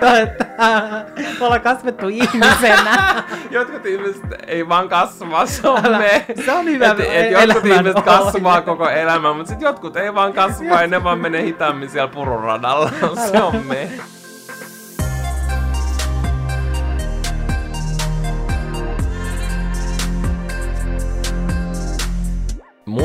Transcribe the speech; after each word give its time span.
Me 0.00 1.44
ollaan 1.44 1.60
kasvettu 1.60 2.08
ihmisenä. 2.08 3.22
jotkut 3.50 3.86
ihmiset 3.86 4.22
ei 4.46 4.68
vaan 4.68 4.88
kasva, 4.88 5.46
se 5.46 5.68
on 5.68 5.82
me. 5.98 6.26
Se 6.44 6.52
on 6.52 6.64
hyvä 6.64 6.86
et, 6.86 7.00
et 7.00 7.30
jotkut 7.30 7.64
ihmiset 7.64 8.04
kasvaa 8.04 8.62
koko 8.62 8.88
elämän, 8.88 9.36
mutta 9.36 9.48
sitten 9.48 9.66
jotkut 9.66 9.96
ei 9.96 10.14
vaan 10.14 10.32
kasvaa 10.32 10.82
ja 10.82 10.86
ne 10.86 11.04
vaan 11.04 11.18
menee 11.18 11.42
hitaammin 11.42 11.90
siellä 11.90 12.08
pururadalla. 12.08 12.90
Se 13.30 13.42
on 13.42 13.66
me. 13.66 13.88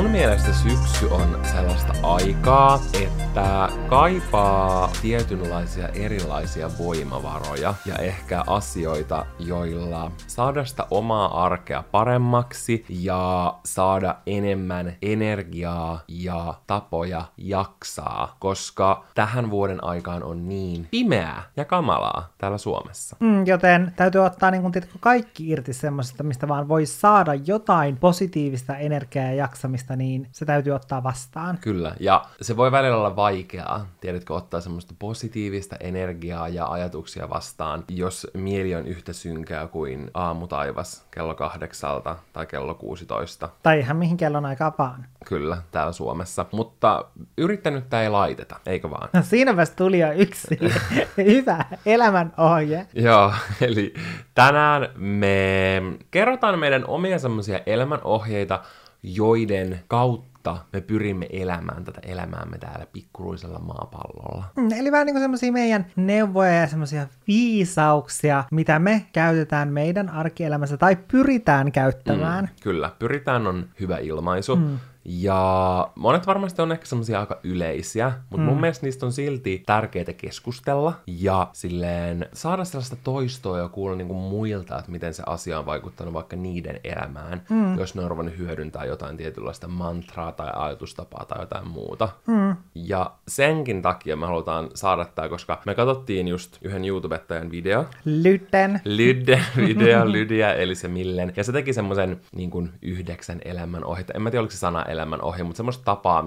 Mun 0.02 0.12
mielestä 0.12 0.54
syksy 0.54 1.06
on 1.12 1.40
sellaista 1.52 1.94
aikaa, 2.04 2.80
että 3.02 3.70
kaipaa 3.90 4.92
tietynlaisia 5.02 5.88
erilaisia 5.88 6.70
voimavaroja 6.80 7.74
ja 7.86 7.96
ehkä 7.96 8.44
asioita, 8.48 9.26
joilla 9.40 10.12
saada 10.28 10.66
sitä 10.66 10.88
omaa 10.92 11.46
arkea 11.46 11.84
paremmaksi 11.92 12.86
ja 12.90 13.54
saada 13.66 14.16
enemmän 14.26 14.94
energiaa 15.02 16.00
ja 16.08 16.54
tapoja 16.68 17.26
jaksaa, 17.38 18.36
koska 18.40 19.06
tähän 19.16 19.50
vuoden 19.50 19.84
aikaan 19.84 20.24
on 20.24 20.50
niin 20.50 20.88
pimeää 20.92 21.44
ja 21.58 21.66
kamalaa 21.66 22.30
täällä 22.38 22.58
Suomessa. 22.58 23.16
Mm, 23.20 23.46
joten 23.46 23.94
täytyy 23.96 24.22
ottaa 24.22 24.52
niin 24.52 24.62
kun, 24.62 24.72
tiedätkö, 24.72 24.98
kaikki 25.00 25.50
irti 25.50 25.74
semmoisesta, 25.74 26.24
mistä 26.24 26.48
vaan 26.48 26.68
voi 26.68 26.86
saada 26.86 27.34
jotain 27.34 27.98
positiivista 27.98 28.78
energiaa 28.78 29.26
ja 29.26 29.34
jaksamista, 29.34 29.91
niin 29.96 30.28
se 30.32 30.46
täytyy 30.46 30.74
ottaa 30.74 31.04
vastaan. 31.04 31.58
Kyllä, 31.62 31.96
ja 32.00 32.26
se 32.42 32.58
voi 32.58 32.72
välillä 32.72 32.98
olla 32.98 33.16
vaikeaa, 33.16 33.88
tiedätkö, 34.02 34.34
ottaa 34.34 34.62
semmoista 34.62 34.94
positiivista 35.00 35.76
energiaa 35.80 36.48
ja 36.50 36.68
ajatuksia 36.68 37.30
vastaan, 37.30 37.84
jos 37.88 38.28
mieli 38.34 38.76
on 38.76 38.88
yhtä 38.88 39.14
synkää 39.14 39.68
kuin 39.68 40.12
aamutaivas 40.14 41.06
kello 41.12 41.36
kahdeksalta 41.36 42.16
tai 42.34 42.46
kello 42.46 42.74
16. 42.74 43.50
Tai 43.64 43.80
ihan 43.80 43.98
mihin 43.98 44.18
kellon 44.18 44.46
aikaa 44.46 44.74
vaan. 44.78 45.06
Kyllä, 45.26 45.58
täällä 45.72 45.92
Suomessa. 45.92 46.46
Mutta 46.52 47.06
yrittänyttä 47.38 48.02
ei 48.02 48.10
laiteta, 48.10 48.60
eikö 48.66 48.90
vaan? 48.90 49.10
No 49.14 49.22
siinäpäs 49.22 49.70
tuli 49.70 50.00
jo 50.00 50.12
yksi 50.12 50.60
hyvä 51.18 51.66
elämän 51.86 52.34
ohje. 52.38 52.88
Joo, 52.94 53.34
eli 53.62 53.94
tänään 54.34 54.90
me 54.96 55.82
kerrotaan 56.12 56.60
meidän 56.60 56.86
omia 56.88 57.20
semmoisia 57.20 57.60
elämänohjeita, 57.66 58.60
joiden 59.04 59.80
kautta 59.88 60.58
me 60.74 60.82
pyrimme 60.82 61.28
elämään 61.30 61.84
tätä 61.84 62.02
elämäämme 62.04 62.58
täällä 62.58 62.86
pikkuruisella 62.94 63.60
maapallolla. 63.60 64.44
Mm, 64.56 64.72
Eli 64.80 64.92
vähän 64.92 65.06
niin 65.06 65.14
kuin 65.14 65.22
semmoisia 65.22 65.52
meidän 65.52 65.86
neuvoja 65.96 66.54
ja 66.54 66.68
semmoisia 66.68 67.08
viisauksia, 67.28 68.44
mitä 68.52 68.80
me 68.80 69.06
käytetään 69.14 69.74
meidän 69.74 70.10
arkielämässä 70.10 70.78
tai 70.78 70.96
pyritään 70.96 71.72
käyttämään. 71.72 72.46
Mm. 72.46 72.56
Kyllä, 72.64 72.92
pyritään 73.00 73.48
on 73.48 73.70
hyvä 73.80 73.98
ilmaisu. 73.98 74.56
Mm. 74.56 74.80
Ja 75.06 75.88
monet 75.96 76.28
varmasti 76.28 76.62
on 76.62 76.72
ehkä 76.72 76.86
semmoisia 76.86 77.20
aika 77.20 77.40
yleisiä, 77.44 78.12
mutta 78.30 78.44
mm. 78.44 78.50
mun 78.50 78.62
mielestä 78.62 78.86
niistä 78.86 79.06
on 79.06 79.12
silti 79.12 79.64
tärkeää 79.66 80.14
keskustella 80.18 80.94
ja 81.08 81.48
silleen 81.54 82.30
saada 82.34 82.66
sellaista 82.66 82.96
toistoa 83.04 83.60
ja 83.60 83.68
kuulla 83.68 83.96
niinku 83.96 84.14
muilta, 84.14 84.80
että 84.80 84.92
miten 84.92 85.14
se 85.14 85.24
asia 85.26 85.60
on 85.60 85.66
vaikuttanut 85.66 86.14
vaikka 86.14 86.36
niiden 86.36 86.80
elämään, 86.84 87.42
mm. 87.50 87.78
jos 87.80 87.96
ne 87.96 88.04
on 88.04 88.10
ruvennut 88.10 88.38
hyödyntää 88.38 88.86
jotain 88.86 89.18
tietynlaista 89.18 89.68
mantraa 89.68 90.32
tai 90.32 90.50
ajatustapaa 90.56 91.26
tai 91.26 91.42
jotain 91.42 91.68
muuta. 91.68 92.10
Mm. 92.28 92.56
Ja 92.76 93.12
senkin 93.28 93.82
takia 93.82 94.16
me 94.16 94.26
halutaan 94.26 94.70
saada 94.74 95.06
tää, 95.06 95.30
koska 95.30 95.62
me 95.66 95.76
katsottiin 95.76 96.28
just 96.28 96.58
yhden 96.62 96.86
YouTubettajan 96.86 97.52
video, 97.52 97.86
Lytten. 98.06 98.82
Lydden 98.86 99.44
video, 99.58 100.06
Lydia, 100.12 100.54
eli 100.54 100.76
se 100.76 100.88
Millen. 100.88 101.34
Ja 101.36 101.44
se 101.44 101.52
teki 101.52 101.74
semmoisen 101.74 102.22
niin 102.36 102.70
yhdeksän 102.82 103.42
elämän 103.46 103.86
ohjetta. 103.86 104.14
En 104.14 104.22
mä 104.22 104.32
tiedä, 104.32 104.42
oliko 104.42 104.52
se 104.52 104.58
sana 104.58 104.84
elämän 104.92 105.22
ohje, 105.22 105.44
mutta 105.44 105.58
semmoista 105.58 105.84
tapaa, 105.84 106.26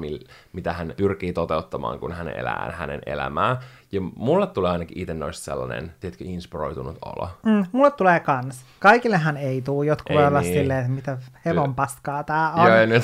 mitä 0.52 0.72
hän 0.72 0.94
pyrkii 0.96 1.32
toteuttamaan, 1.32 1.98
kun 1.98 2.12
hän 2.12 2.28
elää 2.28 2.74
hänen 2.78 3.00
elämää. 3.06 3.60
Ja 3.92 4.00
mulle 4.16 4.46
tulee 4.46 4.70
ainakin 4.70 4.98
itse 4.98 5.14
noista 5.14 5.44
sellainen, 5.44 5.94
tiedätkö, 6.00 6.24
inspiroitunut 6.24 6.98
olo. 7.04 7.28
Mm, 7.46 7.66
mulle 7.72 7.90
tulee 7.90 8.20
kans. 8.20 8.64
Kaikillehan 8.78 9.36
ei 9.36 9.62
tuu. 9.62 9.82
Jotkut 9.82 10.16
voi 10.16 10.26
olla 10.26 10.40
niin. 10.40 10.54
silleen, 10.54 10.80
että 10.80 10.92
mitä 10.92 11.18
hevon 11.44 11.74
paskaa 11.74 12.24
tää 12.24 12.52
on. 12.52 12.66
Joo, 12.66 12.76
ja 12.76 12.86
nyt 12.86 13.02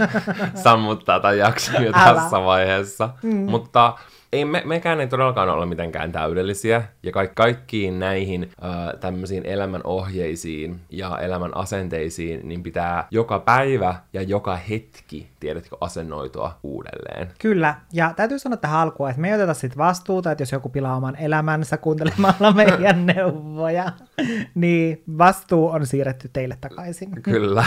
sammuttaa 0.64 1.20
tämän 1.20 1.38
jakson 1.38 1.84
jo 1.84 1.92
Älä. 1.94 2.20
tässä 2.20 2.44
vaiheessa. 2.44 3.08
Mm. 3.22 3.50
Mutta 3.50 3.98
ei 4.36 4.44
me, 4.44 4.62
mekään 4.64 5.00
ei 5.00 5.06
todellakaan 5.06 5.48
ole 5.48 5.66
mitenkään 5.66 6.12
täydellisiä, 6.12 6.82
ja 7.02 7.12
ka- 7.12 7.26
kaikkiin 7.34 7.98
näihin 7.98 8.42
äh, 8.64 9.00
tämmöisiin 9.00 9.46
elämän 9.46 9.80
ohjeisiin 9.84 10.80
ja 10.90 11.18
elämän 11.18 11.56
asenteisiin, 11.56 12.48
niin 12.48 12.62
pitää 12.62 13.08
joka 13.10 13.38
päivä 13.38 13.94
ja 14.12 14.22
joka 14.22 14.56
hetki, 14.56 15.28
tiedätkö, 15.46 15.76
asennoitua 15.80 16.58
uudelleen. 16.62 17.32
Kyllä, 17.38 17.74
ja 17.92 18.12
täytyy 18.16 18.38
sanoa 18.38 18.56
tähän 18.56 18.80
alkuun, 18.80 19.10
että 19.10 19.20
me 19.22 19.28
ei 19.28 19.34
oteta 19.34 19.54
sit 19.54 19.76
vastuuta, 19.76 20.30
että 20.30 20.42
jos 20.42 20.52
joku 20.52 20.68
pilaa 20.68 20.96
oman 20.96 21.16
elämänsä 21.16 21.76
kuuntelemalla 21.76 22.52
meidän 22.62 23.06
neuvoja, 23.06 23.92
niin 24.54 25.02
vastuu 25.18 25.68
on 25.68 25.86
siirretty 25.86 26.30
teille 26.32 26.58
takaisin. 26.60 27.22
Kyllä, 27.22 27.64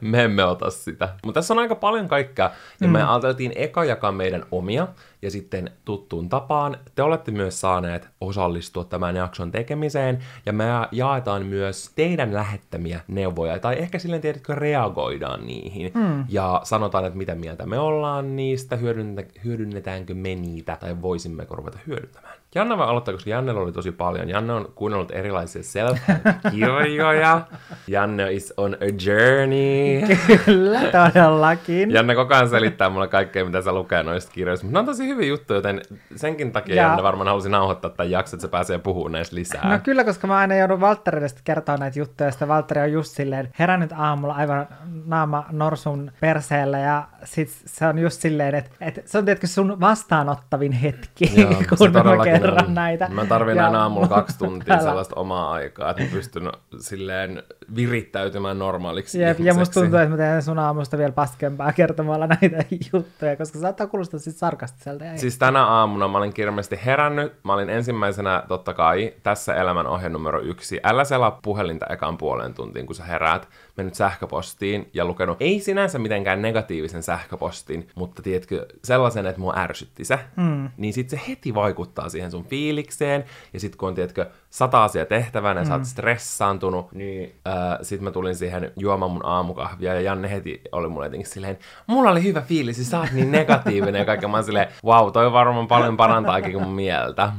me 0.00 0.24
emme 0.24 0.44
ota 0.44 0.70
sitä. 0.70 1.08
Mutta 1.24 1.38
tässä 1.38 1.54
on 1.54 1.58
aika 1.58 1.74
paljon 1.74 2.08
kaikkea, 2.08 2.50
ja 2.80 2.86
mm. 2.86 2.92
me 2.92 3.02
ajateltiin 3.02 3.52
eka 3.56 3.84
jakaa 3.84 4.12
meidän 4.12 4.44
omia, 4.50 4.88
ja 5.22 5.30
sitten 5.30 5.70
tuttuun 5.84 6.28
tapaan 6.28 6.76
te 6.94 7.02
olette 7.02 7.30
myös 7.30 7.60
saaneet 7.60 8.08
osallistua 8.20 8.84
tämän 8.84 9.16
jakson 9.16 9.50
tekemiseen, 9.50 10.18
ja 10.46 10.52
me 10.52 10.64
jaetaan 10.92 11.46
myös 11.46 11.92
teidän 11.94 12.34
lähettämiä 12.34 13.00
neuvoja, 13.08 13.58
tai 13.58 13.78
ehkä 13.78 13.98
silleen, 13.98 14.22
tiedätkö, 14.22 14.54
reagoidaan 14.54 15.46
niihin, 15.46 15.92
mm. 15.94 16.24
ja 16.28 16.60
sanotaan, 16.64 16.97
että 17.06 17.18
mitä 17.18 17.34
mieltä 17.34 17.66
me 17.66 17.78
ollaan 17.78 18.36
niistä, 18.36 18.76
hyödynnetä, 18.76 19.40
hyödynnetäänkö 19.44 20.14
me 20.14 20.34
niitä, 20.34 20.76
tai 20.80 21.02
voisimmeko 21.02 21.56
ruveta 21.56 21.78
hyödyntämään. 21.86 22.37
Janne 22.54 22.76
voi 22.78 22.86
aloittaa, 22.86 23.14
koska 23.14 23.30
Jannella 23.30 23.60
oli 23.60 23.72
tosi 23.72 23.92
paljon. 23.92 24.28
Janne 24.28 24.52
on 24.52 24.72
kuunnellut 24.74 25.10
erilaisia 25.10 25.62
self-kirjoja. 25.62 27.40
Janne 27.86 28.32
is 28.32 28.54
on 28.56 28.74
a 28.74 28.84
journey. 29.06 30.16
Kyllä, 30.44 30.80
todellakin. 30.80 31.90
Janne 31.90 32.14
koko 32.14 32.34
ajan 32.34 32.48
selittää 32.48 32.90
mulle 32.90 33.08
kaikkea, 33.08 33.44
mitä 33.44 33.62
sä 33.62 33.72
lukee 33.72 34.02
noista 34.02 34.32
kirjoista. 34.32 34.66
Mutta 34.66 34.76
ne 34.76 34.80
on 34.80 34.86
tosi 34.86 35.06
hyviä 35.08 35.26
juttuja, 35.28 35.56
joten 35.58 35.80
senkin 36.16 36.52
takia 36.52 36.74
Ja- 36.74 36.82
Janne 36.82 37.02
varmaan 37.02 37.28
halusi 37.28 37.48
nauhoittaa 37.48 37.90
tämän 37.90 38.10
jakson, 38.10 38.36
että 38.36 38.46
se 38.46 38.50
pääsee 38.50 38.78
puhumaan 38.78 39.12
näistä 39.12 39.36
lisää. 39.36 39.68
No 39.70 39.78
kyllä, 39.82 40.04
koska 40.04 40.26
mä 40.26 40.36
aina 40.36 40.54
joudun 40.56 40.80
Valtterille 40.80 41.28
kertoa 41.44 41.76
näitä 41.76 41.98
juttuja, 41.98 42.30
ja 42.40 42.48
Valtteri 42.48 42.80
on 42.80 42.92
just 42.92 43.12
silleen 43.16 43.48
herännyt 43.58 43.92
aamulla 43.96 44.34
aivan 44.34 44.66
naama 45.06 45.44
norsun 45.52 46.12
perseellä, 46.20 46.78
ja 46.78 47.08
sit 47.24 47.48
se 47.66 47.86
on 47.86 47.98
just 47.98 48.20
silleen, 48.20 48.54
että, 48.54 48.70
että 48.80 49.00
se 49.04 49.18
on 49.18 49.24
tietenkin 49.24 49.48
sun 49.48 49.80
vastaanottavin 49.80 50.72
hetki, 50.72 51.40
Joo, 51.40 51.52
se 51.52 51.64
kun 51.78 51.92
todellakin 51.92 52.37
kerron 52.40 52.64
on. 52.66 52.74
näitä. 52.74 53.08
Mä 53.08 53.26
tarvin 53.26 53.56
Ja- 53.56 53.66
aina 53.66 53.82
aamulla 53.82 54.08
kaksi 54.08 54.38
tuntia 54.38 54.74
Älä. 54.74 54.82
sellaista 54.82 55.16
omaa 55.20 55.52
aikaa, 55.52 55.90
että 55.90 56.02
mä 56.02 56.08
pystyn 56.12 56.52
silleen 56.80 57.42
virittäytymään 57.76 58.58
normaaliksi 58.58 59.20
Jep, 59.20 59.40
ja 59.40 59.54
musta 59.54 59.80
tuntuu, 59.80 59.98
että 59.98 60.10
mä 60.10 60.16
teen 60.16 60.42
sun 60.42 60.58
aamusta 60.58 60.98
vielä 60.98 61.12
paskempaa 61.12 61.72
kertomalla 61.72 62.26
näitä 62.26 62.64
juttuja, 62.92 63.36
koska 63.36 63.58
saattaa 63.58 63.86
kuulostaa 63.86 64.20
siis 64.20 64.38
sarkastiselta. 64.38 65.04
Ja 65.04 65.18
Siis 65.18 65.38
tänä 65.38 65.64
aamuna 65.66 66.08
mä 66.08 66.18
olin 66.18 66.32
kirmeästi 66.34 66.78
herännyt. 66.84 67.32
Mä 67.44 67.54
olin 67.54 67.70
ensimmäisenä, 67.70 68.42
totta 68.48 68.74
kai, 68.74 69.14
tässä 69.22 69.54
elämän 69.54 69.86
ohje 69.86 70.08
numero 70.08 70.40
yksi. 70.40 70.80
Älä 70.84 71.04
selaa 71.04 71.38
puhelinta 71.42 71.86
ekan 71.90 72.18
puolen 72.18 72.54
tuntiin, 72.54 72.86
kun 72.86 72.94
sä 72.94 73.04
heräät. 73.04 73.48
Mennyt 73.78 73.94
sähköpostiin 73.94 74.90
ja 74.94 75.04
lukenut, 75.04 75.36
ei 75.40 75.60
sinänsä 75.60 75.98
mitenkään 75.98 76.42
negatiivisen 76.42 77.02
sähköpostin, 77.02 77.88
mutta 77.94 78.22
tiedätkö, 78.22 78.66
sellaisen, 78.84 79.26
että 79.26 79.40
mua 79.40 79.54
ärsytti 79.56 80.04
se. 80.04 80.18
Mm. 80.36 80.70
Niin 80.76 80.92
sit 80.92 81.10
se 81.10 81.20
heti 81.28 81.54
vaikuttaa 81.54 82.08
siihen 82.08 82.30
sun 82.30 82.44
fiilikseen. 82.44 83.24
Ja 83.52 83.60
sit 83.60 83.76
kun 83.76 83.88
on, 83.88 83.94
tiedätkö, 83.94 84.26
sata 84.50 84.84
asiaa 84.84 85.06
tehtävänä 85.06 85.60
ja 85.60 85.66
sä 85.66 85.74
oot 85.74 85.84
stressaantunut, 85.84 86.92
niin 86.92 87.34
äh, 87.48 87.78
sit 87.82 88.00
mä 88.00 88.10
tulin 88.10 88.34
siihen 88.34 88.72
juomaan 88.76 89.10
mun 89.10 89.26
aamukahvia 89.26 89.94
ja 89.94 90.00
Janne 90.00 90.30
heti 90.30 90.60
oli 90.72 90.88
mulle 90.88 91.06
jotenkin 91.06 91.30
silleen, 91.30 91.58
mulla 91.86 92.10
oli 92.10 92.22
hyvä 92.22 92.40
fiilis, 92.40 92.90
sä 92.90 92.98
oot 92.98 93.12
niin 93.12 93.32
negatiivinen 93.32 93.98
ja 93.98 94.04
kaikkea. 94.04 94.28
Mä 94.28 94.36
oon 94.36 94.44
silleen, 94.44 94.68
wow, 94.84 95.12
toi 95.12 95.32
varmaan 95.32 95.68
paljon 95.68 95.96
parantaakin 95.96 96.52
kuin 96.52 96.64
mun 96.64 96.74
mieltä. 96.74 97.32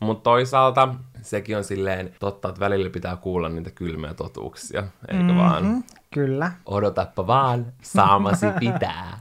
Mutta 0.00 0.22
toisaalta 0.22 0.94
sekin 1.22 1.56
on 1.56 1.64
silleen 1.64 2.14
totta, 2.20 2.48
että 2.48 2.60
välillä 2.60 2.90
pitää 2.90 3.16
kuulla 3.16 3.48
niitä 3.48 3.70
kylmiä 3.70 4.14
totuuksia, 4.14 4.84
eikö 5.08 5.22
mm-hmm. 5.22 5.38
vaan? 5.38 5.84
Kyllä. 6.14 6.52
Odotappa 6.66 7.26
vaan, 7.26 7.72
saamasi 7.82 8.46
pitää. 8.60 9.18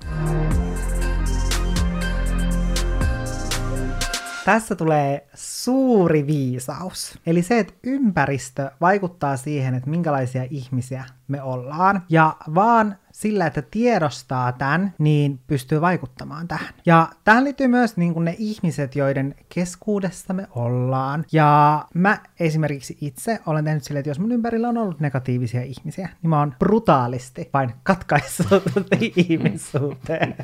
Tässä 4.45 4.75
tulee 4.75 5.27
suuri 5.33 6.27
viisaus. 6.27 7.19
Eli 7.25 7.42
se, 7.42 7.59
että 7.59 7.74
ympäristö 7.83 8.71
vaikuttaa 8.81 9.38
siihen, 9.38 9.75
että 9.75 9.89
minkälaisia 9.89 10.48
ihmisiä 10.50 11.06
me 11.27 11.42
ollaan. 11.42 12.03
Ja 12.09 12.36
vaan 12.56 12.98
sillä, 13.21 13.47
että 13.47 13.62
tiedostaa 13.62 14.51
tämän, 14.51 14.94
niin 14.97 15.39
pystyy 15.47 15.81
vaikuttamaan 15.81 16.47
tähän. 16.47 16.73
Ja 16.85 17.07
tähän 17.23 17.44
liittyy 17.44 17.68
myös 17.68 17.97
niin 17.97 18.13
kuin 18.13 18.25
ne 18.25 18.35
ihmiset, 18.38 18.95
joiden 18.95 19.35
keskuudessa 19.50 20.33
me 20.33 20.47
ollaan. 20.56 21.25
Ja 21.31 21.85
mä 21.94 22.18
esimerkiksi 22.39 22.97
itse 23.01 23.39
olen 23.45 23.65
tehnyt 23.65 23.83
silleen, 23.83 24.00
että 24.00 24.09
jos 24.09 24.19
mun 24.19 24.31
ympärillä 24.31 24.69
on 24.69 24.77
ollut 24.77 25.00
negatiivisia 25.00 25.62
ihmisiä, 25.62 26.09
niin 26.21 26.29
mä 26.29 26.39
oon 26.39 26.56
brutaalisti 26.59 27.50
vain 27.53 27.73
katkaissut 27.83 28.63
ihmissuhteen. 29.29 30.35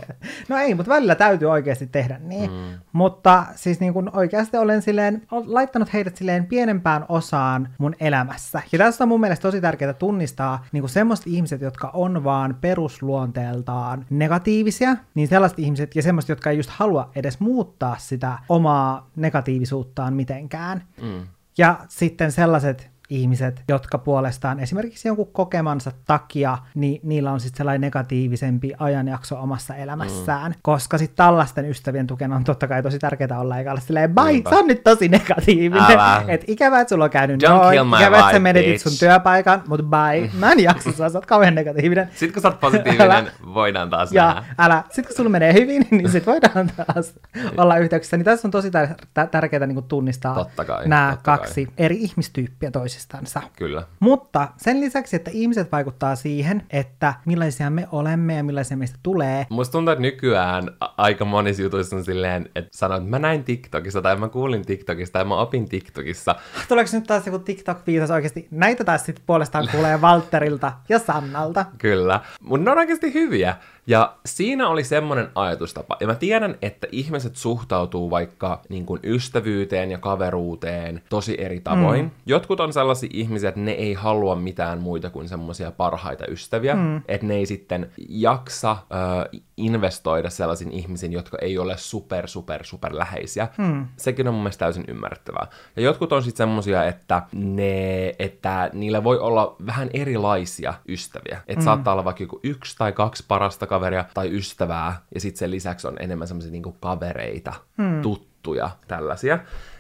No 0.49 0.57
ei, 0.57 0.75
mutta 0.75 0.91
välillä 0.91 1.15
täytyy 1.15 1.51
oikeasti 1.51 1.87
tehdä 1.87 2.19
niin. 2.23 2.51
Mm. 2.51 2.79
Mutta 2.93 3.45
siis 3.55 3.79
niin 3.79 3.93
kuin 3.93 4.15
oikeasti 4.15 4.57
olen 4.57 4.81
silleen, 4.81 5.21
laittanut 5.31 5.93
heidät 5.93 6.15
silleen 6.15 6.45
pienempään 6.45 7.05
osaan 7.09 7.69
mun 7.77 7.95
elämässä. 7.99 8.61
Ja 8.71 8.77
tässä 8.77 9.03
on 9.03 9.07
mun 9.07 9.19
mielestä 9.19 9.41
tosi 9.41 9.61
tärkeää 9.61 9.93
tunnistaa 9.93 10.65
niin 10.71 10.81
kuin 10.81 10.89
semmoiset 10.89 11.27
ihmiset, 11.27 11.61
jotka 11.61 11.91
on 11.93 12.23
vaan 12.23 12.55
perusluonteeltaan 12.67 14.05
negatiivisia, 14.09 14.97
niin 15.15 15.27
sellaiset 15.27 15.59
ihmiset 15.59 15.95
ja 15.95 16.01
semmoiset, 16.01 16.29
jotka 16.29 16.49
ei 16.49 16.57
just 16.57 16.69
halua 16.69 17.11
edes 17.15 17.39
muuttaa 17.39 17.95
sitä 17.99 18.39
omaa 18.49 19.09
negatiivisuuttaan 19.15 20.13
mitenkään. 20.13 20.83
Mm. 21.01 21.27
Ja 21.57 21.79
sitten 21.87 22.31
sellaiset 22.31 22.89
ihmiset, 23.09 23.63
jotka 23.67 23.97
puolestaan 23.97 24.59
esimerkiksi 24.59 25.07
jonkun 25.07 25.31
kokemansa 25.31 25.91
takia, 26.05 26.57
niin 26.75 27.01
niillä 27.03 27.31
on 27.31 27.39
sitten 27.39 27.57
sellainen 27.57 27.81
negatiivisempi 27.81 28.73
ajanjakso 28.79 29.39
omassa 29.41 29.75
elämässään. 29.75 30.51
Mm. 30.51 30.59
Koska 30.61 30.97
sitten 30.97 31.17
tällaisten 31.17 31.69
ystävien 31.69 32.07
tukena 32.07 32.35
on 32.35 32.43
totta 32.43 32.67
kai 32.67 32.83
tosi 32.83 32.99
tärkeää 32.99 33.39
olla 33.39 33.57
eikä 33.57 33.71
olla 33.71 33.81
silleen, 33.81 34.15
bye, 34.15 34.49
sä 34.49 34.55
on 34.55 34.67
nyt 34.67 34.83
tosi 34.83 35.09
negatiivinen. 35.09 35.99
Et 36.27 36.43
ikävä, 36.47 36.79
että 36.79 36.89
sulla 36.89 37.03
on 37.03 37.09
käynyt 37.09 37.43
Don't 37.43 37.49
noin, 37.49 37.79
ikävä, 37.95 38.19
että 38.19 38.31
sä 38.31 38.39
menetit 38.39 38.81
sun 38.81 38.91
työpaikan, 38.99 39.63
mutta 39.67 39.85
bye, 39.85 40.29
mä 40.33 40.51
en 40.51 40.59
jaksa 40.59 40.91
sua, 40.91 41.09
sä 41.09 41.17
oot 41.17 41.25
kauhean 41.25 41.55
negatiivinen. 41.55 42.09
Sitten 42.11 42.33
kun 42.33 42.41
sä 42.41 42.47
oot 42.47 42.59
positiivinen, 42.59 43.11
älä, 43.11 43.31
voidaan 43.53 43.89
taas 43.89 44.11
ja 44.11 44.25
nähdä. 44.25 44.43
älä, 44.57 44.83
sitten 44.87 45.05
kun 45.05 45.15
sulla 45.15 45.29
menee 45.29 45.53
hyvin, 45.53 45.87
niin 45.91 46.11
sit 46.11 46.25
voidaan 46.25 46.71
taas 46.77 47.13
olla 47.57 47.77
yhteyksissä. 47.77 48.17
Niin 48.17 48.25
tässä 48.25 48.47
on 48.47 48.51
tosi 48.51 48.69
tär- 48.69 49.27
tärkeää 49.31 49.67
niin 49.67 49.83
tunnistaa 49.83 50.45
nämä 50.85 51.17
kaksi 51.23 51.65
kai. 51.65 51.73
eri 51.77 51.97
ihmistyyppiä 51.97 52.71
toisistaan 52.71 52.96
toisistansa. 52.97 53.41
Kyllä. 53.57 53.83
Mutta 53.99 54.47
sen 54.57 54.81
lisäksi, 54.81 55.15
että 55.15 55.31
ihmiset 55.33 55.71
vaikuttaa 55.71 56.15
siihen, 56.15 56.63
että 56.69 57.13
millaisia 57.25 57.69
me 57.69 57.87
olemme 57.91 58.35
ja 58.35 58.43
millaisia 58.43 58.77
meistä 58.77 58.99
tulee. 59.03 59.47
Musta 59.49 59.71
tuntuu, 59.71 59.91
että 59.91 60.01
nykyään 60.01 60.69
aika 60.79 61.25
monissa 61.25 61.63
jutuissa 61.63 61.95
on 61.95 62.05
silleen, 62.05 62.49
että 62.55 62.69
sanoo, 62.73 62.97
että 62.97 63.09
mä 63.09 63.19
näin 63.19 63.43
TikTokissa 63.43 64.01
tai 64.01 64.15
mä 64.15 64.29
kuulin 64.29 64.65
TikTokissa 64.65 65.13
tai 65.13 65.25
mä 65.25 65.35
opin 65.35 65.69
TikTokissa. 65.69 66.35
Tuleeko 66.67 66.89
nyt 66.93 67.03
taas 67.03 67.25
joku 67.27 67.39
TikTok-viitos 67.39 68.11
oikeasti? 68.11 68.47
Näitä 68.51 68.83
taas 68.83 69.05
sitten 69.05 69.23
puolestaan 69.25 69.67
kuulee 69.71 69.97
Walterilta 69.97 70.73
ja 70.89 70.99
Sannalta. 70.99 71.65
Kyllä. 71.77 72.19
Mutta 72.41 72.65
ne 72.65 72.71
on 72.71 72.77
oikeasti 72.77 73.13
hyviä. 73.13 73.55
Ja 73.87 74.15
siinä 74.25 74.67
oli 74.67 74.83
semmoinen 74.83 75.29
ajatustapa. 75.35 75.97
Ja 75.99 76.07
mä 76.07 76.15
tiedän, 76.15 76.57
että 76.61 76.87
ihmiset 76.91 77.35
suhtautuu 77.35 78.09
vaikka 78.09 78.61
niin 78.69 78.85
kuin 78.85 78.99
ystävyyteen 79.03 79.91
ja 79.91 79.97
kaveruuteen 79.97 81.01
tosi 81.09 81.35
eri 81.39 81.59
tavoin. 81.59 82.05
Mm. 82.05 82.11
Jotkut 82.25 82.59
on 82.59 82.73
sellaisia 82.73 83.09
ihmisiä, 83.13 83.49
että 83.49 83.61
ne 83.61 83.71
ei 83.71 83.93
halua 83.93 84.35
mitään 84.35 84.81
muita 84.81 85.09
kuin 85.09 85.29
semmoisia 85.29 85.71
parhaita 85.71 86.25
ystäviä. 86.27 86.75
Mm. 86.75 87.01
Että 87.07 87.27
ne 87.27 87.35
ei 87.35 87.45
sitten 87.45 87.91
jaksa 88.09 88.71
äh, 88.71 89.41
investoida 89.57 90.29
sellaisiin 90.29 90.71
ihmisiin, 90.71 91.13
jotka 91.13 91.37
ei 91.41 91.57
ole 91.57 91.77
super, 91.77 92.27
super, 92.27 92.63
super 92.63 92.97
läheisiä. 92.97 93.47
Mm. 93.57 93.87
Sekin 93.97 94.27
on 94.27 94.33
mun 94.33 94.43
mielestä 94.43 94.65
täysin 94.65 94.85
ymmärrettävää. 94.87 95.47
Ja 95.75 95.81
jotkut 95.81 96.11
on 96.11 96.23
sitten 96.23 96.37
semmoisia, 96.37 96.85
että, 96.85 97.21
ne, 97.33 98.13
että 98.19 98.69
niillä 98.73 99.03
voi 99.03 99.19
olla 99.19 99.55
vähän 99.65 99.89
erilaisia 99.93 100.73
ystäviä. 100.87 101.41
Että 101.47 101.61
mm. 101.61 101.65
saattaa 101.65 101.93
olla 101.93 102.05
vaikka 102.05 102.23
joku 102.23 102.39
yksi 102.43 102.75
tai 102.77 102.91
kaksi 102.91 103.25
parasta 103.27 103.67
kaveria 103.77 104.05
tai 104.13 104.35
ystävää, 104.35 105.01
ja 105.13 105.21
sitten 105.21 105.39
sen 105.39 105.51
lisäksi 105.51 105.87
on 105.87 105.95
enemmän 105.99 106.27
semmoisia 106.27 106.51
niinku 106.51 106.71
kavereita, 106.71 107.53
hmm. 107.77 108.01
tuttuja, 108.01 108.69
tällaisia. 108.87 109.39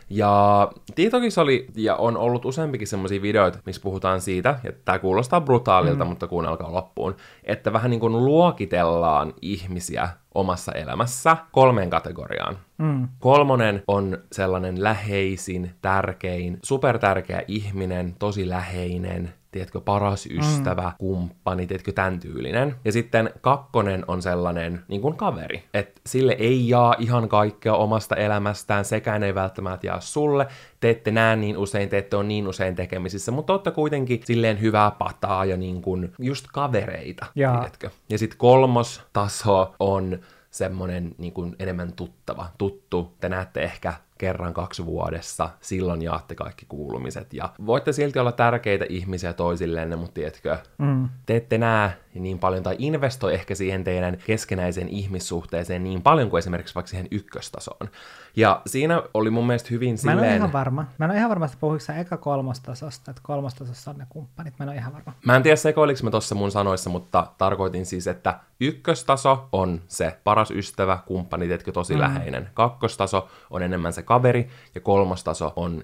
Ja 0.09 0.71
TikTokissa 0.95 1.41
oli 1.41 1.67
ja 1.75 1.95
on 1.95 2.17
ollut 2.17 2.45
useampikin 2.45 2.87
semmoisia 2.87 3.21
videoita, 3.21 3.59
missä 3.65 3.81
puhutaan 3.81 4.21
siitä, 4.21 4.59
että 4.63 4.81
tämä 4.85 4.99
kuulostaa 4.99 5.41
brutaalilta, 5.41 6.03
mm. 6.03 6.09
mutta 6.09 6.27
kuunnelkaa 6.27 6.73
loppuun, 6.73 7.15
että 7.43 7.73
vähän 7.73 7.91
niin 7.91 7.99
kuin 7.99 8.25
luokitellaan 8.25 9.33
ihmisiä 9.41 10.09
omassa 10.35 10.71
elämässä 10.71 11.37
kolmeen 11.51 11.89
kategoriaan. 11.89 12.57
Mm. 12.77 13.07
Kolmonen 13.19 13.83
on 13.87 14.17
sellainen 14.31 14.83
läheisin, 14.83 15.71
tärkein, 15.81 16.59
supertärkeä 16.63 17.41
ihminen, 17.47 18.15
tosi 18.19 18.49
läheinen, 18.49 19.33
tiedätkö, 19.51 19.81
paras 19.81 20.27
mm. 20.29 20.39
ystävä, 20.39 20.87
mm. 20.87 20.95
kumppani, 20.97 21.67
tiedätkö, 21.67 21.91
tämän 21.91 22.19
tyylinen. 22.19 22.75
Ja 22.85 22.91
sitten 22.91 23.29
kakkonen 23.41 24.05
on 24.07 24.21
sellainen 24.21 24.83
niin 24.87 25.01
kuin 25.01 25.15
kaveri, 25.15 25.63
että 25.73 26.01
sille 26.05 26.35
ei 26.39 26.69
jaa 26.69 26.95
ihan 26.99 27.29
kaikkea 27.29 27.73
omasta 27.73 28.15
elämästään, 28.15 28.85
sekään 28.85 29.23
ei 29.23 29.35
välttämättä 29.35 29.87
jaa 29.87 29.99
sulle, 29.99 30.47
te 30.79 30.89
ette 30.89 31.11
näe 31.11 31.35
niin 31.35 31.57
usein, 31.57 31.89
te 31.89 31.97
ette 31.97 32.15
ole 32.15 32.25
niin 32.25 32.47
usein 32.47 32.75
tekemisissä, 32.75 33.31
mutta 33.31 33.53
olette 33.53 33.71
kuitenkin 33.71 34.21
silleen 34.25 34.61
hyvää 34.61 34.91
pataa 34.91 35.45
ja 35.45 35.57
niin 35.57 35.81
kuin 35.81 36.13
just 36.19 36.45
kavereita, 36.53 37.25
ja. 37.35 37.51
tiedätkö. 37.51 37.89
Ja 38.09 38.17
sitten 38.17 38.37
kolmos 38.37 39.01
taso 39.13 39.75
on 39.79 40.19
semmoinen 40.51 41.15
niin 41.17 41.33
kuin 41.33 41.55
enemmän 41.59 41.93
tuttava, 41.93 42.49
tuttu. 42.57 43.13
Te 43.19 43.29
näette 43.29 43.61
ehkä 43.61 43.93
kerran 44.17 44.53
kaksi 44.53 44.85
vuodessa, 44.85 45.49
silloin 45.61 46.01
jaatte 46.01 46.35
kaikki 46.35 46.65
kuulumiset. 46.69 47.33
Ja 47.33 47.49
voitte 47.65 47.93
silti 47.93 48.19
olla 48.19 48.31
tärkeitä 48.31 48.85
ihmisiä 48.89 49.33
toisillenne, 49.33 49.95
mutta 49.95 50.13
tiedätkö, 50.13 50.57
mm. 50.77 51.09
te 51.25 51.35
ette 51.35 51.57
näe 51.57 51.91
niin 52.13 52.39
paljon 52.39 52.63
tai 52.63 52.75
investoi 52.79 53.33
ehkä 53.33 53.55
siihen 53.55 53.83
teidän 53.83 54.17
keskenäiseen 54.25 54.89
ihmissuhteeseen 54.89 55.83
niin 55.83 56.01
paljon 56.01 56.29
kuin 56.29 56.39
esimerkiksi 56.39 56.75
vaikka 56.75 56.89
siihen 56.89 57.07
ykköstasoon. 57.11 57.89
Ja 58.35 58.61
siinä 58.65 59.03
oli 59.13 59.29
mun 59.29 59.47
mielestä 59.47 59.69
hyvin 59.71 59.97
silleen... 59.97 60.17
Mä 60.17 60.25
en 60.25 60.29
ole 60.29 60.35
ihan 60.35 60.53
varma. 60.53 60.85
Mä 60.97 61.05
en 61.05 61.11
ole 61.11 61.17
ihan 61.17 61.29
varma, 61.29 61.45
että 61.45 61.57
puhuiko 61.59 61.83
eka 61.99 62.17
kolmostasosta, 62.17 63.11
että 63.11 63.21
kolmostasossa 63.25 63.91
on 63.91 63.97
ne 63.97 64.05
kumppanit. 64.09 64.53
Mä 64.59 64.63
en 64.63 64.69
ole 64.69 64.77
ihan 64.77 64.93
varma. 64.93 65.13
Mä 65.25 65.35
en 65.35 65.43
tiedä 65.43 65.55
sekoiliko 65.55 65.99
mä 66.03 66.11
tuossa 66.11 66.35
mun 66.35 66.51
sanoissa, 66.51 66.89
mutta 66.89 67.27
tarkoitin 67.37 67.85
siis, 67.85 68.07
että 68.07 68.39
ykköstaso 68.59 69.49
on 69.51 69.81
se 69.87 70.19
paras 70.23 70.51
ystävä, 70.51 70.99
kumppani, 71.05 71.45
tiedätkö, 71.45 71.71
tosi 71.71 71.93
mm. 71.93 71.99
läheinen. 71.99 72.49
Kakkostaso 72.53 73.29
on 73.49 73.63
enemmän 73.63 73.93
se 73.93 74.03
kaveri 74.07 74.49
ja 74.75 74.81
kolmostaso 74.81 75.53
on 75.55 75.83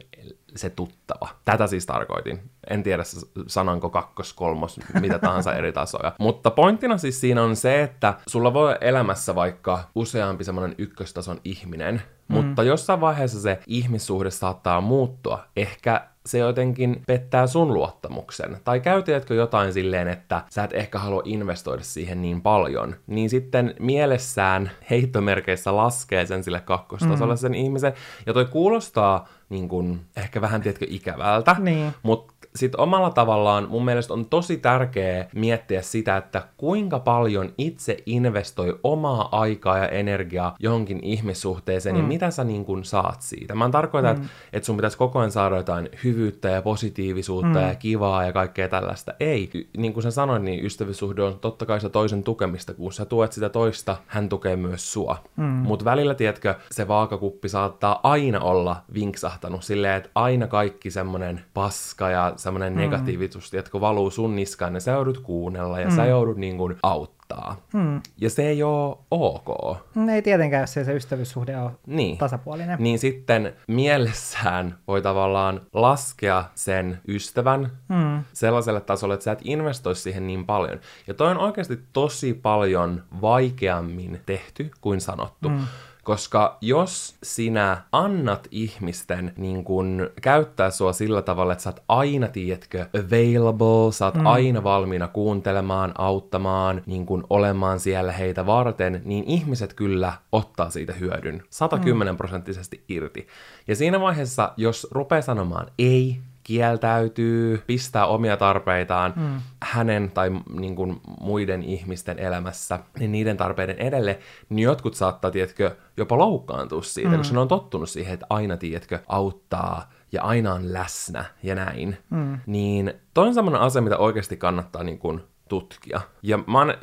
se 0.55 0.69
tuttava. 0.69 1.29
Tätä 1.45 1.67
siis 1.67 1.85
tarkoitin. 1.85 2.49
En 2.69 2.83
tiedä 2.83 3.03
sanonko 3.47 3.89
kakkos, 3.89 4.33
kolmos, 4.33 4.79
mitä 4.99 5.19
tahansa 5.19 5.53
eri 5.53 5.71
tasoja. 5.71 6.11
Mutta 6.19 6.51
pointtina 6.51 6.97
siis 6.97 7.21
siinä 7.21 7.43
on 7.43 7.55
se, 7.55 7.83
että 7.83 8.13
sulla 8.27 8.53
voi 8.53 8.75
elämässä 8.81 9.35
vaikka 9.35 9.83
useampi 9.95 10.43
semmoinen 10.43 10.75
ykköstason 10.77 11.41
ihminen, 11.43 12.01
mm. 12.27 12.35
mutta 12.35 12.63
jossain 12.63 13.01
vaiheessa 13.01 13.41
se 13.41 13.59
ihmissuhde 13.67 14.31
saattaa 14.31 14.81
muuttua. 14.81 15.43
Ehkä 15.55 16.12
se 16.25 16.37
jotenkin 16.37 17.01
pettää 17.07 17.47
sun 17.47 17.73
luottamuksen. 17.73 18.57
Tai 18.63 18.79
käytiätkö 18.79 19.33
jotain 19.33 19.73
silleen, 19.73 20.07
että 20.07 20.43
sä 20.49 20.63
et 20.63 20.73
ehkä 20.73 20.99
halua 20.99 21.21
investoida 21.25 21.83
siihen 21.83 22.21
niin 22.21 22.41
paljon, 22.41 22.95
niin 23.07 23.29
sitten 23.29 23.75
mielessään 23.79 24.71
heittomerkeissä 24.89 25.75
laskee 25.75 26.25
sen 26.25 26.43
sille 26.43 26.59
kakkostasolle 26.59 27.33
mm. 27.33 27.37
sen 27.37 27.55
ihmisen. 27.55 27.93
Ja 28.25 28.33
toi 28.33 28.45
kuulostaa 28.45 29.27
niin 29.49 29.69
kuin, 29.69 30.01
ehkä 30.17 30.41
vähän, 30.41 30.61
tiedätkö, 30.61 30.85
ikävältä, 30.89 31.55
niin. 31.59 31.93
mutta 32.03 32.32
sitten 32.55 32.79
omalla 32.79 33.09
tavallaan 33.09 33.67
mun 33.69 33.85
mielestä 33.85 34.13
on 34.13 34.25
tosi 34.25 34.57
tärkeää 34.57 35.27
miettiä 35.35 35.81
sitä, 35.81 36.17
että 36.17 36.41
kuinka 36.57 36.99
paljon 36.99 37.53
itse 37.57 37.97
investoi 38.05 38.79
omaa 38.83 39.39
aikaa 39.41 39.77
ja 39.77 39.87
energiaa 39.87 40.55
johonkin 40.59 40.99
ihmissuhteeseen 41.03 41.95
mm. 41.95 42.01
ja 42.01 42.07
mitä 42.07 42.31
sä 42.31 42.43
niin 42.43 42.65
kun 42.65 42.83
saat 42.83 43.21
siitä. 43.21 43.55
Mä 43.55 43.69
tarkoitan, 43.69 44.15
mm. 44.15 44.21
että, 44.21 44.33
että 44.53 44.65
sun 44.65 44.77
pitäisi 44.77 44.97
koko 44.97 45.19
ajan 45.19 45.31
saada 45.31 45.57
jotain 45.57 45.89
hyvyyttä 46.03 46.49
ja 46.49 46.61
positiivisuutta 46.61 47.59
mm. 47.59 47.67
ja 47.67 47.75
kivaa 47.75 48.25
ja 48.25 48.33
kaikkea 48.33 48.69
tällaista. 48.69 49.13
Ei. 49.19 49.49
Niin 49.77 49.93
kuin 49.93 50.03
sä 50.03 50.11
sanoit, 50.11 50.43
niin 50.43 50.65
ystävyyssuhde 50.65 51.23
on 51.23 51.39
totta 51.39 51.65
kai 51.65 51.81
se 51.81 51.89
toisen 51.89 52.23
tukemista. 52.23 52.73
Kun 52.73 52.93
sä 52.93 53.05
tuet 53.05 53.31
sitä 53.31 53.49
toista, 53.49 53.97
hän 54.07 54.29
tukee 54.29 54.55
myös 54.55 54.93
sua. 54.93 55.17
Mm. 55.35 55.43
Mutta 55.45 55.85
välillä, 55.85 56.15
tiedätkö, 56.15 56.55
se 56.71 56.87
vaakakuppi 56.87 57.49
saattaa 57.49 57.99
aina 58.03 58.39
olla 58.39 58.75
vinksahtanut 58.93 59.63
silleen, 59.63 59.97
että 59.97 60.09
aina 60.15 60.47
kaikki 60.47 60.91
semmonen 60.91 61.41
paska 61.53 62.09
ja 62.09 62.33
semmoinen 62.43 62.73
mm. 62.73 62.79
negatiivisuus, 62.79 63.53
että 63.53 63.71
kun 63.71 63.81
valuu 63.81 64.11
sun 64.11 64.35
niskaan, 64.35 64.73
niin 64.73 64.81
sä 64.81 64.91
joudut 64.91 65.17
kuunnella 65.17 65.79
ja 65.79 65.89
mm. 65.89 65.95
sä 65.95 66.05
joudut 66.05 66.37
niin 66.37 66.57
kuin 66.57 66.75
auttaa. 66.83 67.55
Mm. 67.73 68.01
Ja 68.17 68.29
se 68.29 68.47
ei 68.47 68.63
ole 68.63 68.97
ok. 69.11 69.77
Mm, 69.95 70.09
ei 70.09 70.21
tietenkään, 70.21 70.61
jos 70.61 70.73
se, 70.73 70.83
se 70.83 70.93
ystävyyssuhde 70.93 71.57
on 71.57 71.71
niin. 71.87 72.17
tasapuolinen. 72.17 72.77
Niin 72.79 72.99
sitten 72.99 73.53
mielessään 73.67 74.75
voi 74.87 75.01
tavallaan 75.01 75.61
laskea 75.73 76.43
sen 76.55 76.99
ystävän 77.07 77.71
mm. 77.89 78.23
sellaiselle 78.33 78.81
tasolle, 78.81 79.13
että 79.13 79.23
sä 79.23 79.31
et 79.31 79.41
investoi 79.43 79.95
siihen 79.95 80.27
niin 80.27 80.45
paljon. 80.45 80.79
Ja 81.07 81.13
toi 81.13 81.31
on 81.31 81.37
oikeasti 81.37 81.79
tosi 81.93 82.33
paljon 82.33 83.03
vaikeammin 83.21 84.21
tehty 84.25 84.71
kuin 84.81 85.01
sanottu. 85.01 85.49
Mm 85.49 85.59
Koska 86.03 86.57
jos 86.61 87.15
sinä 87.23 87.81
annat 87.91 88.47
ihmisten 88.51 89.33
niin 89.37 89.63
kun, 89.63 90.09
käyttää 90.21 90.71
sua 90.71 90.93
sillä 90.93 91.21
tavalla, 91.21 91.53
että 91.53 91.63
sä 91.63 91.69
oot 91.69 91.83
aina, 91.87 92.27
tiedätkö, 92.27 92.85
available, 93.05 93.91
sä 93.91 94.05
oot 94.05 94.15
mm. 94.15 94.25
aina 94.25 94.63
valmiina 94.63 95.07
kuuntelemaan, 95.07 95.91
auttamaan, 95.97 96.81
niin 96.85 97.05
kun, 97.05 97.27
olemaan 97.29 97.79
siellä 97.79 98.11
heitä 98.11 98.45
varten, 98.45 99.01
niin 99.05 99.23
ihmiset 99.27 99.73
kyllä 99.73 100.13
ottaa 100.31 100.69
siitä 100.69 100.93
hyödyn 100.93 101.43
110 101.49 102.17
prosenttisesti 102.17 102.83
irti. 102.89 103.27
Ja 103.67 103.75
siinä 103.75 103.99
vaiheessa, 103.99 104.53
jos 104.57 104.87
rupeaa 104.91 105.21
sanomaan 105.21 105.67
ei, 105.79 106.19
kieltäytyy, 106.43 107.63
pistää 107.67 108.05
omia 108.05 108.37
tarpeitaan 108.37 109.13
mm. 109.15 109.41
hänen 109.63 110.11
tai 110.11 110.31
niin 110.53 110.75
kuin, 110.75 111.01
muiden 111.19 111.63
ihmisten 111.63 112.19
elämässä, 112.19 112.79
niin 112.99 113.11
niiden 113.11 113.37
tarpeiden 113.37 113.77
edelle, 113.77 114.19
niin 114.49 114.63
jotkut 114.63 114.93
saattaa, 114.93 115.31
tiedätkö, 115.31 115.75
jopa 115.97 116.17
loukkaantua 116.17 116.81
siitä, 116.81 117.09
mm. 117.09 117.17
koska 117.17 117.33
ne 117.33 117.39
on 117.39 117.47
tottunut 117.47 117.89
siihen, 117.89 118.13
että 118.13 118.25
aina, 118.29 118.57
tiedätkö, 118.57 118.99
auttaa 119.07 119.91
ja 120.11 120.23
aina 120.23 120.53
on 120.53 120.73
läsnä 120.73 121.25
ja 121.43 121.55
näin. 121.55 121.97
Mm. 122.09 122.39
Niin 122.45 122.93
toi 123.13 123.27
on 123.27 123.33
semmoinen 123.33 123.61
asia, 123.61 123.81
mitä 123.81 123.97
oikeasti 123.97 124.37
kannattaa 124.37 124.83
niin 124.83 124.99
kuin, 124.99 125.21
tutkia. 125.53 126.01
Ja 126.23 126.37
mä 126.37 126.59
oon 126.59 126.73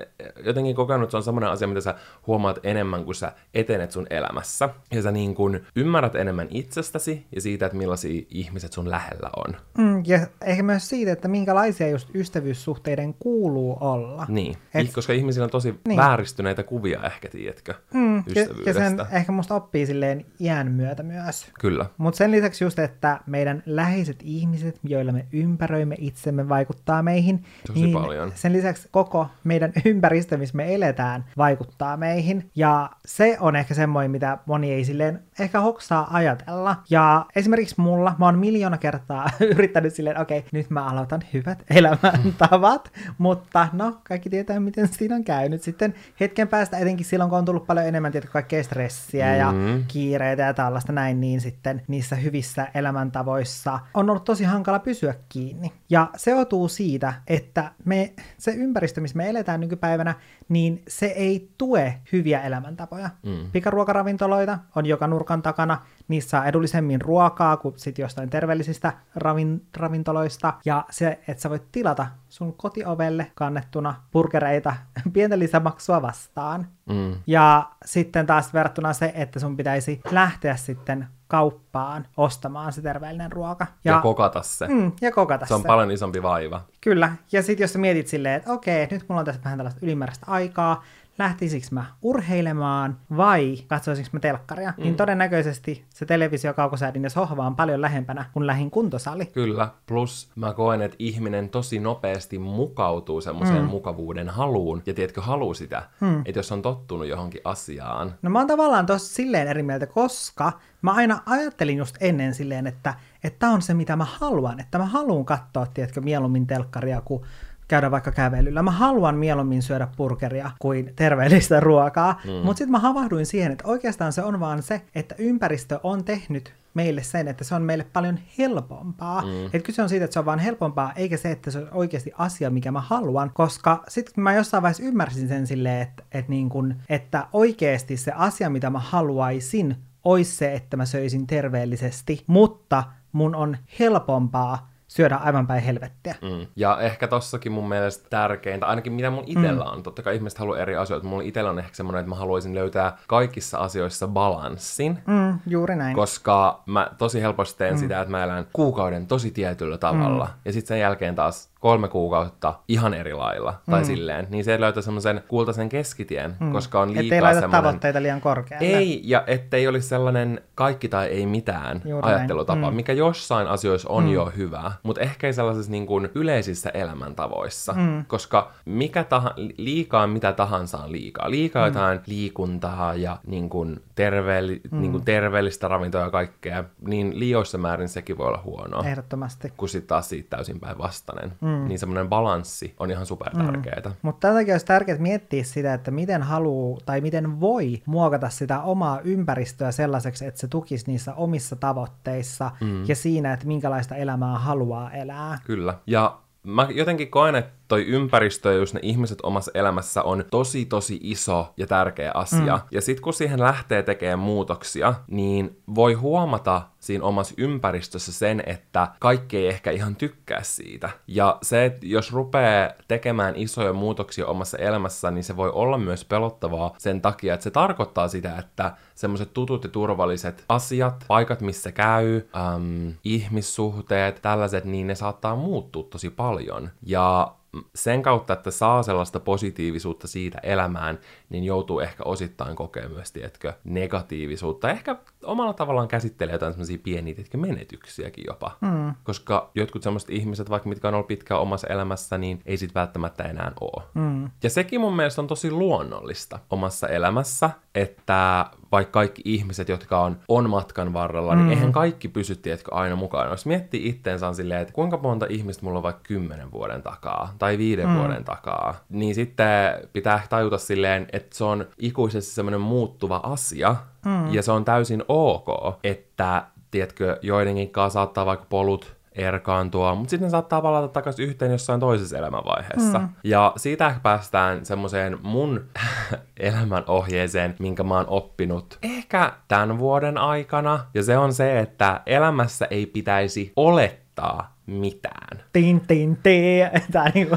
jotenkin 0.45 0.77
kokenut, 0.77 1.03
että 1.03 1.11
se 1.11 1.17
on 1.17 1.23
semmoinen 1.23 1.51
asia, 1.51 1.69
mitä 1.69 1.81
sä 1.81 1.95
huomaat 2.27 2.59
enemmän, 2.63 3.05
kun 3.05 3.15
sä 3.15 3.33
etenet 3.55 3.91
sun 3.91 4.07
elämässä. 4.11 4.69
Ja 4.91 5.03
sä 5.03 5.11
niin 5.11 5.35
kun 5.35 5.61
ymmärrät 5.77 6.15
enemmän 6.15 6.49
itsestäsi 6.51 7.27
ja 7.35 7.41
siitä, 7.41 7.67
että 7.67 7.79
millaisia 7.79 8.23
ihmiset 8.31 8.73
sun 8.73 8.91
lähellä 8.91 9.31
on. 9.37 9.57
Mm, 9.79 10.03
ja 10.07 10.19
ehkä 10.41 10.63
myös 10.63 10.89
siitä, 10.89 11.13
että 11.13 11.29
minkälaisia 11.29 11.89
just 11.89 12.09
ystävyyssuhteiden 12.15 13.15
kuuluu 13.15 13.77
olla. 13.81 14.27
Niin, 14.29 14.57
Et... 14.75 14.93
koska 14.93 15.13
ihmisillä 15.13 15.45
on 15.45 15.51
tosi 15.51 15.75
niin. 15.89 15.97
vääristyneitä 15.97 16.63
kuvia 16.63 17.01
ehkä, 17.03 17.29
tiedätkö, 17.29 17.75
mm, 17.95 18.19
ystävyydestä. 18.19 18.81
Ja, 18.81 18.85
ja 18.85 18.91
sen 18.91 19.01
ehkä 19.11 19.33
musta 19.33 19.55
oppii 19.55 19.87
silleen 19.87 20.27
iän 20.41 20.73
myötä 20.73 21.03
myös. 21.03 21.47
Kyllä. 21.61 21.87
Mutta 21.99 22.19
sen 22.19 22.31
lisäksi 22.31 22.65
just, 22.65 22.79
että 22.79 23.21
meidän 23.27 23.63
läheiset 23.67 24.17
ihmiset, 24.23 24.81
joilla 24.85 25.13
me 25.13 25.27
ympäröimme 25.33 25.97
itsemme, 25.99 26.49
vaikuttaa 26.49 27.03
meihin. 27.03 27.45
Tosi 27.67 27.81
niin 27.81 27.93
paljon. 27.93 28.33
Sen 28.35 28.53
lisäksi 28.61 28.89
koko 28.91 29.27
meidän 29.45 29.73
ympäristö, 29.85 30.37
missä 30.37 30.57
me 30.57 30.75
eletään, 30.75 31.25
vaikuttaa 31.37 31.97
meihin. 31.97 32.51
Ja 32.55 32.91
se 33.07 33.37
on 33.41 33.57
ehkä 33.57 33.75
semmoinen, 33.75 34.11
mitä 34.11 34.39
moni 34.47 34.73
ei 34.73 34.85
silleen 34.85 35.23
ehkä 35.41 35.61
hoksaa 35.61 36.09
ajatella. 36.17 36.77
Ja 36.91 37.27
esimerkiksi 37.37 37.75
mulla, 37.79 38.15
mä 38.19 38.25
oon 38.25 38.39
miljoona 38.39 38.79
kertaa 38.79 39.31
yrittänyt 39.57 39.95
silleen, 39.95 40.21
okei, 40.21 40.39
okay, 40.39 40.49
nyt 40.53 40.71
mä 40.71 40.87
aloitan 40.87 41.23
hyvät 41.33 41.65
elämäntavat, 41.71 42.93
mutta 43.19 43.69
no, 43.73 44.01
kaikki 44.09 44.31
tietää, 44.31 44.61
miten 44.61 44.89
siinä 44.89 45.15
on 45.15 45.25
käynyt. 45.25 45.63
Sitten 45.63 45.95
hetken 46.21 46.49
päästä, 46.49 46.79
etenkin 46.79 47.07
silloin, 47.07 47.31
kun 47.31 47.39
on 47.39 47.45
tullut 47.45 47.67
paljon 47.67 47.87
enemmän 47.87 48.13
tietysti 48.13 48.33
kaikkea 48.33 48.63
stressiä 48.63 49.27
mm-hmm. 49.27 49.69
ja 49.69 49.85
kiireitä 49.89 50.43
ja 50.43 50.55
tällaista 50.55 50.93
näin, 50.93 51.21
niin 51.21 51.41
sitten 51.41 51.83
niissä 51.89 52.17
hyvissä 52.17 52.69
elämäntavoissa 52.75 53.79
on 53.95 54.11
ollut 54.11 54.25
tosi 54.25 54.45
hankala 54.45 54.79
pysyä 54.79 55.15
kiinni. 55.29 55.73
Ja 55.91 56.11
se 56.17 56.35
otuu 56.35 56.69
siitä, 56.69 57.15
että 57.27 57.73
me 57.85 58.13
se 58.39 58.51
ympäristö, 58.51 59.01
missä 59.01 59.17
me 59.17 59.31
eletään 59.31 59.61
nykypäivänä, 59.61 60.15
niin 60.49 60.83
se 60.89 61.07
ei 61.07 61.51
tue 61.59 61.95
hyviä 62.13 62.41
elämäntapoja. 62.41 63.11
Mm. 63.23 63.51
Pikaruokaravintoloita 63.53 64.59
on 64.75 64.87
joka 64.87 65.07
nurkan 65.31 65.43
takana, 65.43 65.79
niissä 66.09 66.31
saa 66.31 66.47
edullisemmin 66.47 67.01
ruokaa 67.01 67.57
kuin 67.57 67.75
sit 67.79 67.99
jostain 67.99 68.31
terveellisistä 68.31 68.93
ravin, 69.15 69.67
ravintoloista, 69.77 70.55
ja 70.65 70.85
se, 70.91 71.21
että 71.29 71.43
sä 71.43 71.51
voit 71.51 71.73
tilata 71.73 72.07
sun 72.29 72.55
kotiovelle 72.55 73.33
kannettuna 73.35 73.95
burgereita 74.13 74.75
pientä 75.13 75.39
lisämaksua 75.39 76.03
vastaan. 76.03 76.67
Mm. 76.89 77.15
Ja 77.27 77.71
sitten 77.85 78.27
taas 78.27 78.55
verrattuna 78.55 78.93
se, 78.93 79.13
että 79.15 79.41
sun 79.41 79.57
pitäisi 79.57 80.01
lähteä 80.11 80.57
sitten 80.57 81.07
kauppaan 81.29 82.07
ostamaan 82.17 82.73
se 82.73 82.83
terveellinen 82.83 83.33
ruoka. 83.33 83.67
Ja, 83.85 83.93
ja 83.93 84.01
kokata 84.01 84.43
se. 84.43 84.69
Mm, 84.69 84.93
ja 85.01 85.13
kokata 85.13 85.47
se. 85.47 85.55
on 85.55 85.61
se. 85.63 85.67
paljon 85.67 85.91
isompi 85.91 86.23
vaiva. 86.23 86.63
Kyllä. 86.81 87.13
Ja 87.33 87.43
sitten 87.43 87.65
jos 87.65 87.73
sä 87.73 87.79
mietit 87.79 88.09
silleen, 88.09 88.35
että 88.35 88.53
okei, 88.53 88.89
nyt 88.91 89.05
mulla 89.09 89.19
on 89.19 89.25
tässä 89.25 89.41
vähän 89.45 89.59
tällaista 89.59 89.81
ylimääräistä 89.83 90.27
aikaa, 90.29 90.83
lähtisikö 91.21 91.67
mä 91.71 91.85
urheilemaan 92.03 92.97
vai 93.17 93.59
katsoisinko 93.67 94.11
mä 94.13 94.21
telkkaria, 94.21 94.71
niin 94.71 94.79
mm. 94.79 94.83
niin 94.83 94.97
todennäköisesti 94.97 95.85
se 95.89 96.07
televisio, 96.07 96.55
kaukosäädin 96.55 97.03
ja 97.03 97.11
sohva 97.11 97.47
on 97.47 97.57
paljon 97.57 97.81
lähempänä, 97.81 98.25
kun 98.33 98.47
lähin 98.47 98.71
kuntosali. 98.71 99.27
Kyllä, 99.27 99.69
plus 99.87 100.31
mä 100.37 100.53
koen, 100.53 100.83
että 100.83 100.97
ihminen 100.99 101.49
tosi 101.49 101.79
nopeasti 101.79 102.39
mukautuu 102.39 103.21
semmoiseen 103.21 103.63
mm. 103.63 103.69
mukavuuden 103.69 104.29
haluun, 104.29 104.83
ja 104.87 104.95
tiedätkö, 104.95 105.21
haluu 105.21 105.55
sitä, 105.55 105.83
mm. 106.01 106.23
että 106.25 106.39
jos 106.39 106.53
on 106.53 106.63
tottunut 106.63 107.07
johonkin 107.07 107.41
asiaan. 107.45 108.15
No 108.23 108.31
mä 108.31 108.39
oon 108.39 108.49
tavallaan 108.49 108.87
tossa 108.87 109.15
silleen 109.15 109.49
eri 109.49 109.63
mieltä, 109.63 109.87
koska 109.87 110.53
mä 110.83 110.93
aina 110.93 111.23
ajattelin 111.27 111.79
just 111.79 111.97
ennen 112.01 112.35
silleen, 112.35 112.67
että 112.67 112.95
että 113.25 113.49
on 113.49 113.63
se, 113.63 113.75
mitä 113.75 113.97
mä 113.97 114.05
haluan, 114.05 114.61
että 114.61 114.79
mä 114.79 114.85
haluan 114.85 115.25
katsoa, 115.25 115.67
tiedätkö, 115.67 116.01
mieluummin 116.01 116.47
telkkaria 116.47 117.01
kuin 117.01 117.23
käydä 117.71 117.91
vaikka 117.91 118.13
kävelyllä. 118.13 118.63
Mä 118.63 118.71
haluan 118.71 119.17
mieluummin 119.17 119.63
syödä 119.63 119.89
burgeria 119.97 120.51
kuin 120.59 120.93
terveellistä 120.97 121.61
ruokaa, 121.61 122.21
mm. 122.25 122.31
mutta 122.31 122.59
sitten 122.59 122.71
mä 122.71 122.79
havahduin 122.79 123.27
siihen, 123.27 123.53
että 123.53 123.69
oikeastaan 123.69 124.13
se 124.13 124.23
on 124.23 124.41
vaan 124.41 124.63
se, 124.63 124.83
että 124.95 125.15
ympäristö 125.19 125.81
on 125.83 126.05
tehnyt 126.05 126.53
meille 126.75 127.03
sen, 127.03 127.29
että 127.29 127.45
se 127.45 127.55
on 127.55 127.63
meille 127.63 127.87
paljon 127.93 128.19
helpompaa. 128.39 129.23
Mm. 129.23 129.47
Että 129.47 129.59
kyse 129.59 129.83
on 129.83 129.89
siitä, 129.89 130.05
että 130.05 130.13
se 130.13 130.19
on 130.19 130.25
vaan 130.25 130.39
helpompaa, 130.39 130.93
eikä 130.97 131.17
se, 131.17 131.31
että 131.31 131.51
se 131.51 131.59
on 131.59 131.69
oikeasti 131.73 132.13
asia, 132.19 132.51
mikä 132.51 132.73
mä 132.73 132.81
haluan, 132.81 133.31
koska 133.35 133.85
sitten 133.89 134.25
mä 134.25 134.35
jossain 134.35 134.63
vaiheessa 134.63 134.83
ymmärsin 134.83 135.29
sen 135.29 135.47
silleen, 135.47 135.83
että, 135.83 136.03
että, 136.13 136.31
niin 136.31 136.49
kun, 136.49 136.75
että 136.89 137.27
oikeasti 137.33 137.97
se 137.97 138.13
asia, 138.13 138.51
mitä 138.51 138.71
mä 138.71 138.79
haluaisin, 138.79 139.77
olisi 140.05 140.37
se, 140.37 140.55
että 140.55 140.77
mä 140.77 140.87
söisin 140.87 141.27
terveellisesti, 141.27 142.25
mutta 142.27 142.85
mun 143.13 143.35
on 143.35 143.57
helpompaa 143.79 144.70
syödä 144.91 145.17
aivan 145.17 145.47
päin 145.47 145.63
helvettiä. 145.63 146.15
Mm. 146.23 146.47
Ja 146.57 146.81
ehkä 146.81 147.09
tossakin 147.09 147.53
mun 147.53 147.69
mielestä 147.69 148.07
tärkeintä, 148.11 148.67
ainakin 148.67 148.93
mitä 148.93 149.11
mun 149.11 149.25
itellä 149.27 149.65
mm. 149.65 149.71
on, 149.71 149.83
totta 149.83 150.03
kai 150.03 150.15
ihmiset 150.15 150.39
haluaa 150.39 150.59
eri 150.59 150.77
asioita, 150.77 151.07
mulla 151.07 151.23
itellä 151.23 151.51
on 151.51 151.59
ehkä 151.59 151.75
semmoinen, 151.75 152.01
että 152.01 152.09
mä 152.09 152.15
haluaisin 152.17 152.55
löytää 152.55 152.97
kaikissa 153.07 153.59
asioissa 153.59 154.09
balanssin. 154.09 154.99
Mm, 155.07 155.39
juuri 155.47 155.77
näin. 155.77 155.97
Koska 155.97 156.63
mä 156.67 156.91
tosi 156.99 157.23
helposti 157.23 157.59
teen 157.59 157.75
mm. 157.75 157.79
sitä, 157.79 158.01
että 158.01 158.11
mä 158.11 158.25
elän 158.25 158.47
kuukauden 158.53 159.07
tosi 159.07 159.31
tietyllä 159.31 159.79
tavalla, 159.79 160.25
mm. 160.25 160.41
ja 160.45 160.53
sitten 160.53 160.69
sen 160.69 160.81
jälkeen 160.81 161.15
taas 161.15 161.50
kolme 161.61 161.89
kuukautta 161.89 162.55
ihan 162.69 162.95
eri 162.95 163.15
lailla, 163.15 163.55
tai 163.71 163.81
mm. 163.81 163.87
silleen, 163.87 164.27
niin 164.31 164.45
se 164.45 164.61
löytää 164.61 164.83
semmoisen 164.83 165.23
kultaisen 165.29 165.69
keskitien, 165.69 166.37
mm. 166.41 166.53
koska 166.53 166.81
on 166.81 166.95
liikaa 166.95 167.19
ettei 167.19 167.41
semmoinen... 167.41 167.51
tavoitteita 167.51 168.03
liian 168.03 168.21
korkealle. 168.21 168.67
Ei, 168.67 169.01
ja 169.05 169.25
ettei 169.27 169.69
olisi 169.69 169.89
sellainen 169.89 170.41
kaikki 170.55 170.89
tai 170.89 171.07
ei 171.07 171.27
mitään 171.27 171.83
Juuri 171.85 172.09
ajattelutapa, 172.09 172.71
mm. 172.71 172.77
mikä 172.77 172.93
jossain 172.93 173.47
asioissa 173.47 173.89
on 173.89 174.05
mm. 174.05 174.11
jo 174.11 174.33
hyvä, 174.37 174.73
mutta 174.83 175.01
ehkä 175.01 175.27
ei 175.27 175.33
sellaisissa 175.33 175.71
niin 175.71 175.87
kuin 175.87 176.09
yleisissä 176.15 176.71
elämäntavoissa, 176.75 177.73
mm. 177.73 178.05
koska 178.05 178.53
mikä 178.65 179.05
taha, 179.05 179.35
liikaa 179.57 180.07
mitä 180.07 180.33
tahansa 180.33 180.79
on 180.79 180.93
liikaa. 180.93 181.31
Liikaa 181.31 181.69
mm. 181.69 181.75
jotain 181.75 182.01
liikuntaa 182.07 182.95
ja 182.95 183.17
niin 183.27 183.51
kuin 183.51 183.83
terveelli, 183.95 184.61
mm. 184.71 184.81
niin 184.81 184.93
kuin 184.93 185.05
terveellistä 185.05 185.69
ravintoa 185.69 186.01
ja 186.01 186.11
kaikkea, 186.11 186.65
niin 186.87 187.19
liioissa 187.19 187.59
määrin 187.59 187.89
sekin 187.89 188.19
voi 188.19 188.27
olla 188.27 188.43
huonoa. 188.45 188.85
Ehdottomasti. 188.85 189.53
Kun 189.57 189.69
sitten 189.69 189.89
taas 189.89 190.09
siitä 190.09 190.37
täysin 190.37 190.61
päinvastainen. 190.61 191.33
Mm. 191.41 191.50
Mm. 191.51 191.69
Niin 191.69 191.79
semmoinen 191.79 192.09
balanssi 192.09 192.75
on 192.79 192.91
ihan 192.91 193.07
super 193.07 193.37
tärkeää. 193.37 193.83
Mm. 193.85 193.93
Mutta 194.03 194.29
tätäkin 194.29 194.55
olisi 194.55 194.67
tärkeää 194.67 194.99
miettiä 194.99 195.45
sitä, 195.45 195.75
että 195.75 195.91
miten 195.91 196.23
haluaa 196.23 196.81
tai 196.87 197.01
miten 197.01 197.41
voi 197.41 197.83
muokata 197.87 198.29
sitä 198.29 198.63
omaa 198.63 199.01
ympäristöä 199.01 199.73
sellaiseksi, 199.73 200.27
että 200.27 200.41
se 200.41 200.49
tukisi 200.49 200.85
niissä 200.87 201.15
omissa 201.15 201.57
tavoitteissa 201.57 202.51
mm. 202.61 202.89
ja 202.89 202.97
siinä, 202.97 203.33
että 203.33 203.47
minkälaista 203.47 203.97
elämää 203.97 204.39
haluaa 204.39 204.93
elää. 204.93 205.39
Kyllä. 205.45 205.75
Ja 205.87 206.19
mä 206.43 206.69
jotenkin 206.75 207.11
koen, 207.11 207.35
että 207.35 207.60
toi 207.71 207.87
ympäristö 207.87 208.53
ja 208.53 208.59
just 208.59 208.75
ne 208.75 208.81
ihmiset 208.83 209.19
omassa 209.23 209.51
elämässä 209.55 210.03
on 210.03 210.25
tosi 210.31 210.65
tosi 210.65 210.99
iso 211.03 211.53
ja 211.57 211.67
tärkeä 211.67 212.11
asia. 212.15 212.57
Mm. 212.57 212.63
Ja 212.71 212.81
sit 212.81 213.01
kun 213.01 213.13
siihen 213.13 213.41
lähtee 213.41 213.83
tekemään 213.83 214.19
muutoksia, 214.19 214.95
niin 215.07 215.63
voi 215.75 215.95
huomata 215.95 216.63
siinä 216.81 217.05
omassa 217.05 217.35
ympäristössä 217.39 218.13
sen, 218.13 218.43
että 218.47 218.89
kaikki 218.99 219.37
ei 219.37 219.49
ehkä 219.49 219.71
ihan 219.71 219.97
tykkää 219.97 220.43
siitä. 220.43 220.91
Ja 221.07 221.39
se, 221.43 221.65
että 221.65 221.87
jos 221.87 222.13
rupeaa 222.13 222.71
tekemään 222.89 223.37
isoja 223.37 223.73
muutoksia 223.73 224.27
omassa 224.27 224.59
elämässä, 224.59 225.11
niin 225.11 225.25
se 225.25 225.37
voi 225.37 225.51
olla 225.51 225.79
myös 225.79 226.05
pelottavaa 226.05 226.75
sen 226.79 227.01
takia, 227.01 227.35
että 227.35 227.45
se 227.45 227.51
tarkoittaa 227.51 228.09
sitä, 228.09 228.39
että 228.39 228.73
semmoiset 228.95 229.35
tutut 229.35 229.65
ja 229.65 229.71
turvalliset 229.71 230.45
asiat, 230.49 231.05
paikat 231.09 231.41
missä 231.41 231.73
käy, 231.73 232.23
äm, 232.37 232.95
ihmissuhteet, 233.05 234.23
tällaiset, 234.23 234.65
niin 234.65 234.87
ne 234.87 234.95
saattaa 234.95 235.37
muuttua 235.37 235.83
tosi 235.83 236.11
paljon. 236.11 236.71
Ja 236.83 237.35
sen 237.75 238.03
kautta, 238.03 238.33
että 238.33 238.51
saa 238.51 238.83
sellaista 238.83 239.21
positiivisuutta 239.21 240.09
siitä 240.09 240.39
elämään, 240.43 240.99
niin 241.31 241.45
joutuu 241.45 241.81
ehkä 241.81 242.03
osittain 242.05 242.57
kokemaan 242.57 242.93
myös, 242.93 243.13
tiedätkö, 243.13 243.53
negatiivisuutta. 243.65 244.71
Ehkä 244.71 244.97
omalla 245.23 245.53
tavallaan 245.53 245.89
käsittelee 245.89 246.33
jotain 246.33 246.53
semmoisia 246.53 246.79
pieniä 246.83 247.15
tietkä 247.15 247.39
menetyksiäkin 247.39 248.25
jopa. 248.27 248.57
Mm. 248.61 248.95
Koska 249.05 249.51
jotkut 249.55 249.83
semmoiset 249.83 250.11
ihmiset, 250.11 250.51
vaikka 250.51 250.69
mitkä 250.69 250.89
on 250.89 250.95
ollut 250.95 251.07
pitkään 251.07 251.41
omassa 251.41 251.67
elämässä, 251.69 252.19
niin 252.19 252.43
ei 252.47 252.57
sit 252.57 252.75
välttämättä 252.75 253.25
enää 253.25 253.53
ole. 253.61 253.85
Mm. 253.95 254.31
Ja 254.43 254.51
sekin 254.51 254.81
mun 254.81 254.97
mielestä 254.97 255.21
on 255.21 255.27
tosi 255.27 255.51
luonnollista 255.51 256.39
omassa 256.51 256.89
elämässä, 256.89 257.51
että 257.75 258.47
vaikka 258.73 258.93
kaikki 258.93 259.23
ihmiset, 259.25 259.69
jotka 259.69 260.01
on, 260.01 260.17
on 260.29 260.51
matkan 260.51 260.93
varrella, 260.93 261.35
niin 261.35 261.47
mm. 261.47 261.51
eihän 261.51 261.73
kaikki 261.73 262.09
pysy, 262.09 262.37
tiedätkö, 262.37 262.75
aina 262.75 262.97
mukana. 262.97 263.31
Jos 263.31 263.47
miettii 263.47 263.89
itteensä 263.89 264.33
silleen, 264.33 264.61
että 264.61 264.75
kuinka 264.75 264.97
monta 264.97 265.27
ihmistä 265.29 265.65
mulla 265.65 265.79
on 265.79 265.83
vaikka 265.83 266.03
kymmenen 266.03 266.53
vuoden 266.53 266.83
takaa 266.83 267.35
tai 267.39 267.59
viiden 267.59 267.89
mm. 267.89 267.99
vuoden 267.99 268.25
takaa, 268.25 268.75
niin 268.89 269.15
sitten 269.15 269.47
pitää 269.93 270.23
tajuta 270.29 270.59
silleen, 270.59 271.07
että 271.13 271.20
se 271.33 271.45
on 271.45 271.67
ikuisesti 271.79 272.31
semmoinen 272.31 272.61
muuttuva 272.61 273.21
asia, 273.23 273.77
mm. 274.05 274.35
ja 274.35 274.43
se 274.43 274.53
on 274.53 274.65
täysin 274.65 275.05
ok, 275.09 275.49
että, 275.85 276.47
tiedätkö, 276.71 277.19
joidenkin 277.23 277.71
kanssa 277.71 277.95
saattaa 277.95 278.27
vaikka 278.27 278.47
polut 278.49 279.01
erkaantua, 279.13 279.95
mutta 279.95 280.11
sitten 280.11 280.27
ne 280.27 280.31
saattaa 280.31 280.63
palata 280.63 280.89
takaisin 280.89 281.27
yhteen 281.27 281.53
jossain 281.53 281.81
toisessa 281.81 282.19
elämänvaiheessa. 282.19 282.99
Mm. 282.99 283.09
Ja 283.25 283.53
siitä 283.57 283.89
ehkä 283.89 284.01
päästään 284.01 284.67
semmoiseen 284.67 285.19
mun 285.23 285.65
elämän 286.41 286.85
ohjeeseen, 286.87 287.57
minkä 287.59 287.83
mä 287.83 287.97
oon 287.97 288.09
oppinut 288.09 288.79
ehkä 288.83 289.33
tämän 289.49 289.79
vuoden 289.79 290.19
aikana. 290.19 290.85
Ja 290.95 291.03
se 291.03 291.19
on 291.19 291.33
se, 291.33 291.59
että 291.59 292.01
elämässä 292.07 292.67
ei 292.71 292.87
pitäisi 292.87 293.53
olettaa 293.57 294.57
mitään. 294.71 295.43
Tin, 295.53 295.81
tin, 295.81 296.19
tin. 296.23 296.71
Tää 296.93 297.11
niinku 297.15 297.37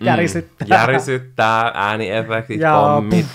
järisyttää. 0.00 0.68
Mm, 0.68 0.74
järisyttää, 0.74 1.70
ääniefektit, 1.74 2.60
pommit 2.60 3.26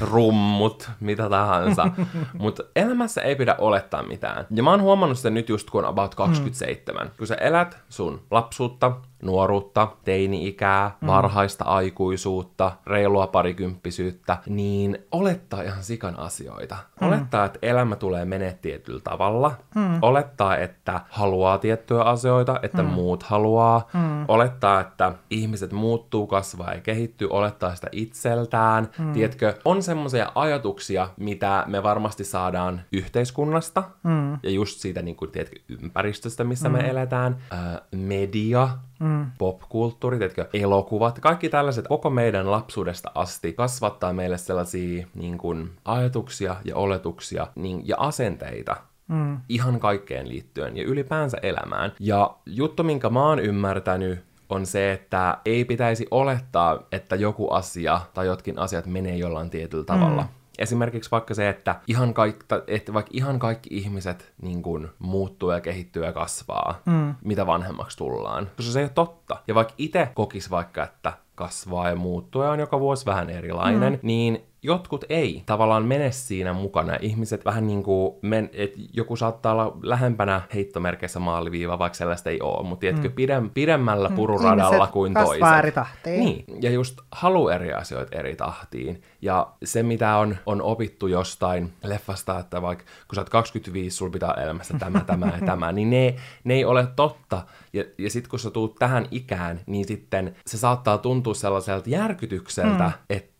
rummut, 0.00 0.90
mitä 1.00 1.30
tahansa. 1.30 1.90
Mutta 2.38 2.62
elämässä 2.76 3.22
ei 3.22 3.36
pidä 3.36 3.54
olettaa 3.58 4.02
mitään. 4.02 4.46
Ja 4.50 4.62
mä 4.62 4.70
oon 4.70 4.82
huomannut 4.82 5.18
sen 5.18 5.34
nyt 5.34 5.48
just 5.48 5.70
kun 5.70 5.84
on 5.84 5.90
about 5.90 6.14
27. 6.14 7.06
Mm. 7.06 7.12
Kun 7.18 7.26
sä 7.26 7.34
elät 7.34 7.78
sun 7.88 8.22
lapsuutta, 8.30 8.92
nuoruutta, 9.22 9.88
teini-ikää, 10.04 10.96
mm. 11.00 11.06
varhaista 11.06 11.64
aikuisuutta, 11.64 12.72
reilua 12.86 13.26
parikymppisyyttä, 13.26 14.38
niin 14.46 14.98
olettaa 15.12 15.62
ihan 15.62 15.82
sikan 15.82 16.18
asioita. 16.18 16.76
Mm. 17.00 17.08
Olettaa, 17.08 17.44
että 17.44 17.58
elämä 17.62 17.96
tulee 17.96 18.24
menee 18.24 18.58
tietyllä 18.62 19.00
tavalla. 19.00 19.52
Mm. 19.74 19.98
Olettaa, 20.02 20.56
että 20.56 21.00
haluaa 21.10 21.58
tiettyjä 21.58 22.00
asioita, 22.00 22.60
että 22.62 22.82
mm. 22.82 22.88
muut 22.88 23.22
haluaa. 23.22 23.88
Mm. 23.94 24.24
Olettaa, 24.28 24.80
että 24.80 25.12
ihmiset 25.30 25.72
muuttuu, 25.72 26.26
kasvaa 26.26 26.74
ja 26.74 26.80
kehittyy. 26.80 27.28
Olettaa 27.30 27.74
sitä 27.74 27.88
itseltään. 27.92 28.88
Mm. 28.98 29.12
Tiedätkö, 29.12 29.54
on 29.64 29.82
semmoisia 29.82 30.32
ajatuksia, 30.34 31.08
mitä 31.16 31.64
me 31.66 31.82
varmasti 31.82 32.24
saadaan 32.24 32.82
yhteiskunnasta 32.92 33.82
mm. 34.02 34.32
ja 34.42 34.50
just 34.50 34.80
siitä 34.80 35.02
niin 35.02 35.16
kuin, 35.16 35.30
tiedätkö, 35.30 35.56
ympäristöstä, 35.68 36.44
missä 36.44 36.68
mm. 36.68 36.72
me 36.72 36.80
eletään. 36.90 37.36
Äh, 37.52 37.80
media, 37.90 38.68
mm. 38.98 39.26
popkulttuuri, 39.38 40.18
tiedätkö, 40.18 40.48
elokuvat, 40.52 41.18
kaikki 41.18 41.48
tällaiset 41.48 41.88
koko 41.88 42.10
meidän 42.10 42.50
lapsuudesta 42.50 43.12
asti 43.14 43.52
kasvattaa 43.52 44.12
meille 44.12 44.38
sellaisia 44.38 45.06
niin 45.14 45.38
kuin, 45.38 45.70
ajatuksia 45.84 46.56
ja 46.64 46.76
oletuksia 46.76 47.46
niin, 47.54 47.88
ja 47.88 47.96
asenteita, 47.98 48.76
Mm. 49.08 49.40
Ihan 49.48 49.80
kaikkeen 49.80 50.28
liittyen 50.28 50.76
ja 50.76 50.84
ylipäänsä 50.84 51.38
elämään. 51.42 51.92
Ja 52.00 52.36
juttu, 52.46 52.82
minkä 52.82 53.10
mä 53.10 53.28
oon 53.28 53.38
ymmärtänyt, 53.38 54.24
on 54.48 54.66
se, 54.66 54.92
että 54.92 55.38
ei 55.44 55.64
pitäisi 55.64 56.06
olettaa, 56.10 56.78
että 56.92 57.16
joku 57.16 57.50
asia 57.50 58.00
tai 58.14 58.26
jotkin 58.26 58.58
asiat 58.58 58.86
menee 58.86 59.16
jollain 59.16 59.50
tietyllä 59.50 59.84
tavalla. 59.84 60.22
Mm. 60.22 60.28
Esimerkiksi 60.58 61.10
vaikka 61.10 61.34
se, 61.34 61.48
että, 61.48 61.80
ihan 61.86 62.14
kaikki, 62.14 62.46
että 62.66 62.94
vaikka 62.94 63.10
ihan 63.14 63.38
kaikki 63.38 63.68
ihmiset 63.72 64.32
niin 64.42 64.62
kuin, 64.62 64.88
muuttuu 64.98 65.50
ja 65.50 65.60
kehittyy 65.60 66.04
ja 66.04 66.12
kasvaa, 66.12 66.80
mm. 66.86 67.14
mitä 67.24 67.46
vanhemmaksi 67.46 67.96
tullaan. 67.96 68.50
Koska 68.56 68.72
se 68.72 68.78
ei 68.78 68.84
ole 68.84 68.90
totta. 68.94 69.36
Ja 69.48 69.54
vaikka 69.54 69.74
itse 69.78 70.08
kokisi 70.14 70.50
vaikka, 70.50 70.84
että 70.84 71.12
kasvaa 71.34 71.88
ja 71.88 71.96
muuttuu 71.96 72.42
ja 72.42 72.50
on 72.50 72.60
joka 72.60 72.80
vuosi 72.80 73.06
vähän 73.06 73.30
erilainen, 73.30 73.92
mm. 73.92 73.98
niin 74.02 74.45
jotkut 74.62 75.04
ei 75.08 75.42
tavallaan 75.46 75.84
mene 75.84 76.12
siinä 76.12 76.52
mukana. 76.52 76.96
Ihmiset 77.00 77.44
vähän 77.44 77.66
niin 77.66 77.82
kuin, 77.82 78.14
men, 78.22 78.50
et 78.52 78.74
joku 78.92 79.16
saattaa 79.16 79.52
olla 79.52 79.76
lähempänä 79.82 80.42
heittomerkeissä 80.54 81.20
maaliviiva, 81.20 81.78
vaikka 81.78 81.96
sellaista 81.96 82.30
ei 82.30 82.40
ole, 82.40 82.66
mutta 82.66 82.80
tiedätkö, 82.80 83.08
mm. 83.08 83.14
pidem, 83.14 83.50
pidemmällä 83.50 84.08
mm. 84.08 84.14
pururadalla 84.14 84.74
Ihmiset 84.74 84.92
kuin 84.92 85.14
toiset. 85.14 85.58
eri 85.58 85.72
tahtiin. 85.72 86.20
Niin, 86.20 86.44
ja 86.62 86.70
just 86.70 87.00
halu 87.12 87.48
eri 87.48 87.72
asioita 87.72 88.16
eri 88.16 88.36
tahtiin. 88.36 89.02
Ja 89.22 89.46
se, 89.64 89.82
mitä 89.82 90.16
on, 90.16 90.36
on 90.46 90.62
opittu 90.62 91.06
jostain 91.06 91.72
leffasta, 91.84 92.38
että 92.38 92.62
vaikka 92.62 92.84
kun 92.84 93.14
sä 93.14 93.20
oot 93.20 93.28
25, 93.30 93.96
sulla 93.96 94.12
pitää 94.12 94.34
elämässä 94.42 94.74
tämä, 94.78 95.00
tämä 95.00 95.26
ja 95.26 95.46
tämä, 95.46 95.72
niin 95.72 95.90
ne, 95.90 96.14
ne 96.44 96.54
ei 96.54 96.64
ole 96.64 96.86
totta. 96.96 97.42
Ja, 97.76 97.84
ja 97.98 98.10
sitten 98.10 98.30
kun 98.30 98.38
sä 98.38 98.50
tuut 98.50 98.74
tähän 98.74 99.06
ikään, 99.10 99.60
niin 99.66 99.84
sitten 99.84 100.36
se 100.46 100.58
saattaa 100.58 100.98
tuntua 100.98 101.34
sellaiselta 101.34 101.90
järkytykseltä, 101.90 102.84
mm. 102.84 103.16
että 103.16 103.36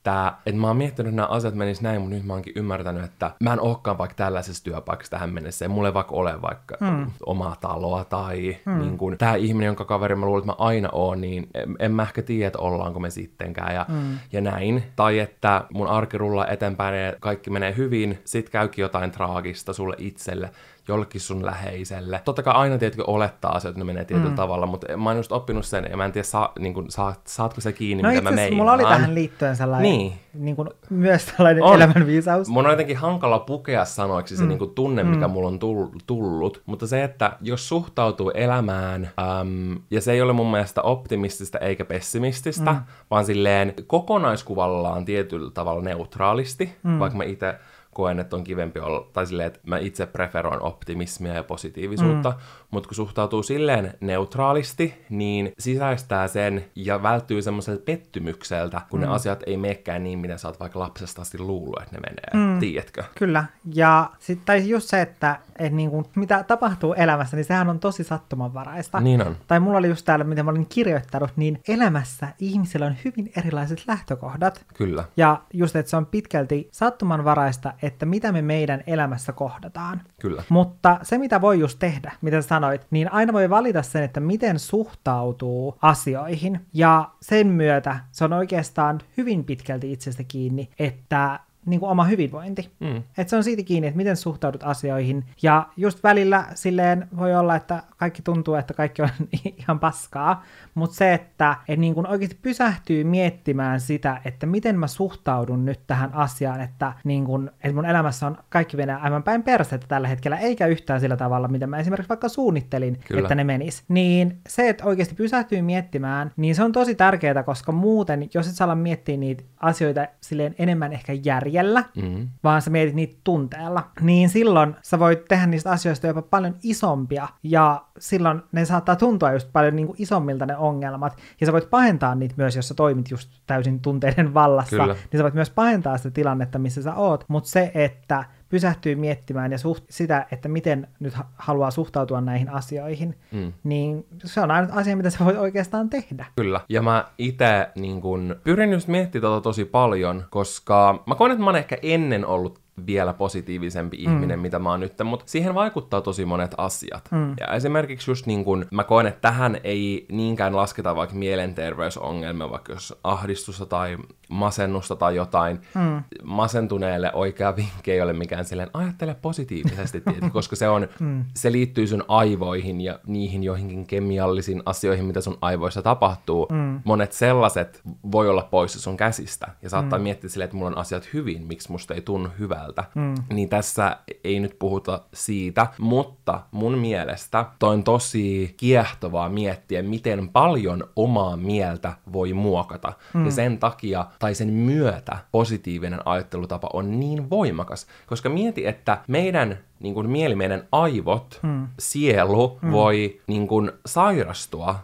että, 0.47 0.61
mä 0.61 0.67
oon 0.67 0.77
miettinyt, 0.77 1.11
että 1.11 1.17
nämä 1.17 1.29
asiat 1.29 1.55
menis 1.55 1.81
näin, 1.81 2.01
mutta 2.01 2.17
nyt 2.17 2.25
mä 2.25 2.33
oonkin 2.33 2.53
ymmärtänyt, 2.57 3.05
että 3.05 3.31
mä 3.41 3.53
en 3.53 3.61
olekaan 3.61 3.99
vaikka 3.99 4.15
tällaisessa 4.15 4.65
työpaikassa 4.65 5.11
tähän 5.11 5.31
mennessä, 5.31 5.65
ja 5.65 5.69
mulla 5.69 5.89
ei 5.89 5.95
vaikka 5.95 6.15
ole 6.15 6.43
vaikka 6.43 6.77
mm. 6.81 7.11
omaa 7.27 7.57
taloa, 7.61 8.05
tai 8.05 8.57
mm. 8.65 8.79
niin 8.79 8.99
kun, 8.99 9.19
tämä 9.19 9.35
ihminen, 9.35 9.67
jonka 9.67 9.85
kaveri 9.85 10.15
mä 10.15 10.27
luulen, 10.27 10.41
että 10.41 10.53
mä 10.53 10.67
aina 10.67 10.89
oon, 10.93 11.21
niin 11.21 11.49
en, 11.55 11.77
en 11.79 11.93
mä 11.93 12.03
ehkä 12.03 12.23
tiedä, 12.23 12.47
että 12.47 12.59
ollaanko 12.59 13.01
me 13.01 13.11
sittenkään, 13.11 13.75
ja, 13.75 13.87
mm. 13.89 14.19
ja 14.33 14.41
näin. 14.41 14.83
Tai 14.97 15.19
että 15.19 15.65
mun 15.73 15.87
arki 15.87 16.19
rullaa 16.19 16.47
eteenpäin 16.47 17.05
ja 17.05 17.13
kaikki 17.21 17.51
menee 17.51 17.77
hyvin, 17.77 18.19
sit 18.25 18.51
käykin 18.51 18.83
jotain 18.83 19.11
traagista 19.11 19.73
sulle 19.73 19.95
itselle, 19.99 20.51
jollekin 20.89 21.21
sun 21.21 21.47
läheiselle. 21.47 22.23
Totta 22.25 22.43
kai 22.43 22.55
aina 22.55 22.79
tietenkin 22.79 23.11
olettaa 23.11 23.53
asioita, 23.53 23.69
että 23.69 23.81
ne 23.81 23.85
menee 23.85 24.05
tietyllä 24.05 24.31
mm. 24.31 24.37
tavalla, 24.37 24.67
mutta 24.67 24.97
mä 24.97 25.11
oon 25.11 25.17
just 25.17 25.33
oppinut 25.33 25.67
sen, 25.67 25.87
ja 25.91 25.97
mä 25.97 26.05
en 26.05 26.13
tiedä, 26.13 26.27
saa, 26.27 26.53
niin 26.59 26.75
kuin, 26.75 26.91
saat, 26.91 27.21
saatko 27.27 27.61
se 27.61 27.73
kiinni, 27.73 28.03
no, 28.03 28.09
mitä 28.09 28.23
mä 28.23 28.31
meinaan. 28.31 28.57
mulla 28.57 28.73
oli 28.73 28.83
tähän 28.83 29.15
liittyen 29.15 29.57
sellainen, 29.57 29.93
niin. 29.93 30.13
Niin 30.35 30.57
kuin, 30.57 30.69
myös 30.91 31.25
tällainen 31.37 31.63
on. 31.63 31.77
elämänviisaus. 31.77 32.49
Mun 32.49 32.67
on 32.67 32.73
jotenkin 32.73 32.97
hankala 32.97 33.39
pukea 33.39 33.85
sanoiksi 33.85 34.37
se 34.37 34.43
mm. 34.43 34.49
niin 34.49 34.59
kuin 34.59 34.75
tunne, 34.75 35.03
mm. 35.03 35.09
mikä 35.09 35.29
mulla 35.29 35.49
on 35.49 35.59
tullut, 36.07 36.63
mutta 36.67 36.87
se, 36.87 37.05
että 37.05 37.37
jos 37.41 37.69
suhtautuu 37.69 38.31
elämään, 38.31 39.11
äm, 39.41 39.79
ja 39.91 40.01
se 40.01 40.13
ei 40.13 40.23
ole 40.23 40.33
mun 40.33 40.51
mielestä 40.51 40.83
optimistista 40.83 41.59
eikä 41.59 41.85
pessimististä, 41.85 42.73
mm. 42.73 42.81
vaan 43.11 43.25
silleen 43.25 43.75
kokonaiskuvallaan 43.87 45.05
tietyllä 45.05 45.51
tavalla 45.51 45.83
neutraalisti, 45.83 46.77
mm. 46.83 46.99
vaikka 46.99 47.19
mä 47.19 47.25
itse 47.25 47.55
koen, 47.97 48.21
että 48.21 48.37
on 48.37 48.45
kivempi 48.45 48.81
olla, 48.81 49.11
tai 49.13 49.27
silleen, 49.27 49.47
että 49.47 49.61
mä 49.67 49.79
itse 49.79 50.07
preferoin 50.07 50.63
optimismia 50.63 51.35
ja 51.35 51.45
positiivisuutta, 51.45 52.31
mm. 52.31 52.37
Mutta 52.77 52.89
kun 52.89 52.97
suhtautuu 52.97 53.43
silleen 53.43 53.95
neutraalisti, 54.01 55.05
niin 55.11 55.53
sisäistää 55.59 56.29
sen 56.29 56.65
ja 56.75 57.03
välttyy 57.03 57.43
semmoiselta 57.43 57.83
pettymykseltä, 57.85 58.81
kun 58.91 59.01
mm. 59.01 59.07
ne 59.07 59.13
asiat 59.13 59.43
ei 59.47 59.57
meekään 59.57 60.05
niin, 60.05 60.19
mitä 60.19 60.39
sä 60.39 60.49
oot 60.49 60.61
vaikka 60.61 60.79
lapsesta 60.79 61.23
asti 61.23 61.39
luullut, 61.39 61.83
että 61.83 61.97
ne 61.97 62.01
menee. 62.01 62.47
Mm. 62.47 62.61
Tiedätkö? 62.61 63.05
Kyllä. 63.15 63.45
Ja 63.75 64.11
sitten 64.19 64.47
tai 64.47 64.69
just 64.69 64.89
se, 64.89 65.01
että 65.03 65.39
et 65.59 65.73
niinku, 65.73 66.11
mitä 66.17 66.45
tapahtuu 66.45 66.95
elämässä, 66.95 67.37
niin 67.37 67.45
sehän 67.45 67.69
on 67.69 67.81
tosi 67.81 68.05
sattumanvaraista. 68.05 69.01
Niin 69.01 69.27
on. 69.27 69.37
Tai 69.47 69.61
mulla 69.61 69.79
oli 69.79 69.89
just 69.89 70.05
täällä, 70.05 70.25
mitä 70.25 70.43
mä 70.43 70.51
olin 70.51 70.67
kirjoittanut, 70.67 71.31
niin 71.37 71.61
elämässä 71.69 72.29
ihmisillä 72.39 72.87
on 72.87 72.97
hyvin 73.05 73.33
erilaiset 73.37 73.83
lähtökohdat. 73.87 74.65
Kyllä. 74.75 75.05
Ja 75.17 75.41
just, 75.53 75.77
että 75.77 75.91
se 75.91 75.97
on 75.97 76.07
pitkälti 76.07 76.69
sattumanvaraista, 76.73 77.73
että 77.83 78.07
mitä 78.07 78.33
me 78.33 78.43
meidän 78.43 78.83
elämässä 78.87 79.33
kohdataan. 79.33 80.01
Kyllä. 80.21 80.43
Mutta 80.49 80.99
se, 81.03 81.19
mitä 81.19 81.41
voi 81.41 81.61
just 81.61 81.79
tehdä, 81.79 82.13
mitä 82.21 82.43
sanoit, 82.67 82.87
niin 82.91 83.13
aina 83.13 83.33
voi 83.33 83.51
valita 83.51 83.83
sen, 83.83 84.03
että 84.03 84.21
miten 84.21 84.59
suhtautuu 84.59 85.79
asioihin. 85.83 86.61
Ja 86.75 87.11
sen 87.21 87.47
myötä 87.47 88.01
se 88.13 88.25
on 88.25 88.33
oikeastaan 88.33 89.01
hyvin 89.17 89.45
pitkälti 89.45 89.93
itsestä 89.93 90.25
kiinni, 90.29 90.71
että 90.79 91.41
niin 91.67 91.81
kuin 91.81 91.91
oma 91.91 92.05
hyvinvointi. 92.05 92.71
Mm. 92.81 92.97
Että 92.97 93.31
se 93.31 93.37
on 93.37 93.45
siitä 93.45 93.63
kiinni, 93.63 93.87
että 93.87 93.97
miten 93.97 94.17
suhtaudut 94.17 94.63
asioihin. 94.63 95.25
Ja 95.43 95.69
just 95.77 96.03
välillä 96.03 96.45
silleen 96.55 97.09
voi 97.17 97.35
olla, 97.35 97.57
että 97.57 97.83
kaikki 97.97 98.23
tuntuu, 98.23 98.55
että 98.55 98.75
kaikki 98.75 99.03
on 99.03 99.09
ihan 99.63 99.81
paskaa, 99.81 100.45
mutta 100.75 100.97
se, 100.97 101.15
että 101.15 101.57
et 101.69 101.79
niin 101.79 101.95
kuin 101.95 102.07
oikeasti 102.07 102.39
pysähtyy 102.43 103.05
miettimään 103.05 103.81
sitä, 103.81 104.21
että 104.25 104.47
miten 104.47 104.79
mä 104.79 104.87
suhtaudun 104.87 105.65
nyt 105.65 105.81
tähän 105.87 106.15
asiaan, 106.15 106.61
että, 106.61 106.93
niin 107.05 107.25
kuin, 107.25 107.49
että 107.49 107.75
mun 107.75 107.87
elämässä 107.87 108.27
on 108.27 108.37
kaikki 108.49 108.77
menee 108.77 108.97
aivan 108.97 109.23
päin 109.23 109.43
persettä 109.43 109.87
tällä 109.87 110.09
hetkellä, 110.09 110.37
eikä 110.37 110.67
yhtään 110.67 111.01
sillä 111.01 111.17
tavalla, 111.17 111.49
mitä 111.49 111.67
mä 111.67 111.79
esimerkiksi 111.79 112.09
vaikka 112.09 112.29
suunnittelin, 112.29 113.01
Kyllä. 113.09 113.21
että 113.21 113.35
ne 113.35 113.45
menis. 113.45 113.85
Niin 113.89 114.39
se, 114.49 114.69
että 114.69 114.85
oikeasti 114.85 115.15
pysähtyy 115.15 115.63
miettimään, 115.63 116.33
niin 116.37 116.55
se 116.55 116.63
on 116.63 116.73
tosi 116.73 116.95
tärkeää, 116.95 117.43
koska 117.43 117.73
muuten, 117.73 118.29
jos 118.35 118.49
et 118.49 118.55
saa 118.55 118.75
miettiä 118.75 119.17
niitä 119.17 119.45
asioita 119.61 120.07
silleen 120.21 120.55
enemmän 120.59 120.93
ehkä 120.93 121.13
järjellä, 121.13 121.56
mm-hmm. 121.63 122.29
vaan 122.45 122.63
sä 122.63 122.71
mietit 122.71 122.95
niitä 122.95 123.21
tunteella, 123.25 123.91
niin 124.01 124.29
silloin 124.29 124.77
sä 124.83 124.99
voit 124.99 125.25
tehdä 125.25 125.47
niistä 125.47 125.71
asioista 125.71 126.07
jopa 126.07 126.23
paljon 126.23 126.55
isompia, 126.63 127.29
ja 127.43 127.85
silloin 127.99 128.43
ne 128.53 128.65
saattaa 128.65 128.97
tuntua 128.97 129.33
just 129.33 129.49
paljon 129.53 129.77
niin 129.77 129.87
kuin 129.87 129.97
isommilta 130.03 130.47
ne 130.47 130.57
ongelmat, 130.57 131.17
ja 131.41 131.47
sä 131.47 131.53
voit 131.53 131.71
pahentaa 131.71 132.15
niitä 132.15 132.35
myös, 132.37 132.57
jos 132.57 132.69
sä 132.69 132.75
toimit 132.75 133.11
just 133.11 133.31
täysin 133.47 133.81
tunteiden 133.81 134.35
vallassa, 134.35 134.77
Kyllä. 134.77 134.95
niin 134.95 135.19
sä 135.19 135.23
voit 135.23 135.35
myös 135.35 135.51
pahentaa 135.51 135.97
sitä 135.97 136.11
tilannetta, 136.11 136.59
missä 136.59 136.83
sä 136.83 136.95
oot, 136.95 137.25
mutta 137.29 137.51
se, 137.51 137.71
että 137.75 138.25
pysähtyy 138.49 138.95
miettimään 138.95 139.53
ja 139.53 139.59
suht, 139.59 139.85
sitä, 139.91 140.27
että 140.33 140.49
miten 140.49 140.89
nyt 141.01 141.15
ha- 141.15 141.29
haluaa 141.37 141.71
suhtautua 141.71 142.21
näihin 142.21 142.51
asioihin, 142.51 143.19
mm. 143.33 143.53
niin 143.65 144.07
se 144.25 144.41
on 144.41 144.51
ainut 144.51 144.71
asia, 144.75 144.97
mitä 144.97 145.11
sä 145.11 145.25
voit 145.25 145.37
oikeastaan 145.37 145.91
tehdä. 145.91 146.27
Kyllä. 146.37 146.61
Ja 146.69 146.83
mä 146.83 147.05
itse 147.19 147.69
niin 147.75 148.01
kun, 148.01 148.37
pyrin 148.45 148.73
just 148.73 148.89
miettimään 148.89 149.33
tota 149.33 149.41
tosi 149.41 149.65
paljon, 149.65 150.25
koska 150.31 151.03
mä 151.07 151.15
koen, 151.15 151.33
että 151.33 151.45
mä 151.45 151.51
oon 151.51 151.57
ehkä 151.57 151.79
ennen 151.83 152.27
ollut 152.27 152.66
vielä 152.87 153.13
positiivisempi 153.13 153.97
mm. 153.97 154.03
ihminen, 154.03 154.39
mitä 154.41 154.59
mä 154.59 154.71
oon 154.71 154.81
nyt, 154.81 154.93
mutta 155.05 155.25
siihen 155.29 155.55
vaikuttaa 155.55 156.01
tosi 156.01 156.25
monet 156.25 156.55
asiat. 156.59 157.09
Mm. 157.11 157.35
Ja 157.41 157.47
esimerkiksi 157.47 158.11
just 158.11 158.27
niin 158.27 158.45
kun, 158.45 158.67
mä 158.71 158.85
koen, 158.85 159.07
että 159.07 159.21
tähän 159.21 159.61
ei 159.65 160.07
niinkään 160.13 160.57
lasketa 160.57 160.97
vaikka 160.97 161.17
mielenterveysongelmia, 161.17 162.51
vaikka 162.51 162.73
jos 162.73 162.99
ahdistusta 163.05 163.67
tai 163.67 163.99
masennusta 164.29 164.97
tai 164.97 165.17
jotain. 165.17 165.61
Mm. 165.75 166.03
Masentuneelle 166.23 167.11
oikea 167.13 167.57
vinkki 167.57 167.93
ei 167.93 168.01
ole 168.01 168.13
mikään 168.13 168.45
silleen, 168.45 168.71
ajattele 168.75 169.17
positiivisesti, 169.23 170.01
tietysti, 170.01 170.31
koska 170.39 170.57
se, 170.57 170.69
on, 170.69 170.89
mm. 171.01 171.25
se 171.35 171.53
liittyy 171.53 171.87
sun 171.87 172.05
aivoihin 172.09 172.81
ja 172.81 172.99
niihin 173.07 173.45
joihinkin 173.45 173.87
kemiallisiin 173.87 174.63
asioihin, 174.67 175.05
mitä 175.05 175.21
sun 175.21 175.39
aivoissa 175.41 175.83
tapahtuu. 175.83 176.47
Mm. 176.53 176.81
Monet 176.85 177.13
sellaiset 177.13 177.81
voi 178.13 178.29
olla 178.29 178.49
poissa 178.51 178.81
sun 178.81 178.97
käsistä 178.97 179.47
ja 179.63 179.71
saattaa 179.71 179.99
mm. 179.99 180.03
miettiä 180.03 180.31
silleen, 180.31 180.45
että 180.45 180.57
mulla 180.57 180.71
on 180.71 180.79
asiat 180.79 181.13
hyvin, 181.13 181.47
miksi 181.47 181.73
musta 181.73 181.95
ei 181.95 182.01
tunnu 182.01 182.29
hyvältä. 182.39 182.66
Mm. 182.95 183.15
Niin 183.33 183.49
tässä 183.49 183.97
ei 184.25 184.41
nyt 184.41 184.59
puhuta 184.59 185.03
siitä, 185.15 185.67
mutta 185.79 186.41
mun 186.51 186.79
mielestä 186.79 187.45
toi 187.59 187.75
on 187.75 187.85
tosi 187.85 188.55
kiehtovaa 188.57 189.29
miettiä, 189.29 189.83
miten 189.83 190.29
paljon 190.29 190.85
omaa 190.97 191.37
mieltä 191.37 191.93
voi 192.13 192.33
muokata. 192.33 192.93
Mm. 193.15 193.25
Ja 193.25 193.31
sen 193.31 193.59
takia 193.59 194.07
tai 194.19 194.35
sen 194.35 194.53
myötä 194.53 195.19
positiivinen 195.33 196.01
ajattelutapa 196.05 196.71
on 196.73 197.01
niin 197.01 197.31
voimakas. 197.31 197.87
Koska 198.07 198.29
mieti, 198.29 198.67
että 198.67 198.99
meidän 199.09 199.59
niin 199.81 199.95
kuin 199.95 200.11
mieli, 200.11 200.35
meidän 200.35 200.69
aivot, 200.73 201.41
mm. 201.43 201.69
sielu 201.79 202.59
mm. 202.63 202.73
voi 202.73 203.21
niin 203.27 203.49
kuin, 203.49 203.73
sairastua 203.87 204.79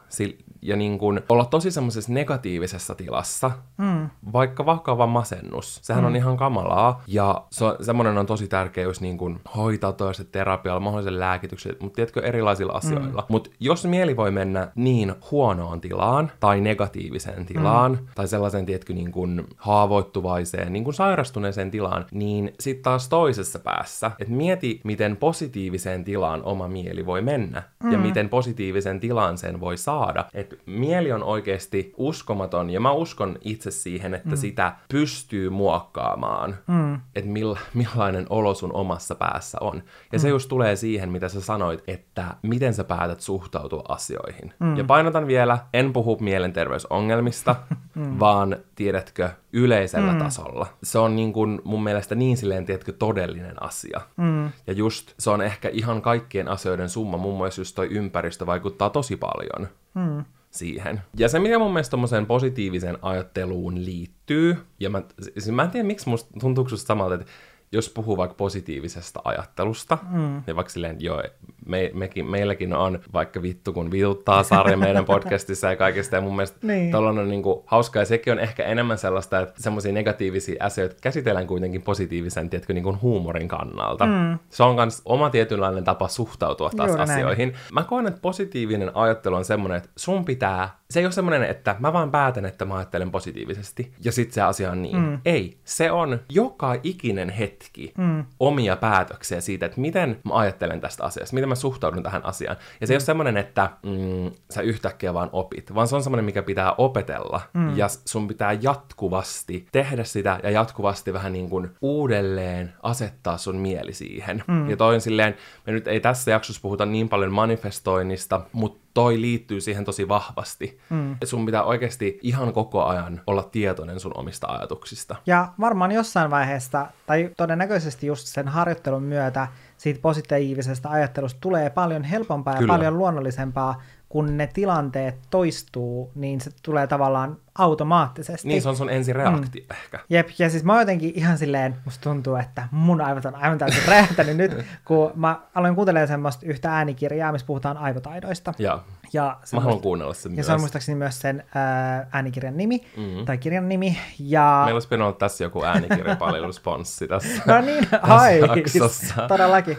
ja 0.62 0.76
niin 0.76 0.98
kuin 0.98 1.20
olla 1.28 1.44
tosi 1.44 1.70
semmoisessa 1.70 2.12
negatiivisessa 2.12 2.94
tilassa, 2.94 3.50
mm. 3.78 4.10
vaikka 4.32 4.66
vakava 4.66 5.06
masennus. 5.06 5.80
Sehän 5.82 6.04
mm. 6.04 6.06
on 6.06 6.16
ihan 6.16 6.36
kamalaa, 6.36 7.02
ja 7.06 7.44
se, 7.50 7.64
semmoinen 7.80 8.18
on 8.18 8.26
tosi 8.26 8.48
tärkeä, 8.48 8.84
jos 8.84 9.00
niin 9.00 9.18
kuin 9.18 9.40
hoitaa 9.56 9.92
toista 9.92 10.24
terapialla, 10.24 10.80
mahdollisen 10.80 11.20
lääkityksen, 11.20 11.76
mutta 11.80 11.96
tiedätkö, 11.96 12.20
erilaisilla 12.20 12.72
asioilla. 12.72 13.22
Mm. 13.22 13.26
Mutta 13.28 13.50
jos 13.60 13.84
mieli 13.84 14.16
voi 14.16 14.30
mennä 14.30 14.68
niin 14.74 15.14
huonoon 15.30 15.80
tilaan, 15.80 16.30
tai 16.40 16.60
negatiiviseen 16.60 17.46
tilaan, 17.46 17.92
mm. 17.92 18.06
tai 18.14 18.28
sellaisen, 18.28 18.66
tiedätkö, 18.66 18.92
niin 18.92 19.12
kuin 19.12 19.46
haavoittuvaiseen, 19.56 20.72
niin 20.72 20.84
kuin 20.84 20.94
sairastuneeseen 20.94 21.70
tilaan, 21.70 22.06
niin 22.10 22.54
sitten 22.60 22.82
taas 22.82 23.08
toisessa 23.08 23.58
päässä, 23.58 24.10
että 24.18 24.34
mieti, 24.34 24.80
miten 24.84 25.16
positiiviseen 25.16 26.04
tilaan 26.04 26.42
oma 26.42 26.68
mieli 26.68 27.06
voi 27.06 27.22
mennä, 27.22 27.62
mm. 27.82 27.92
ja 27.92 27.98
miten 27.98 28.28
positiivisen 28.28 29.00
tilan 29.00 29.38
sen 29.38 29.60
voi 29.60 29.76
saada. 29.76 30.24
Että 30.34 30.51
mieli 30.66 31.12
on 31.12 31.22
oikeasti 31.22 31.94
uskomaton, 31.96 32.70
ja 32.70 32.80
mä 32.80 32.92
uskon 32.92 33.38
itse 33.40 33.70
siihen, 33.70 34.14
että 34.14 34.28
mm. 34.28 34.36
sitä 34.36 34.76
pystyy 34.88 35.50
muokkaamaan, 35.50 36.56
mm. 36.66 36.94
että 36.94 37.30
mill, 37.30 37.54
millainen 37.74 38.26
olo 38.30 38.54
sun 38.54 38.72
omassa 38.72 39.14
päässä 39.14 39.58
on. 39.60 39.76
Ja 40.12 40.18
mm. 40.18 40.22
se 40.22 40.28
just 40.28 40.48
tulee 40.48 40.76
siihen, 40.76 41.12
mitä 41.12 41.28
sä 41.28 41.40
sanoit, 41.40 41.82
että 41.86 42.24
miten 42.42 42.74
sä 42.74 42.84
päätät 42.84 43.20
suhtautua 43.20 43.84
asioihin. 43.88 44.54
Mm. 44.58 44.76
Ja 44.76 44.84
painotan 44.84 45.26
vielä, 45.26 45.58
en 45.72 45.92
puhu 45.92 46.18
mielenterveysongelmista, 46.20 47.56
mm. 47.94 48.20
vaan 48.20 48.56
tiedätkö, 48.74 49.30
yleisellä 49.52 50.12
mm. 50.12 50.18
tasolla. 50.18 50.66
Se 50.82 50.98
on 50.98 51.16
niin 51.16 51.32
kuin 51.32 51.60
mun 51.64 51.84
mielestä 51.84 52.14
niin 52.14 52.36
silleen, 52.36 52.66
tiedätkö, 52.66 52.92
todellinen 52.92 53.62
asia. 53.62 54.00
Mm. 54.16 54.44
Ja 54.66 54.72
just 54.72 55.14
se 55.18 55.30
on 55.30 55.42
ehkä 55.42 55.68
ihan 55.68 56.02
kaikkien 56.02 56.48
asioiden 56.48 56.88
summa. 56.88 57.16
Mun 57.16 57.36
mielestä 57.36 57.60
just 57.60 57.74
toi 57.74 57.86
ympäristö 57.86 58.46
vaikuttaa 58.46 58.90
tosi 58.90 59.16
paljon. 59.16 59.68
Mm 59.94 60.24
siihen. 60.52 61.00
Ja 61.16 61.28
se, 61.28 61.38
mikä 61.38 61.58
mun 61.58 61.72
mielestä 61.72 61.90
tommoseen 61.90 62.26
positiiviseen 62.26 62.98
ajatteluun 63.02 63.84
liittyy, 63.84 64.56
ja 64.80 64.90
mä, 64.90 65.02
siis 65.20 65.50
mä 65.50 65.62
en 65.62 65.70
tiedä, 65.70 65.86
miksi 65.86 66.08
musta 66.08 66.30
tuntuuko 66.40 66.76
samalta, 66.76 67.14
että 67.14 67.26
jos 67.72 67.88
puhuu 67.88 68.16
vaikka 68.16 68.34
positiivisesta 68.34 69.20
ajattelusta, 69.24 69.98
mm. 70.10 70.42
niin 70.46 70.56
vaikka 70.56 70.72
silleen, 70.72 70.96
joo, 71.00 71.22
me, 71.66 71.90
mekin, 71.94 72.26
meilläkin 72.26 72.74
on 72.74 72.98
vaikka 73.12 73.42
vittu 73.42 73.72
kun 73.72 73.90
vituttaa 73.90 74.42
sarja 74.42 74.76
meidän 74.76 75.04
podcastissa 75.14 75.70
ja 75.70 75.76
kaikesta, 75.76 76.16
ja 76.16 76.22
mun 76.22 76.36
mielestä 76.36 76.58
niin. 76.62 76.94
on 76.94 77.28
niin 77.28 77.42
kuin, 77.42 77.62
hauska, 77.66 77.98
ja 77.98 78.04
sekin 78.04 78.32
on 78.32 78.38
ehkä 78.38 78.64
enemmän 78.64 78.98
sellaista, 78.98 79.40
että 79.40 79.62
semmoisia 79.62 79.92
negatiivisia 79.92 80.64
asioita 80.64 80.96
käsitellään 81.00 81.46
kuitenkin 81.46 81.82
positiivisen, 81.82 82.50
tiedätkö, 82.50 82.72
niin 82.72 82.84
kuin 82.84 83.02
huumorin 83.02 83.48
kannalta. 83.48 84.06
Mm. 84.06 84.38
Se 84.50 84.62
on 84.62 84.74
myös 84.74 85.02
oma 85.04 85.30
tietynlainen 85.30 85.84
tapa 85.84 86.08
suhtautua 86.08 86.70
taas 86.70 86.88
Juuri 86.88 87.02
asioihin. 87.02 87.48
Näin. 87.48 87.64
Mä 87.72 87.84
koen, 87.84 88.06
että 88.06 88.20
positiivinen 88.20 88.90
ajattelu 88.94 89.34
on 89.34 89.44
semmoinen, 89.44 89.76
että 89.78 89.90
sun 89.96 90.24
pitää 90.24 90.82
se 90.92 91.00
ei 91.00 91.06
ole 91.06 91.12
semmoinen, 91.12 91.42
että 91.42 91.76
mä 91.78 91.92
vaan 91.92 92.10
päätän, 92.10 92.46
että 92.46 92.64
mä 92.64 92.76
ajattelen 92.76 93.10
positiivisesti, 93.10 93.92
ja 94.04 94.12
sitten 94.12 94.34
se 94.34 94.42
asia 94.42 94.70
on 94.70 94.82
niin. 94.82 94.96
Mm. 94.96 95.18
Ei, 95.24 95.58
se 95.64 95.90
on 95.90 96.20
joka 96.28 96.76
ikinen 96.82 97.30
hetki 97.30 97.92
mm. 97.98 98.24
omia 98.40 98.76
päätöksiä 98.76 99.40
siitä, 99.40 99.66
että 99.66 99.80
miten 99.80 100.20
mä 100.24 100.34
ajattelen 100.34 100.80
tästä 100.80 101.04
asiasta, 101.04 101.34
miten 101.34 101.48
mä 101.52 101.56
suhtaudun 101.56 102.02
tähän 102.02 102.24
asiaan. 102.24 102.56
Ja 102.80 102.86
se 102.86 102.92
mm. 102.92 102.94
ei 102.94 102.96
ole 102.96 103.00
semmoinen, 103.00 103.36
että 103.36 103.70
mm, 103.82 104.30
sä 104.50 104.62
yhtäkkiä 104.62 105.14
vaan 105.14 105.30
opit, 105.32 105.74
vaan 105.74 105.88
se 105.88 105.96
on 105.96 106.02
semmoinen, 106.02 106.24
mikä 106.24 106.42
pitää 106.42 106.74
opetella, 106.78 107.40
mm. 107.52 107.76
ja 107.76 107.88
sun 107.88 108.28
pitää 108.28 108.52
jatkuvasti 108.52 109.66
tehdä 109.72 110.04
sitä, 110.04 110.40
ja 110.42 110.50
jatkuvasti 110.50 111.12
vähän 111.12 111.32
niin 111.32 111.50
kuin 111.50 111.70
uudelleen 111.80 112.74
asettaa 112.82 113.38
sun 113.38 113.56
mieli 113.56 113.92
siihen. 113.92 114.44
Mm. 114.46 114.70
Ja 114.70 114.76
toin 114.76 115.00
silleen, 115.00 115.36
me 115.66 115.72
nyt 115.72 115.88
ei 115.88 116.00
tässä 116.00 116.30
jaksossa 116.30 116.62
puhuta 116.62 116.86
niin 116.86 117.08
paljon 117.08 117.32
manifestoinnista, 117.32 118.40
mutta 118.52 118.82
toi 118.94 119.20
liittyy 119.20 119.60
siihen 119.60 119.84
tosi 119.84 120.08
vahvasti. 120.08 120.78
Mm. 120.90 121.16
Sun 121.24 121.46
pitää 121.46 121.62
oikeasti 121.62 122.18
ihan 122.22 122.52
koko 122.52 122.84
ajan 122.84 123.20
olla 123.26 123.42
tietoinen 123.42 124.00
sun 124.00 124.12
omista 124.14 124.46
ajatuksista. 124.46 125.16
Ja 125.26 125.48
varmaan 125.60 125.92
jossain 125.92 126.30
vaiheessa, 126.30 126.86
tai 127.06 127.30
todennäköisesti 127.36 128.06
just 128.06 128.26
sen 128.26 128.48
harjoittelun 128.48 129.02
myötä, 129.02 129.48
siitä 129.82 130.00
positiivisesta 130.00 130.88
ajattelusta 130.88 131.40
tulee 131.40 131.70
paljon 131.70 132.04
helpompaa 132.04 132.54
Kyllä. 132.54 132.72
ja 132.72 132.76
paljon 132.76 132.98
luonnollisempaa, 132.98 133.82
kun 134.08 134.36
ne 134.36 134.46
tilanteet 134.46 135.14
toistuu, 135.30 136.12
niin 136.14 136.40
se 136.40 136.50
tulee 136.62 136.86
tavallaan 136.86 137.36
automaattisesti. 137.58 138.48
Niin, 138.48 138.62
se 138.62 138.68
on 138.68 138.76
sun 138.76 138.90
ensireaktio 138.90 139.62
mm. 139.62 139.76
ehkä. 139.76 139.98
Jep, 140.10 140.28
ja 140.38 140.50
siis 140.50 140.64
mä 140.64 140.78
jotenkin 140.78 141.12
ihan 141.14 141.38
silleen, 141.38 141.76
musta 141.84 142.02
tuntuu, 142.02 142.36
että 142.36 142.68
mun 142.70 143.00
aivot 143.00 143.24
on 143.24 143.34
aivan 143.34 143.58
täysin 143.58 143.88
räjähtänyt 143.88 144.36
nyt, 144.36 144.52
kun 144.84 145.12
mä 145.14 145.40
aloin 145.54 145.74
kuuntelemaan 145.74 146.08
semmoista 146.08 146.46
yhtä 146.46 146.76
äänikirjaa, 146.76 147.32
missä 147.32 147.46
puhutaan 147.46 147.76
aivotaidoista. 147.76 148.54
Joo. 148.58 148.80
Ja 149.12 149.38
mä 149.52 149.60
haluan 149.60 149.80
kuunnella 149.80 150.14
sen 150.14 150.32
Ja 150.32 150.36
myös. 150.36 150.46
se 150.46 150.52
on 150.52 150.60
muistaakseni 150.60 150.98
myös 150.98 151.20
sen 151.20 151.44
ää, 151.54 152.06
äänikirjan 152.12 152.56
nimi, 152.56 152.80
mm-hmm. 152.96 153.24
tai 153.24 153.38
kirjan 153.38 153.68
nimi. 153.68 153.98
Ja... 154.18 154.62
Meillä 154.64 154.76
olisi 154.76 154.88
pitänyt 154.88 155.06
olla 155.06 155.16
tässä 155.16 155.44
joku 155.44 155.64
äänikirjapalvelusponssi 155.64 157.08
tässä 157.08 157.42
No 157.46 157.60
niin, 157.60 157.88
ai, 158.02 158.40
siis, 158.66 159.14
todellakin. 159.28 159.76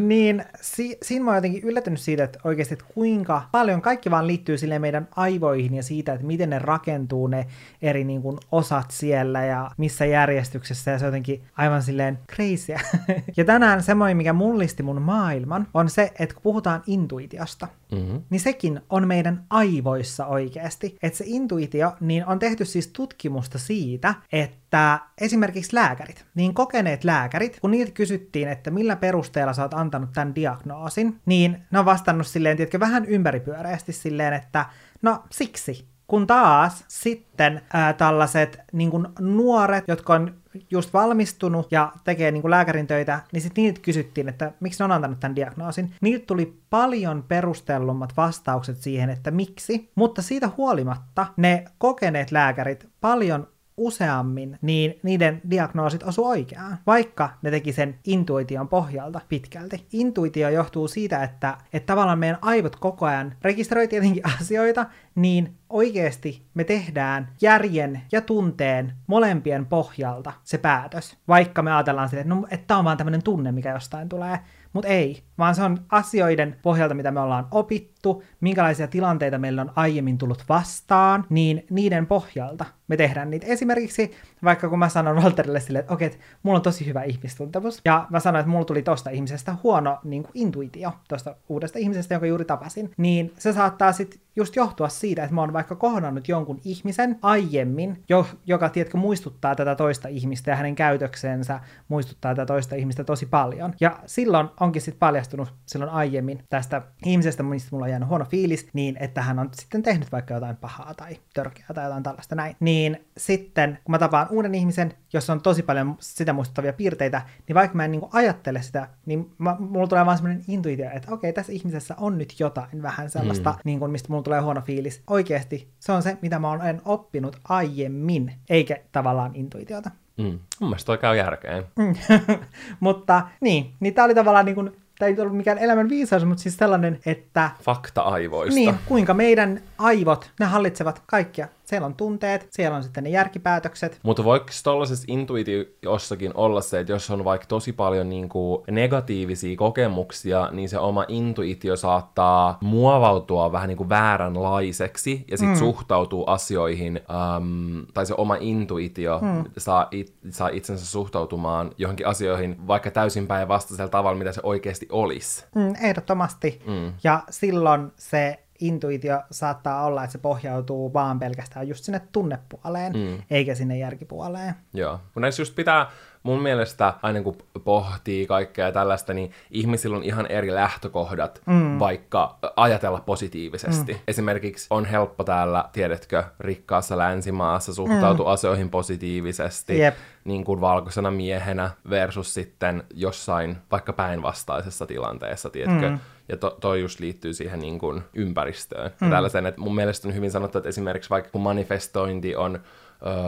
niin 0.00 0.44
si- 0.60 0.98
siinä 1.02 1.24
mä 1.24 1.30
oon 1.30 1.36
jotenkin 1.36 1.62
yllätynyt 1.62 2.00
siitä, 2.00 2.24
että 2.24 2.38
oikeasti, 2.44 2.74
että 2.74 2.86
kuinka 2.94 3.42
paljon 3.52 3.82
kaikki 3.82 4.10
vaan 4.10 4.26
liittyy 4.26 4.58
sille 4.58 4.78
meidän 4.78 5.08
aivoihin 5.16 5.74
ja 5.74 5.82
siitä, 5.82 6.12
että 6.12 6.26
miten 6.26 6.50
ne 6.50 6.58
rakentuu 6.58 7.26
ne 7.26 7.46
eri 7.82 8.04
niin 8.04 8.22
kuin, 8.22 8.38
osat 8.52 8.90
siellä 8.90 9.44
ja 9.44 9.70
missä 9.76 10.04
järjestyksessä, 10.04 10.90
ja 10.90 10.98
se 10.98 11.04
on 11.04 11.08
jotenkin 11.08 11.42
aivan 11.56 11.82
silleen 11.82 12.18
crazy. 12.34 12.74
ja 13.36 13.44
tänään 13.44 13.82
semmoinen, 13.82 14.16
mikä 14.16 14.32
mullisti 14.32 14.82
mun 14.82 15.02
maailman, 15.02 15.66
on 15.74 15.90
se, 15.90 16.12
että 16.18 16.34
kun 16.34 16.42
puhutaan 16.42 16.82
intuitiosta, 16.86 17.68
mm-hmm. 17.92 18.22
niin 18.30 18.40
sekin 18.40 18.65
on 18.90 19.08
meidän 19.08 19.44
aivoissa 19.50 20.26
oikeasti. 20.26 20.98
Että 21.02 21.18
se 21.18 21.24
intuitio, 21.26 21.92
niin 22.00 22.26
on 22.26 22.38
tehty 22.38 22.64
siis 22.64 22.88
tutkimusta 22.88 23.58
siitä, 23.58 24.14
että 24.32 25.00
esimerkiksi 25.20 25.74
lääkärit, 25.74 26.24
niin 26.34 26.54
kokeneet 26.54 27.04
lääkärit, 27.04 27.60
kun 27.60 27.70
niitä 27.70 27.92
kysyttiin, 27.92 28.48
että 28.48 28.70
millä 28.70 28.96
perusteella 28.96 29.52
sä 29.52 29.62
oot 29.62 29.74
antanut 29.74 30.12
tämän 30.12 30.34
diagnoosin, 30.34 31.20
niin 31.26 31.66
ne 31.70 31.78
on 31.78 31.84
vastannut 31.84 32.26
silleen, 32.26 32.56
tiedätkö, 32.56 32.80
vähän 32.80 33.04
ympäripyöreästi 33.04 33.92
silleen, 33.92 34.32
että 34.32 34.66
no 35.02 35.22
siksi, 35.30 35.88
kun 36.06 36.26
taas 36.26 36.84
sitten 36.88 37.60
ää, 37.72 37.92
tällaiset 37.92 38.58
niin 38.72 38.90
nuoret, 39.20 39.84
jotka 39.88 40.14
on 40.14 40.34
just 40.70 40.92
valmistunut 40.92 41.72
ja 41.72 41.92
tekee 42.04 42.30
niin 42.30 42.42
kuin 42.42 42.50
lääkärin 42.50 42.86
töitä, 42.86 43.20
niin 43.32 43.40
sitten 43.40 43.64
niitä 43.64 43.80
kysyttiin, 43.80 44.28
että 44.28 44.52
miksi 44.60 44.78
ne 44.80 44.84
on 44.84 44.92
antanut 44.92 45.20
tämän 45.20 45.36
diagnoosin. 45.36 45.94
Niiltä 46.00 46.26
tuli 46.26 46.60
paljon 46.70 47.24
perustellummat 47.28 48.16
vastaukset 48.16 48.76
siihen, 48.76 49.10
että 49.10 49.30
miksi, 49.30 49.90
mutta 49.94 50.22
siitä 50.22 50.50
huolimatta 50.56 51.26
ne 51.36 51.64
kokeneet 51.78 52.32
lääkärit 52.32 52.88
paljon 53.00 53.48
useammin, 53.76 54.58
niin 54.62 55.00
niiden 55.02 55.40
diagnoosit 55.50 56.02
osu 56.02 56.26
oikeaan, 56.26 56.78
vaikka 56.86 57.30
ne 57.42 57.50
teki 57.50 57.72
sen 57.72 57.98
intuition 58.04 58.68
pohjalta 58.68 59.20
pitkälti. 59.28 59.86
Intuitio 59.92 60.48
johtuu 60.48 60.88
siitä, 60.88 61.22
että, 61.22 61.58
että 61.72 61.86
tavallaan 61.86 62.18
meidän 62.18 62.38
aivot 62.42 62.76
koko 62.76 63.06
ajan 63.06 63.34
rekisteröi 63.42 63.88
tietenkin 63.88 64.26
asioita, 64.40 64.86
niin 65.14 65.54
oikeasti 65.70 66.42
me 66.54 66.64
tehdään 66.64 67.28
järjen 67.40 68.02
ja 68.12 68.20
tunteen 68.20 68.92
molempien 69.06 69.66
pohjalta 69.66 70.32
se 70.44 70.58
päätös. 70.58 71.16
Vaikka 71.28 71.62
me 71.62 71.72
ajatellaan 71.72 72.08
sitä, 72.08 72.20
että, 72.20 72.34
no, 72.34 72.46
että 72.50 72.66
tämä 72.66 72.78
on 72.78 72.84
vaan 72.84 72.96
tämmöinen 72.96 73.22
tunne, 73.22 73.52
mikä 73.52 73.72
jostain 73.72 74.08
tulee. 74.08 74.38
Mutta 74.72 74.88
ei, 74.88 75.22
vaan 75.38 75.54
se 75.54 75.62
on 75.62 75.78
asioiden 75.88 76.56
pohjalta, 76.62 76.94
mitä 76.94 77.10
me 77.10 77.20
ollaan 77.20 77.46
opittu, 77.50 78.22
minkälaisia 78.40 78.88
tilanteita 78.88 79.38
meillä 79.38 79.62
on 79.62 79.72
aiemmin 79.76 80.18
tullut 80.18 80.44
vastaan, 80.48 81.24
niin 81.30 81.66
niiden 81.70 82.06
pohjalta 82.06 82.64
me 82.88 82.96
tehdään 82.96 83.30
niitä. 83.30 83.46
Esimerkiksi 83.46 84.10
vaikka 84.44 84.68
kun 84.68 84.78
mä 84.78 84.88
sanon 84.88 85.16
Walterille 85.16 85.60
sille, 85.60 85.78
että 85.78 85.92
okei, 85.92 86.06
että 86.06 86.18
mulla 86.42 86.56
on 86.56 86.62
tosi 86.62 86.86
hyvä 86.86 87.02
ihmistuntemus, 87.02 87.80
ja 87.84 88.06
mä 88.10 88.20
sanoin, 88.20 88.40
että 88.40 88.50
mulla 88.50 88.64
tuli 88.64 88.82
tosta 88.82 89.10
ihmisestä 89.10 89.56
huono 89.62 89.98
niin 90.04 90.22
kuin 90.22 90.32
intuitio, 90.34 90.92
tosta 91.08 91.36
uudesta 91.48 91.78
ihmisestä, 91.78 92.14
jonka 92.14 92.26
juuri 92.26 92.44
tapasin, 92.44 92.90
niin 92.96 93.32
se 93.38 93.52
saattaa 93.52 93.92
sitten 93.92 94.20
just 94.36 94.56
johtua 94.56 94.88
siitä, 94.88 95.22
että 95.22 95.34
mä 95.34 95.40
oon 95.40 95.52
vaikka 95.52 95.74
kohdannut 95.74 96.28
jonkun 96.28 96.60
ihmisen 96.64 97.18
aiemmin, 97.22 98.04
jo, 98.08 98.26
joka, 98.46 98.68
tiedätkö, 98.68 98.98
muistuttaa 98.98 99.54
tätä 99.54 99.74
toista 99.74 100.08
ihmistä 100.08 100.50
ja 100.50 100.56
hänen 100.56 100.74
käytöksensä 100.74 101.60
muistuttaa 101.88 102.34
tätä 102.34 102.46
toista 102.46 102.74
ihmistä 102.74 103.04
tosi 103.04 103.26
paljon. 103.26 103.74
Ja 103.80 103.98
silloin 104.06 104.48
onkin 104.60 104.82
sitten 104.82 104.98
paljastunut 104.98 105.54
silloin 105.66 105.90
aiemmin 105.90 106.42
tästä 106.50 106.82
ihmisestä, 107.04 107.42
mistä 107.42 107.68
mulla 107.72 107.84
on 107.84 107.90
jäänyt 107.90 108.08
huono 108.08 108.24
fiilis, 108.24 108.68
niin 108.72 108.96
että 109.00 109.22
hän 109.22 109.38
on 109.38 109.48
sitten 109.52 109.82
tehnyt 109.82 110.12
vaikka 110.12 110.34
jotain 110.34 110.56
pahaa 110.56 110.94
tai 110.94 111.16
törkeää 111.34 111.68
tai 111.74 111.84
jotain 111.84 112.02
tällaista 112.02 112.34
näin. 112.34 112.56
Niin 112.60 112.75
sitten, 113.16 113.78
kun 113.84 113.90
mä 113.90 113.98
tapaan 113.98 114.26
uuden 114.30 114.54
ihmisen, 114.54 114.94
jossa 115.12 115.32
on 115.32 115.40
tosi 115.40 115.62
paljon 115.62 115.96
sitä 116.00 116.32
muistuttavia 116.32 116.72
piirteitä, 116.72 117.22
niin 117.48 117.54
vaikka 117.54 117.76
mä 117.76 117.84
en 117.84 117.90
niin 117.90 118.02
ajattele 118.12 118.62
sitä, 118.62 118.88
niin 119.06 119.30
mä, 119.38 119.56
mulla 119.58 119.86
tulee 119.86 120.06
vaan 120.06 120.16
semmoinen 120.16 120.44
intuitio, 120.48 120.90
että 120.94 121.14
okei, 121.14 121.32
tässä 121.32 121.52
ihmisessä 121.52 121.94
on 121.98 122.18
nyt 122.18 122.40
jotain 122.40 122.82
vähän 122.82 123.10
sellaista, 123.10 123.50
mm. 123.52 123.58
niin 123.64 123.78
kuin, 123.78 123.90
mistä 123.90 124.08
mulla 124.08 124.22
tulee 124.22 124.40
huono 124.40 124.60
fiilis. 124.60 125.02
Oikeasti 125.06 125.68
se 125.78 125.92
on 125.92 126.02
se, 126.02 126.18
mitä 126.22 126.38
mä 126.38 126.50
olen 126.50 126.82
oppinut 126.84 127.36
aiemmin, 127.48 128.32
eikä 128.50 128.76
tavallaan 128.92 129.30
intuitiota. 129.34 129.90
Mm. 130.16 130.38
Mun 130.60 130.70
mielestä 130.70 130.86
toi 130.86 130.98
käy 130.98 131.16
järkeen. 131.16 131.64
Mm. 131.76 131.94
mutta 132.80 133.22
niin, 133.40 133.72
niin 133.80 133.94
tää 133.94 134.04
oli 134.04 134.14
tavallaan 134.14 134.44
niin 134.44 134.54
kuin, 134.54 134.76
tämä 134.98 135.08
ei 135.08 135.20
ollut 135.20 135.36
mikään 135.36 135.58
elämän 135.58 135.88
viisaus, 135.88 136.24
mutta 136.24 136.42
siis 136.42 136.56
sellainen, 136.56 137.00
että... 137.06 137.50
Fakta 137.62 138.02
aivoista. 138.02 138.54
Niin, 138.54 138.74
kuinka 138.86 139.14
meidän 139.14 139.60
aivot, 139.78 140.30
ne 140.40 140.46
hallitsevat 140.46 141.02
kaikkia 141.06 141.48
siellä 141.66 141.86
on 141.86 141.94
tunteet, 141.94 142.46
siellä 142.50 142.76
on 142.76 142.82
sitten 142.82 143.04
ne 143.04 143.10
järkipäätökset. 143.10 144.00
Mutta 144.02 144.24
voiko 144.24 144.46
tuollaisessa 144.64 145.04
intuitiossakin 145.08 146.32
olla 146.34 146.60
se, 146.60 146.80
että 146.80 146.92
jos 146.92 147.10
on 147.10 147.24
vaikka 147.24 147.46
tosi 147.46 147.72
paljon 147.72 148.08
niin 148.08 148.28
kuin 148.28 148.62
negatiivisia 148.70 149.56
kokemuksia, 149.56 150.48
niin 150.52 150.68
se 150.68 150.78
oma 150.78 151.04
intuitio 151.08 151.76
saattaa 151.76 152.58
muovautua 152.60 153.52
vähän 153.52 153.68
niin 153.68 153.76
kuin 153.76 153.88
vääränlaiseksi 153.88 155.24
ja 155.30 155.38
sitten 155.38 155.56
mm. 155.56 155.58
suhtautuu 155.58 156.24
asioihin, 156.26 157.00
um, 157.36 157.86
tai 157.94 158.06
se 158.06 158.14
oma 158.16 158.36
intuitio 158.40 159.20
mm. 159.22 159.44
saa, 159.58 159.88
it, 159.90 160.14
saa 160.30 160.48
itsensä 160.48 160.86
suhtautumaan 160.86 161.70
johonkin 161.78 162.06
asioihin 162.06 162.66
vaikka 162.66 162.90
täysin 162.90 163.26
päinvastaisella 163.26 163.90
tavalla, 163.90 164.18
mitä 164.18 164.32
se 164.32 164.40
oikeasti 164.42 164.86
olisi. 164.90 165.44
Mm, 165.54 165.74
ehdottomasti. 165.82 166.62
Mm. 166.66 166.92
Ja 167.04 167.22
silloin 167.30 167.92
se 167.96 168.45
intuitio 168.60 169.22
saattaa 169.30 169.84
olla, 169.84 170.04
että 170.04 170.12
se 170.12 170.18
pohjautuu 170.18 170.92
vaan 170.92 171.18
pelkästään 171.18 171.68
just 171.68 171.84
sinne 171.84 172.00
tunnepuoleen, 172.12 172.92
mm. 172.92 173.22
eikä 173.30 173.54
sinne 173.54 173.78
järkipuoleen. 173.78 174.54
Joo, 174.74 175.00
kun 175.14 175.22
näissä 175.22 175.42
just 175.42 175.54
pitää 175.54 175.90
mun 176.26 176.42
mielestä 176.42 176.94
aina 177.02 177.22
kun 177.22 177.36
pohtii 177.64 178.26
kaikkea 178.26 178.72
tällaista, 178.72 179.14
niin 179.14 179.32
ihmisillä 179.50 179.96
on 179.96 180.02
ihan 180.02 180.26
eri 180.26 180.54
lähtökohdat, 180.54 181.42
mm. 181.46 181.78
vaikka 181.78 182.38
ajatella 182.56 183.00
positiivisesti. 183.06 183.92
Mm. 183.92 183.98
Esimerkiksi 184.08 184.66
on 184.70 184.84
helppo 184.84 185.24
täällä, 185.24 185.64
tiedätkö, 185.72 186.24
rikkaassa 186.40 186.98
länsimaassa 186.98 187.74
suhtautua 187.74 188.26
mm. 188.26 188.32
asioihin 188.32 188.70
positiivisesti, 188.70 189.80
yep. 189.80 189.94
niin 190.24 190.44
kuin 190.44 190.60
valkoisena 190.60 191.10
miehenä 191.10 191.70
versus 191.90 192.34
sitten 192.34 192.82
jossain 192.94 193.56
vaikka 193.70 193.92
päinvastaisessa 193.92 194.86
tilanteessa, 194.86 195.50
tiedätkö, 195.50 195.88
mm 195.88 195.98
ja 196.28 196.36
to, 196.36 196.56
toi 196.60 196.80
just 196.80 197.00
liittyy 197.00 197.34
siihen 197.34 197.60
niin 197.60 197.78
kuin 197.78 198.02
ympäristöön. 198.14 198.90
Mm. 199.00 199.06
Ja 199.06 199.10
tällaisen, 199.10 199.46
että 199.46 199.60
mun 199.60 199.74
mielestä 199.74 200.08
on 200.08 200.14
hyvin 200.14 200.30
sanottu, 200.30 200.58
että 200.58 200.68
esimerkiksi 200.68 201.10
vaikka 201.10 201.30
kun 201.30 201.40
manifestointi 201.40 202.36
on 202.36 202.60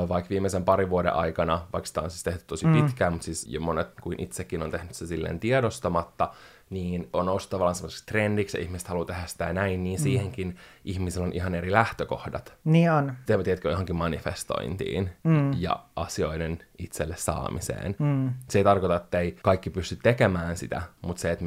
vaikka 0.08 0.30
viimeisen 0.30 0.64
parin 0.64 0.90
vuoden 0.90 1.14
aikana, 1.14 1.66
vaikka 1.72 1.86
sitä 1.86 2.00
on 2.00 2.10
siis 2.10 2.22
tehty 2.22 2.44
tosi 2.46 2.66
mm. 2.66 2.72
pitkään, 2.72 3.12
mutta 3.12 3.24
siis 3.24 3.46
jo 3.48 3.60
monet 3.60 3.88
kuin 4.00 4.22
itsekin 4.22 4.62
on 4.62 4.70
tehnyt 4.70 4.94
se 4.94 5.06
silleen 5.06 5.40
tiedostamatta, 5.40 6.30
niin 6.70 7.08
on 7.12 7.26
noussut 7.26 7.50
tavallaan 7.50 7.74
semmoiseksi 7.74 8.06
trendiksi, 8.06 8.58
ja 8.58 8.62
ihmiset 8.62 8.88
haluaa 8.88 9.04
tehdä 9.04 9.26
sitä 9.26 9.52
näin, 9.52 9.84
niin 9.84 10.00
mm. 10.00 10.02
siihenkin 10.02 10.56
ihmisillä 10.84 11.26
on 11.26 11.32
ihan 11.32 11.54
eri 11.54 11.72
lähtökohdat. 11.72 12.54
Niin 12.64 12.92
on. 12.92 13.12
Te 13.26 13.42
tiedätkö, 13.42 13.70
johonkin 13.70 13.96
manifestointiin 13.96 15.10
mm. 15.24 15.52
ja 15.52 15.84
asioiden 15.96 16.58
itselle 16.78 17.16
saamiseen. 17.16 17.96
Mm. 17.98 18.30
Se 18.48 18.58
ei 18.58 18.64
tarkoita, 18.64 18.96
että 18.96 19.20
ei 19.20 19.36
kaikki 19.42 19.70
pysty 19.70 19.96
tekemään 20.02 20.56
sitä, 20.56 20.82
mutta 21.02 21.20
se, 21.20 21.30
että 21.30 21.44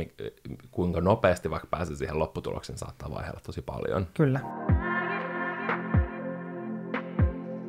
kuinka 0.72 1.02
nopeasti 1.02 1.50
vaikka 1.50 1.68
pääsee 1.72 1.96
siihen 1.96 2.20
lopputulokseen, 2.20 2.80
saattaa 2.80 3.12
vaihdella 3.12 3.40
tosi 3.44 3.62
paljon. 3.62 4.08
Kyllä. 4.14 4.40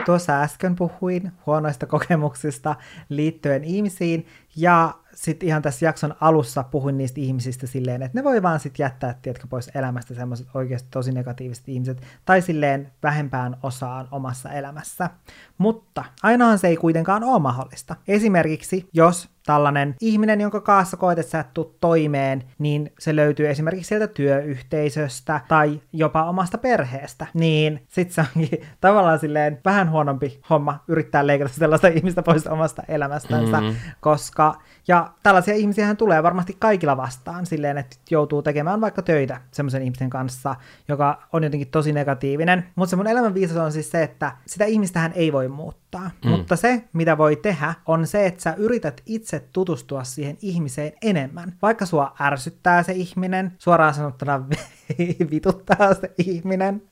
Tuossa 0.04 0.42
äsken 0.42 0.76
puhuin 0.76 1.32
huonoista 1.46 1.86
kokemuksista 1.86 2.76
liittyen 3.08 3.64
ihmisiin, 3.64 4.26
ja 4.56 4.94
sitten 5.14 5.48
ihan 5.48 5.62
tässä 5.62 5.86
jakson 5.86 6.14
alussa 6.20 6.62
puhuin 6.62 6.98
niistä 6.98 7.20
ihmisistä 7.20 7.66
silleen, 7.66 8.02
että 8.02 8.18
ne 8.18 8.24
voi 8.24 8.42
vaan 8.42 8.60
sitten 8.60 8.84
jättää, 8.84 9.18
tiedätkö, 9.22 9.46
pois 9.50 9.70
elämästä 9.74 10.14
semmoiset 10.14 10.46
oikeasti 10.54 10.88
tosi 10.90 11.12
negatiiviset 11.12 11.68
ihmiset, 11.68 12.02
tai 12.24 12.42
silleen 12.42 12.92
vähempään 13.02 13.56
osaan 13.62 14.08
omassa 14.10 14.52
elämässä. 14.52 15.10
Mutta 15.62 16.04
ainahan 16.22 16.58
se 16.58 16.68
ei 16.68 16.76
kuitenkaan 16.76 17.24
ole 17.24 17.38
mahdollista. 17.38 17.96
Esimerkiksi, 18.08 18.88
jos 18.92 19.28
tällainen 19.46 19.94
ihminen, 20.00 20.40
jonka 20.40 20.60
kanssa 20.60 20.96
koet, 20.96 21.18
että 21.18 21.30
sä 21.30 21.40
et 21.40 21.46
toimeen, 21.80 22.44
niin 22.58 22.92
se 22.98 23.16
löytyy 23.16 23.48
esimerkiksi 23.48 23.88
sieltä 23.88 24.06
työyhteisöstä 24.06 25.40
tai 25.48 25.80
jopa 25.92 26.24
omasta 26.24 26.58
perheestä, 26.58 27.26
niin 27.34 27.86
sit 27.88 28.10
se 28.10 28.20
onkin 28.20 28.48
tavallaan 28.80 29.18
silleen 29.18 29.60
vähän 29.64 29.90
huonompi 29.90 30.40
homma 30.50 30.84
yrittää 30.88 31.26
leikata 31.26 31.54
sellaista 31.54 31.88
ihmistä 31.88 32.22
pois 32.22 32.46
omasta 32.46 32.82
elämästänsä, 32.88 33.60
mm-hmm. 33.60 33.76
koska 34.00 34.54
ja 34.88 35.12
tällaisia 35.22 35.54
ihmisiä 35.54 35.94
tulee 35.94 36.22
varmasti 36.22 36.56
kaikilla 36.58 36.96
vastaan 36.96 37.46
silleen, 37.46 37.78
että 37.78 37.96
joutuu 38.10 38.42
tekemään 38.42 38.80
vaikka 38.80 39.02
töitä 39.02 39.40
semmoisen 39.50 39.82
ihmisen 39.82 40.10
kanssa, 40.10 40.56
joka 40.88 41.22
on 41.32 41.44
jotenkin 41.44 41.68
tosi 41.68 41.92
negatiivinen. 41.92 42.66
Mutta 42.74 42.90
se 42.90 42.96
mun 42.96 43.06
elämän 43.06 43.34
on 43.64 43.72
siis 43.72 43.90
se, 43.90 44.02
että 44.02 44.32
sitä 44.46 44.64
ihmistähän 44.64 45.12
ei 45.14 45.32
voi 45.32 45.48
muuttaa. 45.52 46.10
Mm. 46.24 46.30
Mutta 46.30 46.56
se, 46.56 46.84
mitä 46.92 47.18
voi 47.18 47.36
tehdä, 47.36 47.74
on 47.86 48.06
se, 48.06 48.26
että 48.26 48.42
sä 48.42 48.54
yrität 48.56 49.00
itse 49.06 49.48
tutustua 49.52 50.04
siihen 50.04 50.38
ihmiseen 50.42 50.92
enemmän. 51.02 51.56
Vaikka 51.62 51.86
sua 51.86 52.14
ärsyttää 52.20 52.82
se 52.82 52.92
ihminen, 52.92 53.52
suoraan 53.58 53.94
sanottuna 53.94 54.48
vituttaa 55.30 55.94
se 55.94 56.12
ihminen, 56.18 56.82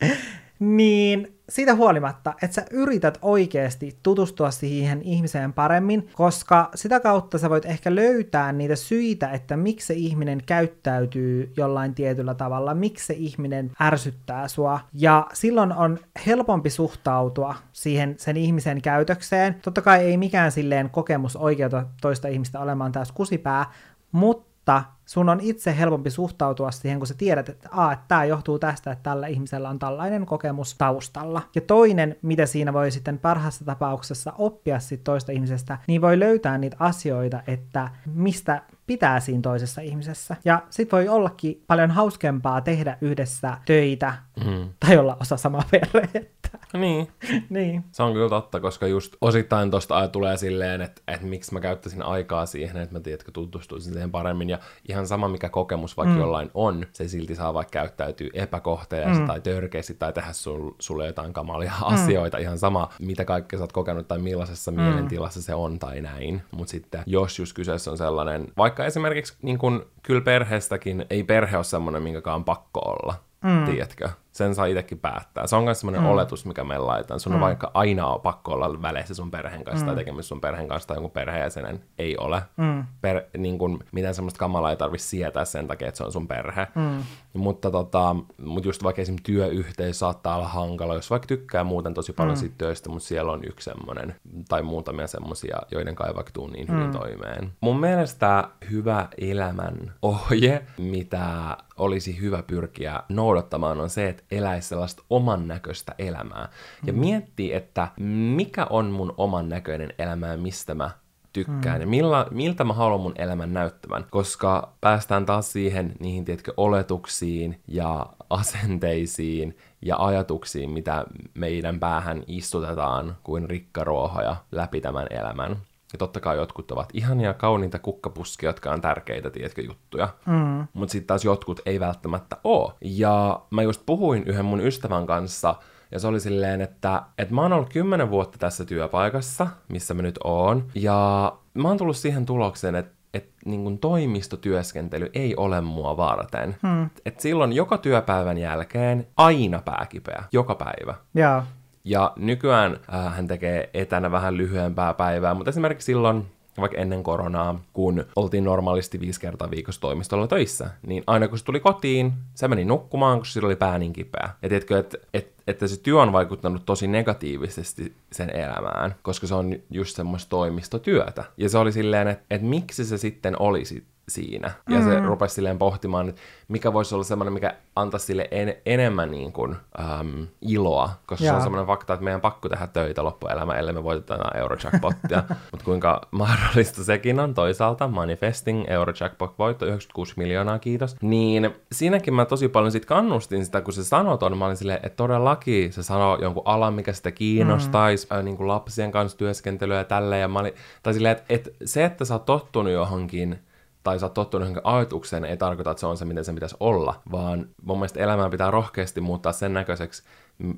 niin 0.59 1.40
siitä 1.51 1.75
huolimatta, 1.75 2.35
että 2.43 2.55
sä 2.55 2.65
yrität 2.71 3.19
oikeasti 3.23 3.99
tutustua 4.03 4.51
siihen 4.51 5.03
ihmiseen 5.03 5.53
paremmin, 5.53 6.09
koska 6.13 6.71
sitä 6.75 7.01
kautta 7.01 7.39
sä 7.39 7.51
voit 7.51 7.65
ehkä 7.65 7.95
löytää 7.95 8.53
niitä 8.53 8.77
syitä, 8.77 9.31
että 9.31 9.57
miksi 9.57 9.87
se 9.87 9.95
ihminen 9.95 10.43
käyttäytyy 10.47 11.53
jollain 11.57 11.95
tietyllä 11.95 12.35
tavalla, 12.35 12.75
miksi 12.75 13.07
se 13.07 13.15
ihminen 13.15 13.73
ärsyttää 13.81 14.49
sua. 14.49 14.81
Ja 14.93 15.27
silloin 15.33 15.73
on 15.73 15.99
helpompi 16.27 16.71
suhtautua 16.71 17.55
siihen 17.73 18.15
sen 18.19 18.37
ihmisen 18.37 18.83
käytökseen. 18.83 19.55
Totta 19.63 19.83
kai 19.83 20.05
ei 20.05 20.17
mikään 20.17 20.53
silleen 20.53 20.91
kokemus 20.91 21.37
oikeuta 21.37 21.87
toista 22.01 22.29
ihmistä 22.29 22.61
olemaan 22.61 22.93
taas 22.93 23.13
kusipää, 23.13 23.67
mutta 24.13 24.50
mutta 24.79 24.93
sun 25.07 25.29
on 25.29 25.41
itse 25.41 25.79
helpompi 25.79 26.11
suhtautua 26.11 26.71
siihen, 26.71 26.99
kun 26.99 27.07
sä 27.07 27.15
tiedät, 27.15 27.49
että, 27.49 27.69
a, 27.73 27.93
että 27.93 28.05
tämä 28.09 28.25
johtuu 28.25 28.59
tästä, 28.59 28.93
että 28.93 29.03
tällä 29.03 29.27
ihmisellä 29.27 29.69
on 29.69 29.79
tällainen 29.79 30.27
kokemus 30.27 30.75
taustalla. 30.79 31.43
Ja 31.55 31.61
toinen, 31.61 32.17
mitä 32.23 32.47
siinä 32.47 32.73
voi 32.73 32.91
sitten 32.91 33.19
parhaassa 33.19 33.65
tapauksessa 33.65 34.33
oppia 34.39 34.81
sit 34.81 35.05
toista 35.05 35.33
ihmisestä, 35.33 35.79
niin 35.87 36.01
voi 36.01 36.19
löytää 36.19 36.59
niitä 36.59 36.77
asioita, 36.81 37.43
että 37.47 37.89
mistä 38.07 38.63
pitää 38.87 39.21
siinä 39.21 39.43
toisessa 39.43 39.81
ihmisessä. 39.81 40.37
Ja 40.45 40.63
sit 40.71 40.93
voi 40.93 41.09
ollakin 41.09 41.63
paljon 41.67 41.91
hauskempaa 41.91 42.61
tehdä 42.61 42.99
yhdessä 43.01 43.59
töitä 43.67 44.15
mm. 44.45 44.69
tai 44.87 44.99
olla 44.99 45.17
osa 45.21 45.37
samaa 45.37 45.63
perhettä. 45.71 46.41
Niin. 46.73 47.09
niin. 47.51 47.85
Se 47.93 48.03
on 48.03 48.13
kyllä 48.13 48.29
totta, 48.29 48.61
koska 48.61 48.87
just 48.87 49.17
osittain 49.21 49.71
tosta 49.71 50.09
tulee 50.09 50.37
silleen, 50.37 50.81
että, 50.81 51.03
että 51.09 51.27
miksi 51.27 51.55
mä 51.55 51.61
käyttäisin 51.61 52.03
aikaa 52.03 52.47
siihen, 52.47 52.77
että 52.77 52.95
mä 52.95 53.01
tiedätkö, 53.01 53.33
tutustuisin 53.33 53.93
siihen 53.93 54.11
paremmin. 54.11 54.51
Ja 54.51 54.59
ihan 54.89 55.07
sama, 55.07 55.29
mikä 55.29 55.49
kokemus 55.49 55.97
vaikka 55.97 56.15
mm. 56.15 56.21
jollain 56.21 56.51
on, 56.55 56.87
se 56.93 57.09
silti 57.09 57.35
saa 57.35 57.55
vaikka 57.55 57.71
käyttäytyy 57.71 58.31
epäkohteliaasti 58.33 59.21
mm. 59.21 59.27
tai 59.27 59.41
törkeästi 59.41 59.95
tai 59.95 60.13
tehdä 60.13 60.33
sul, 60.33 60.71
sulle 60.79 61.07
jotain 61.07 61.33
kamalia 61.33 61.73
mm. 61.81 61.95
asioita. 61.95 62.39
Ihan 62.39 62.59
sama, 62.59 62.89
mitä 63.01 63.25
kaikkea 63.25 63.59
sä 63.59 63.65
oot 63.65 63.73
kokenut 63.73 64.09
tai 64.09 64.19
millaisessa 64.19 64.71
mm. 64.71 64.81
mielentilassa 64.81 65.43
se 65.43 65.55
on 65.55 65.79
tai 65.79 66.01
näin. 66.01 66.43
Mutta 66.51 66.71
sitten 66.71 67.03
jos 67.07 67.39
just 67.39 67.53
kyseessä 67.53 67.91
on 67.91 67.99
sellainen, 67.99 68.49
vaikka 68.57 68.85
esimerkiksi 68.85 69.35
niin 69.43 69.59
kun, 69.59 69.87
kyllä 70.03 70.21
perheestäkin, 70.21 71.07
ei 71.11 71.25
perhe 71.25 71.57
ole 71.57 71.65
semmoinen, 71.65 72.03
minkä 72.03 72.35
on 72.35 72.45
pakko 72.45 72.81
olla. 72.81 73.15
Mm. 73.45 73.65
Tiedätkö? 73.65 74.09
Sen 74.33 74.55
saa 74.55 74.67
itsekin 74.67 74.99
päättää. 74.99 75.47
Se 75.47 75.57
on 75.57 75.65
myös 75.65 75.81
sellainen 75.81 76.03
mm. 76.03 76.11
oletus, 76.11 76.47
mikä 76.47 76.65
me 76.65 76.79
laitetaan. 76.79 77.21
Sun 77.21 77.33
mm. 77.33 77.35
on 77.35 77.41
vaikka 77.41 77.71
aina 77.75 78.07
on 78.07 78.21
pakko 78.21 78.53
olla 78.53 78.83
väleissä 78.83 79.15
sun 79.15 79.31
perheen 79.31 79.65
kanssa 79.65 79.85
mm. 79.85 79.87
tai 79.87 79.97
tekemisissä 79.97 80.29
sun 80.29 80.41
perheen 80.41 80.69
kanssa 80.69 80.89
tai 80.89 80.97
jonkun 80.97 81.11
perheenjäsenen. 81.11 81.85
Ei 81.99 82.17
ole. 82.17 82.43
Mm. 82.57 82.85
Per, 83.01 83.23
niin 83.39 83.59
kun, 83.59 83.79
mitään 83.93 84.15
semmoista 84.15 84.39
kamalaa 84.39 84.71
ei 84.71 84.77
tarvitse 84.77 85.07
sietää 85.07 85.45
sen 85.45 85.69
takia, 85.69 85.89
että 85.89 85.99
se 85.99 86.05
on 86.05 86.13
sun 86.13 86.29
perhe. 86.29 86.67
Mm. 86.75 87.03
Mutta, 87.35 87.71
tota, 87.71 88.17
mutta 88.45 88.69
just 88.69 88.83
vaikka 88.83 89.03
esimerkiksi 89.03 89.33
työyhteys 89.33 89.99
saattaa 89.99 90.37
olla 90.37 90.49
hankala, 90.49 90.95
jos 90.95 91.11
vaikka 91.11 91.27
tykkää 91.27 91.65
muuten 91.65 91.95
tosi 91.95 92.13
paljon 92.13 92.37
mm. 92.37 92.41
siitä 92.41 92.55
työstä, 92.59 92.89
mutta 92.89 93.09
siellä 93.09 93.33
on 93.33 93.41
yksi 93.45 93.71
semmoinen 93.71 94.15
tai 94.49 94.63
muutamia 94.63 95.07
semmoisia, 95.07 95.59
joiden 95.71 95.95
kai 95.95 96.15
vaikka 96.15 96.33
tuu 96.33 96.47
niin 96.47 96.69
hyvin 96.69 96.87
mm. 96.87 96.93
toimeen. 96.93 97.53
Mun 97.61 97.81
mielestä 97.81 98.49
hyvä 98.71 99.09
elämän 99.19 99.93
ohje, 100.03 100.63
mitä 100.79 101.57
olisi 101.77 102.21
hyvä 102.21 102.43
pyrkiä 102.43 103.03
noudattamaan, 103.09 103.81
on 103.81 103.91
se, 103.91 104.09
että 104.09 104.23
eläisi 104.31 104.69
sellaista 104.69 105.03
oman 105.11 105.49
näköistä 105.49 105.95
elämää. 105.99 106.49
Ja 106.87 106.93
mm. 106.93 106.99
miettii, 106.99 107.53
että 107.53 107.89
mikä 108.37 108.67
on 108.71 108.87
mun 108.87 109.15
oman 109.17 109.49
näköinen 109.49 109.93
elämä 109.99 110.27
ja 110.27 110.37
mistä 110.37 110.75
mä 110.75 110.91
tykkään 111.33 111.77
mm. 111.77 111.81
ja 111.81 111.87
milla, 111.87 112.27
miltä 112.31 112.65
mä 112.65 112.73
haluan 112.73 113.01
mun 113.01 113.15
elämän 113.17 113.53
näyttävän, 113.53 114.07
koska 114.11 114.73
päästään 114.81 115.27
taas 115.27 115.53
siihen 115.53 115.93
niihin, 116.01 116.25
tiedätkö, 116.25 116.53
oletuksiin 116.57 117.61
ja 117.69 118.07
asenteisiin 118.31 119.57
ja 119.83 119.97
ajatuksiin, 119.99 120.71
mitä 120.71 121.05
meidän 121.35 121.81
päähän 121.81 122.23
istutetaan 122.27 123.17
kuin 123.23 123.51
rikkaruohoja 123.51 124.37
läpi 124.53 124.81
tämän 124.81 125.07
elämän. 125.11 125.57
Ja 125.93 125.99
totta 125.99 126.21
kai 126.21 126.37
jotkut 126.37 126.71
ovat 126.71 126.89
ihania, 126.95 127.35
kauniita 127.35 127.79
kukkapuskia, 127.79 128.49
jotka 128.49 128.71
on 128.71 128.81
tärkeitä, 128.81 129.31
tiedätkö, 129.31 129.63
juttuja. 129.63 130.09
Mm. 130.27 130.67
Mutta 130.73 130.93
sitten 130.93 131.07
taas 131.07 131.25
jotkut 131.25 131.61
ei 131.67 131.81
välttämättä 131.81 132.37
oo. 132.45 132.75
Ja 132.81 133.41
mä 133.51 133.63
just 133.63 133.83
puhuin 133.87 134.25
yhden 134.25 134.45
mun 134.45 134.61
ystävän 134.61 135.07
kanssa, 135.07 135.55
ja 135.93 135.99
se 135.99 136.07
oli 136.07 136.21
silleen, 136.21 136.61
että, 136.61 137.03
että 137.19 137.35
mä 137.35 137.43
oon 137.43 137.53
ollut 137.53 137.73
kymmenen 137.73 138.11
vuotta 138.11 138.39
tässä 138.39 138.65
työpaikassa, 138.65 139.47
missä 139.69 139.95
mä 139.95 140.03
nyt 140.03 140.19
oon. 140.25 140.67
Ja 140.75 141.33
mä 141.55 141.69
oon 141.69 141.77
tullut 141.77 141.97
siihen 141.97 142.27
tulokseen, 142.27 142.75
että 142.75 143.01
että 143.15 143.33
niin 143.45 143.79
toimistotyöskentely 143.79 145.11
ei 145.15 145.37
ole 145.37 145.61
mua 145.61 145.97
varten. 145.97 146.57
Hmm. 146.63 146.91
Et 147.07 147.21
silloin 147.21 147.53
joka 147.53 147.79
työpäivän 147.79 148.39
jälkeen 148.39 149.07
aina 149.17 149.63
pääkipeä, 149.65 150.25
joka 150.33 150.55
päivä. 150.55 150.95
Yeah. 151.17 151.47
Ja 151.85 152.13
nykyään 152.17 152.81
äh, 152.95 153.17
hän 153.17 153.27
tekee 153.27 153.71
etänä 153.75 154.11
vähän 154.11 154.37
lyhyempää 154.37 154.95
päivää, 154.95 155.35
mutta 155.35 155.51
esimerkiksi 155.51 155.87
silloin 155.87 156.27
vaikka 156.61 156.79
ennen 156.79 157.03
koronaa, 157.03 157.61
kun 157.73 158.05
oltiin 158.17 158.45
normaalisti 158.45 159.01
viisi 159.01 159.21
kertaa 159.21 159.51
viikossa 159.51 159.81
toimistolla 159.81 160.27
töissä, 160.27 160.71
niin 160.87 161.05
aina 161.07 161.29
kun 161.29 161.39
se 161.39 161.45
tuli 161.45 161.61
kotiin, 161.61 162.13
se 162.35 162.49
meni 162.49 162.65
nukkumaan, 162.65 163.19
kun 163.19 163.27
sillä 163.27 163.47
oli 163.47 163.57
pää 163.57 163.79
niin 163.79 163.93
kipeä. 163.93 164.31
Ja 164.43 164.49
tiedätkö, 164.49 164.79
että 164.79 164.99
et, 165.15 165.33
että 165.47 165.67
se 165.67 165.81
työ 165.81 166.01
on 166.01 166.13
vaikuttanut 166.13 166.63
tosi 166.67 166.87
negatiivisesti 166.87 167.97
sen 168.13 168.31
elämään, 168.31 168.95
koska 169.03 169.27
se 169.27 169.35
on 169.35 169.57
just 169.71 169.97
semmoista 169.97 170.31
toimistotyötä. 170.31 171.25
Ja 171.37 171.49
se 171.49 171.59
oli 171.59 171.73
silleen, 171.73 172.09
että, 172.09 172.25
että 172.31 172.47
miksi 172.47 172.85
se 172.85 172.99
sitten 172.99 173.41
olisi 173.43 173.85
siinä. 174.11 174.51
Ja 174.69 174.79
mm. 174.79 174.85
se 174.85 175.01
rupesi 175.01 175.35
silleen 175.35 175.59
pohtimaan, 175.59 176.09
että 176.09 176.21
mikä 176.49 176.73
voisi 176.73 176.95
olla 176.95 177.05
semmoinen, 177.05 177.33
mikä 177.33 177.55
antaisi 177.77 178.07
sille 178.07 178.29
en, 178.31 178.55
enemmän 178.67 179.11
niin 179.11 179.33
kuin, 179.33 179.57
äm, 179.81 180.27
iloa, 180.41 180.91
koska 181.07 181.25
Jaa. 181.25 181.33
se 181.33 181.37
on 181.37 181.43
semmoinen 181.43 181.67
fakta, 181.67 181.93
että 181.95 182.05
meidän 182.05 182.21
pakko 182.21 182.49
tehdä 182.49 182.67
töitä 182.67 183.05
loppuelämä, 183.05 183.55
ellei 183.55 183.75
me 183.75 183.85
voitetaan 183.85 184.37
Eurojackpottia. 184.37 185.23
Mutta 185.53 185.65
kuinka 185.65 186.01
mahdollista 186.11 186.85
sekin 186.85 187.21
on 187.21 187.35
toisaalta, 187.35 187.89
manifesting 187.89 188.65
Eurojackpot-voitto, 188.69 189.67
96 189.67 190.15
miljoonaa, 190.17 190.59
kiitos. 190.59 190.97
Niin 191.03 191.55
siinäkin 191.73 192.15
mä 192.15 192.25
tosi 192.25 192.49
paljon 192.49 192.73
sit 192.73 192.87
kannustin 192.87 193.45
sitä, 193.45 193.61
kun 193.61 193.73
se 193.73 193.85
sanoi 193.85 194.19
ton, 194.19 194.39
mä 194.39 194.47
olin 194.47 194.57
silleen, 194.57 194.81
että 194.83 194.97
todellakin 194.97 195.73
se 195.73 195.83
sanoo 195.83 196.19
jonkun 196.21 196.43
alan, 196.45 196.75
mikä 196.75 196.93
sitä 196.93 197.11
kiinnostaisi, 197.11 198.07
mm. 198.11 198.17
äh, 198.17 198.25
niin 198.25 198.37
kuin 198.37 198.49
lapsien 198.49 198.93
kanssa 198.93 199.19
työskentelyä 199.19 199.79
ja 199.79 199.85
tälleen, 199.85 200.21
ja 200.21 200.29
mä 200.29 200.39
olin, 200.39 200.53
tai 200.83 200.95
silleen, 200.95 201.13
että, 201.13 201.25
että 201.29 201.51
se, 201.65 201.85
että 201.85 202.05
sä 202.05 202.15
oot 202.15 202.25
tottunut 202.25 202.73
johonkin, 202.73 203.39
tai 203.83 203.99
sä 203.99 204.07
oot 204.07 204.15
tottunut 204.15 204.49
johonkin 204.49 204.73
ajatukseen, 204.73 205.25
ei 205.25 205.37
tarkoita, 205.37 205.71
että 205.71 205.81
se 205.81 205.87
on 205.87 205.97
se, 205.97 206.05
miten 206.05 206.25
se 206.25 206.33
pitäisi 206.33 206.57
olla, 206.61 207.03
vaan 207.13 207.49
mun 207.63 207.79
mielestä 207.79 208.01
elämää 208.01 208.31
pitää 208.31 208.51
rohkeasti 208.51 209.01
muuttaa 209.01 209.33
sen 209.33 209.55
näköiseksi, 209.55 210.03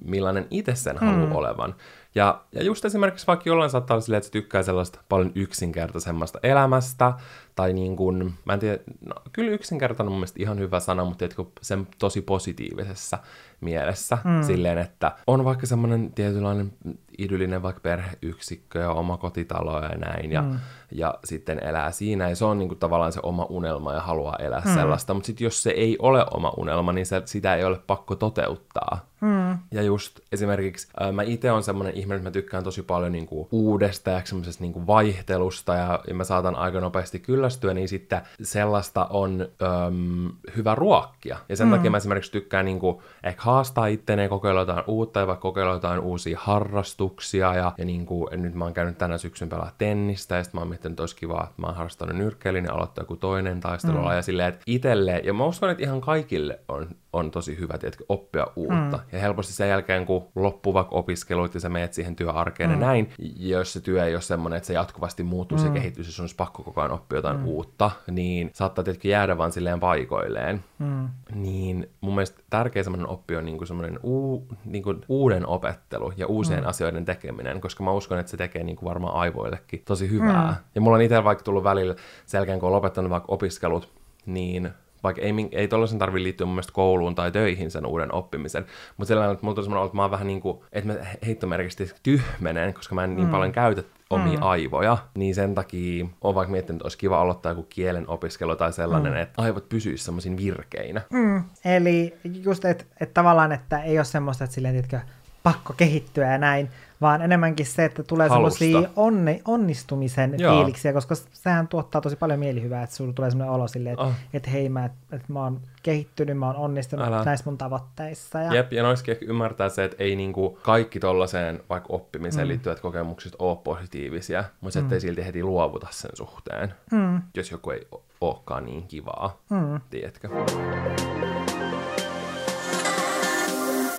millainen 0.05 0.47
itse 0.51 0.75
sen 0.75 0.99
haluaa 0.99 1.27
mm. 1.27 1.37
olevan. 1.37 1.75
Ja, 2.15 2.41
ja 2.53 2.63
just 2.63 2.85
esimerkiksi 2.85 3.27
vaikka 3.27 3.43
jollain 3.47 3.71
saattaa 3.71 3.95
olla 3.95 4.03
silleen, 4.03 4.19
että 4.19 4.27
se 4.27 4.33
tykkää 4.33 4.63
sellaista 4.63 5.01
paljon 5.09 5.33
yksinkertaisemmasta 5.35 6.39
elämästä, 6.43 7.13
tai 7.55 7.73
niin 7.73 7.97
kuin, 7.97 8.35
mä 8.45 8.53
en 8.53 8.59
tiedä, 8.59 8.79
no, 9.07 9.15
kyllä 9.33 9.51
yksinkertainen 9.51 10.09
on 10.09 10.13
mun 10.13 10.21
mielestä 10.21 10.43
ihan 10.43 10.59
hyvä 10.59 10.81
sana, 10.81 11.05
mutta 11.05 11.19
tiedätkö, 11.19 11.45
sen 11.61 11.87
tosi 11.99 12.23
positiivisessa 12.23 13.19
mielessä, 13.61 14.19
mm. 14.25 14.43
silleen, 14.43 14.79
että 14.79 15.13
on 15.27 15.45
vaikka 15.45 15.67
semmoinen 15.67 16.13
tietynlainen 16.13 16.73
idyllinen 17.19 17.63
vaikka 17.63 17.81
perheyksikkö 17.81 18.79
ja 18.79 18.91
oma 18.93 19.17
kotitalo 19.17 19.83
ja 19.83 19.89
näin, 19.89 20.33
ja, 20.33 20.43
mm. 20.43 20.59
ja 20.93 21.15
sitten 21.25 21.65
elää 21.65 21.91
siinä, 21.91 22.29
ja 22.29 22.37
se 22.37 22.45
on 22.45 22.59
niin 22.59 22.69
kuin 22.69 22.79
tavallaan 22.79 23.13
se 23.13 23.21
oma 23.23 23.47
unelma 23.51 23.93
ja 23.93 24.01
haluaa 24.01 24.37
elää 24.37 24.63
mm. 24.65 24.75
sellaista, 24.75 25.15
mutta 25.15 25.27
sitten 25.27 25.45
jos 25.45 25.63
se 25.63 25.71
ei 25.71 25.97
ole 25.99 26.27
oma 26.35 26.53
unelma, 26.57 26.93
niin 26.93 27.07
se, 27.07 27.23
sitä 27.25 27.55
ei 27.55 27.65
ole 27.65 27.79
pakko 27.87 28.17
toteuttaa. 28.17 29.13
Mm. 29.21 29.59
Ja 29.71 29.83
just 29.83 30.21
esimerkiksi 30.33 30.89
ää, 31.01 31.13
mä 31.13 31.23
itse 31.23 31.53
on 31.53 31.63
semmoinen 31.63 31.95
ihminen, 31.95 32.17
että 32.17 32.29
mä 32.29 32.33
tykkään 32.33 32.65
tosi 32.65 32.83
paljon 32.83 33.13
niin 33.13 33.27
kuin, 33.27 33.49
uudesta 33.51 34.11
ja 34.11 34.21
semmoisesta 34.25 34.63
niin 34.63 34.73
kuin, 34.73 34.87
vaihtelusta, 34.87 35.75
ja, 35.75 36.01
ja 36.09 36.15
mä 36.15 36.25
saatan 36.25 36.57
aika 36.57 36.81
nopeasti 36.81 37.19
kyllästyä, 37.43 37.75
niin 37.75 37.89
sitten 37.89 38.21
sellaista 38.43 39.07
on 39.11 39.41
äm, 39.41 40.31
hyvä 40.57 40.75
ruokkia. 40.75 41.39
Ja 41.49 41.57
sen 41.57 41.67
mm. 41.67 41.71
takia 41.71 41.91
mä 41.91 41.97
esimerkiksi 41.97 42.33
tykkään 42.33 42.65
niin 42.65 42.79
kuin, 42.79 42.99
ehkä 43.25 43.43
haastaa 43.43 43.87
itteneen, 43.87 44.29
kokeilla 44.29 44.61
jotain 44.61 44.85
uutta 44.87 45.21
ja 45.21 45.27
vaikka 45.27 45.43
kokeilla 45.43 45.73
jotain 45.73 46.01
uusia 46.01 46.39
harrastuksia. 46.43 47.55
Ja, 47.55 47.73
ja 47.79 47.85
niin 47.85 48.07
kuin, 48.07 48.43
nyt 48.43 48.55
mä 48.55 48.65
oon 48.65 48.75
käynyt 48.75 48.99
tänä 48.99 49.19
syksyn 49.19 49.49
pelaa 49.49 49.73
tennistä 49.79 50.37
ja 50.37 50.45
sitten 50.45 50.59
mä 50.59 50.61
oon 50.61 50.69
miettinyt, 50.69 50.93
että 50.93 51.03
olisi 51.03 51.17
kiva, 51.17 51.45
että 51.45 51.63
mä 51.63 51.67
oon 51.67 51.77
harrastanut 51.77 52.17
nyrkkeilin 52.17 52.65
ja 52.65 52.73
aloittaa 52.73 53.03
joku 53.03 53.17
toinen 53.17 53.61
taistelula. 53.61 54.11
Mm. 54.11 54.17
Ja 54.17 54.23
silleen, 54.23 54.49
että 54.49 54.61
itselle, 54.67 55.21
ja 55.25 55.35
mä 55.35 55.45
uskon, 55.45 55.71
että 55.71 55.83
ihan 55.83 56.01
kaikille 56.01 56.61
on, 56.69 56.89
on 57.13 57.31
tosi 57.31 57.59
hyvä 57.59 57.79
tietysti, 57.79 58.05
oppia 58.09 58.47
uutta. 58.57 58.97
Mm. 58.97 59.03
Ja 59.13 59.19
helposti 59.19 59.53
sen 59.53 59.69
jälkeen, 59.69 60.07
kun 60.07 60.29
loppuu 60.35 60.75
vaikka 60.75 60.95
opiskelut 60.95 61.55
ja 61.55 61.61
sä 61.61 61.69
menet 61.69 61.93
siihen 61.93 62.17
työarkeen 62.17 62.71
mm. 62.71 62.75
ja 62.75 62.87
näin, 62.87 63.11
jos 63.37 63.73
se 63.73 63.81
työ 63.81 64.05
ei 64.05 64.15
ole 64.15 64.21
semmoinen, 64.21 64.57
että 64.57 64.67
se 64.67 64.73
jatkuvasti 64.73 65.23
muuttuu, 65.23 65.59
mm. 65.59 65.65
se 65.65 65.71
kehittyy, 65.71 66.05
jos 66.05 66.21
on 66.21 66.29
pakko 66.37 66.63
koko 66.63 66.81
ajan 66.81 66.93
oppia 66.93 67.19
jotain 67.19 67.37
mm. 67.37 67.47
uutta, 67.47 67.91
niin 68.11 68.51
saattaa 68.53 68.85
tietenkin 68.85 69.11
jäädä 69.11 69.39
vaan 69.39 69.53
silleen 69.53 69.81
paikoilleen. 69.81 70.65
Mm. 70.79 71.09
Niin 71.35 71.91
mun 72.01 72.15
mielestä 72.15 72.43
tärkeä 72.51 72.83
semmoinen 72.83 73.09
oppi 73.09 73.37
on 73.37 73.45
niinku 73.45 73.67
semmoinen 73.67 74.01
uu, 74.03 74.49
niinku 74.65 74.95
uuden 75.09 75.47
opettelu 75.47 76.13
ja 76.17 76.27
uusien 76.27 76.63
mm. 76.63 76.69
asioiden 76.69 77.05
tekeminen, 77.05 77.61
koska 77.61 77.85
mä 77.85 77.93
uskon, 77.93 78.19
että 78.19 78.31
se 78.31 78.37
tekee 78.37 78.65
niinku 78.65 78.85
varmaan 78.85 79.15
aivoillekin 79.15 79.83
tosi 79.85 80.11
hyvää. 80.11 80.51
Mm. 80.51 80.57
Ja 80.75 80.81
mulla 80.81 80.97
on 80.97 81.03
itse 81.03 81.25
vaikka 81.25 81.45
tullut 81.45 81.65
välillä 81.65 81.95
sen 82.27 82.39
jälkeen, 82.39 82.61
kun 82.61 82.67
on 82.67 82.73
lopettanut 82.73 83.11
vaikka 83.11 83.33
opiskelut, 83.33 83.89
niin 84.27 84.71
vaikka 85.03 85.23
ei, 85.23 85.33
ei 85.53 85.69
tollaisen 85.69 85.99
tarvitse 85.99 86.23
liittyä 86.23 86.47
mun 86.47 86.55
mielestä 86.55 86.73
kouluun 86.73 87.15
tai 87.15 87.33
töihin 87.33 87.71
sen 87.71 87.87
uuden 87.87 88.15
oppimisen, 88.15 88.67
mutta 88.97 89.09
sellainen, 89.09 89.33
että 89.35 89.47
mulla 89.47 89.59
on 89.59 89.65
semmoinen 89.65 89.87
että 89.87 89.97
mä 89.97 90.03
oon 90.03 90.11
vähän 90.11 90.27
niin 90.27 90.41
kuin, 90.41 90.59
että 90.73 90.93
mä 90.93 90.99
heittomerkisesti 91.27 91.95
tyhmenen, 92.03 92.75
koska 92.75 92.95
mä 92.95 93.05
en 93.05 93.17
niin 93.17 93.27
mm. 93.27 93.31
paljon 93.31 93.53
käytä 93.53 93.83
omia 94.11 94.39
mm. 94.39 94.43
aivoja, 94.43 94.99
niin 95.15 95.35
sen 95.35 95.55
takia 95.55 96.07
on 96.21 96.35
vaikka 96.35 96.53
miettinyt, 96.53 96.77
että 96.77 96.85
olisi 96.85 96.99
kiva 96.99 97.21
aloittaa 97.21 97.53
joku 97.53 97.63
kielen 97.63 98.09
opiskelu 98.09 98.57
tai 98.57 98.73
sellainen, 98.73 99.13
mm. 99.13 99.19
että 99.19 99.43
aivot 99.43 99.69
pysyisivät 99.69 100.05
semmoisin 100.05 100.37
virkeinä. 100.37 101.01
Mm. 101.11 101.45
Eli 101.65 102.15
just, 102.25 102.65
että 102.65 102.85
et 103.01 103.15
tavallaan, 103.15 103.53
että 103.53 103.83
ei 103.83 103.99
ole 103.99 104.05
semmoista, 104.05 104.45
että 104.45 104.55
silleen, 104.55 104.75
tiedätkö, 104.75 105.01
pakko 105.43 105.73
kehittyä 105.77 106.33
ja 106.33 106.39
näin, 106.39 106.71
vaan 107.03 107.23
enemmänkin 107.23 107.67
se, 107.67 107.85
että 107.85 108.03
tulee 108.03 108.29
semmoisia 108.29 108.83
onni, 108.97 109.43
onnistumisen 109.45 110.35
Joo. 110.39 110.57
fiiliksiä, 110.57 110.93
koska 110.93 111.15
sehän 111.15 111.69
tuottaa 111.69 112.01
tosi 112.01 112.17
paljon 112.17 112.39
mielihyvää, 112.39 112.83
että 112.83 112.97
sulla 112.97 113.13
tulee 113.13 113.31
semmoinen 113.31 113.55
olo 113.55 113.69
silleen, 113.69 113.93
että, 113.93 114.05
oh. 114.05 114.13
että 114.33 114.51
hei, 114.51 114.69
mä, 114.69 114.85
että 114.85 115.33
mä 115.33 115.43
oon 115.43 115.61
kehittynyt, 115.83 116.39
mä 116.39 116.47
oon 116.47 116.57
onnistunut 116.57 117.07
Älä. 117.07 117.25
näissä 117.25 117.45
mun 117.51 117.59
tavoitteissa. 117.59 118.39
Ja... 118.39 118.55
Jep, 118.55 118.73
ja 118.73 118.83
noiskin 118.83 119.13
ehkä 119.13 119.27
ymmärtää 119.29 119.69
se, 119.69 119.85
että 119.85 119.97
ei 119.99 120.17
niinku 120.17 120.59
kaikki 120.63 121.01
tollaiseen 121.01 121.61
vaikka 121.69 121.93
oppimiseen 121.93 122.47
mm. 122.47 122.49
liittyvät 122.49 122.81
kokemukset 122.81 123.37
ole 123.39 123.57
positiivisia, 123.65 124.45
mutta 124.61 124.79
mm. 124.79 124.85
ettei 124.85 125.01
silti 125.01 125.27
heti 125.27 125.43
luovuta 125.43 125.87
sen 125.91 126.11
suhteen, 126.15 126.75
mm. 126.93 127.23
jos 127.35 127.51
joku 127.51 127.71
ei 127.71 127.87
olekaan 128.21 128.65
niin 128.65 128.87
kivaa, 128.87 129.41
mm. 129.51 129.81
tiedätkö? 129.91 130.29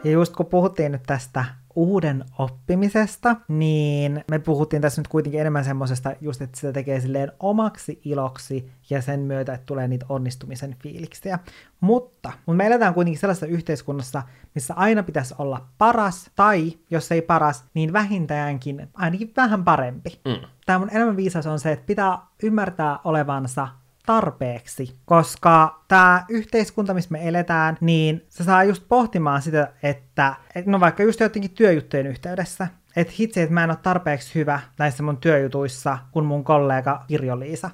Ja 0.04 0.12
just 0.12 0.36
kun 0.36 0.46
puhuttiin 0.46 0.92
nyt 0.92 1.04
tästä 1.08 1.46
uuden 1.76 2.26
oppimisesta, 2.38 3.36
niin 3.48 4.24
me 4.32 4.40
puhuttiin 4.40 4.82
tässä 4.82 5.02
nyt 5.02 5.08
kuitenkin 5.08 5.42
enemmän 5.42 5.66
semmoisesta 5.66 6.14
just, 6.22 6.42
että 6.42 6.60
sitä 6.60 6.74
tekee 6.74 7.00
silleen 7.00 7.32
omaksi 7.40 8.02
iloksi 8.06 8.72
ja 8.90 9.02
sen 9.02 9.20
myötä, 9.20 9.54
että 9.54 9.66
tulee 9.66 9.88
niitä 9.88 10.06
onnistumisen 10.10 10.76
fiiliksiä. 10.84 11.40
Mutta, 11.80 12.32
mutta 12.46 12.58
me 12.58 12.68
eletään 12.68 12.94
kuitenkin 12.94 13.20
sellaisessa 13.20 13.46
yhteiskunnassa, 13.46 14.24
missä 14.56 14.74
aina 14.74 15.04
pitäisi 15.04 15.36
olla 15.38 15.66
paras, 15.78 16.32
tai 16.36 16.74
jos 16.90 17.12
ei 17.12 17.22
paras, 17.22 17.66
niin 17.74 17.94
vähintäänkin 17.94 18.90
ainakin 18.94 19.34
vähän 19.38 19.64
parempi. 19.64 20.22
Mm. 20.26 20.48
Tämä 20.66 20.80
mun 20.80 20.90
elämän 20.96 21.18
viisaus 21.18 21.48
on 21.48 21.60
se, 21.60 21.72
että 21.72 21.86
pitää 21.86 22.18
ymmärtää 22.44 23.00
olevansa 23.04 23.68
tarpeeksi, 24.06 24.96
koska 25.06 25.84
tämä 25.88 26.26
yhteiskunta, 26.30 26.94
missä 26.94 27.12
me 27.12 27.28
eletään, 27.28 27.78
niin 27.82 28.26
se 28.30 28.44
saa 28.44 28.64
just 28.64 28.84
pohtimaan 28.88 29.42
sitä, 29.42 29.74
että 29.84 30.36
no 30.66 30.80
vaikka 30.80 31.04
just 31.04 31.20
jotenkin 31.20 31.52
työjuttujen 31.52 32.08
yhteydessä, 32.08 32.68
että 32.96 33.14
hitsi, 33.20 33.42
että 33.42 33.54
mä 33.54 33.64
en 33.64 33.70
ole 33.70 33.78
tarpeeksi 33.84 34.36
hyvä 34.36 34.60
näissä 34.80 35.04
mun 35.04 35.18
työjutuissa 35.18 35.98
kuin 36.12 36.26
mun 36.26 36.44
kollega 36.44 37.04
Pirjo-Liisa. 37.08 37.70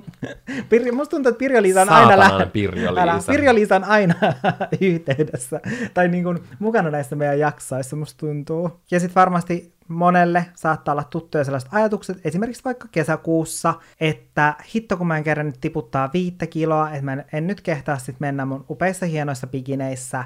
Pir- 0.70 0.92
musta 0.92 1.10
tuntuu, 1.10 1.30
että 1.30 1.38
Pirjo-Liisa 1.38 1.82
on 1.82 1.88
aina 1.88 2.18
lä- 2.18 2.46
Pirjo-Liisa. 2.46 3.32
Pirjo-Liisa 3.32 3.76
on 3.76 3.84
aina 3.84 4.14
yhteydessä. 4.80 5.60
Tai 5.94 6.08
niin 6.08 6.24
kuin 6.24 6.38
mukana 6.58 6.90
näissä 6.90 7.16
meidän 7.16 7.38
jaksoissa, 7.38 7.96
musta 7.96 8.18
tuntuu. 8.18 8.80
Ja 8.90 9.00
sitten 9.00 9.14
varmasti 9.14 9.74
monelle 9.88 10.44
saattaa 10.54 10.92
olla 10.92 11.04
tuttuja 11.04 11.44
sellaiset 11.44 11.68
ajatukset, 11.72 12.20
esimerkiksi 12.24 12.64
vaikka 12.64 12.88
kesäkuussa, 12.92 13.74
että 14.00 14.54
hitto 14.74 14.96
kun 14.96 15.06
mä 15.06 15.16
en 15.16 15.24
kerran 15.24 15.46
nyt 15.46 15.60
tiputtaa 15.60 16.10
viittä 16.12 16.46
kiloa, 16.46 16.90
että 16.90 17.04
mä 17.04 17.12
en, 17.12 17.24
en 17.32 17.46
nyt 17.46 17.60
kehtaa 17.60 17.98
sitten 17.98 18.16
mennä 18.20 18.44
mun 18.46 18.64
upeissa 18.70 19.06
hienoissa 19.06 19.46
pikineissä 19.46 20.24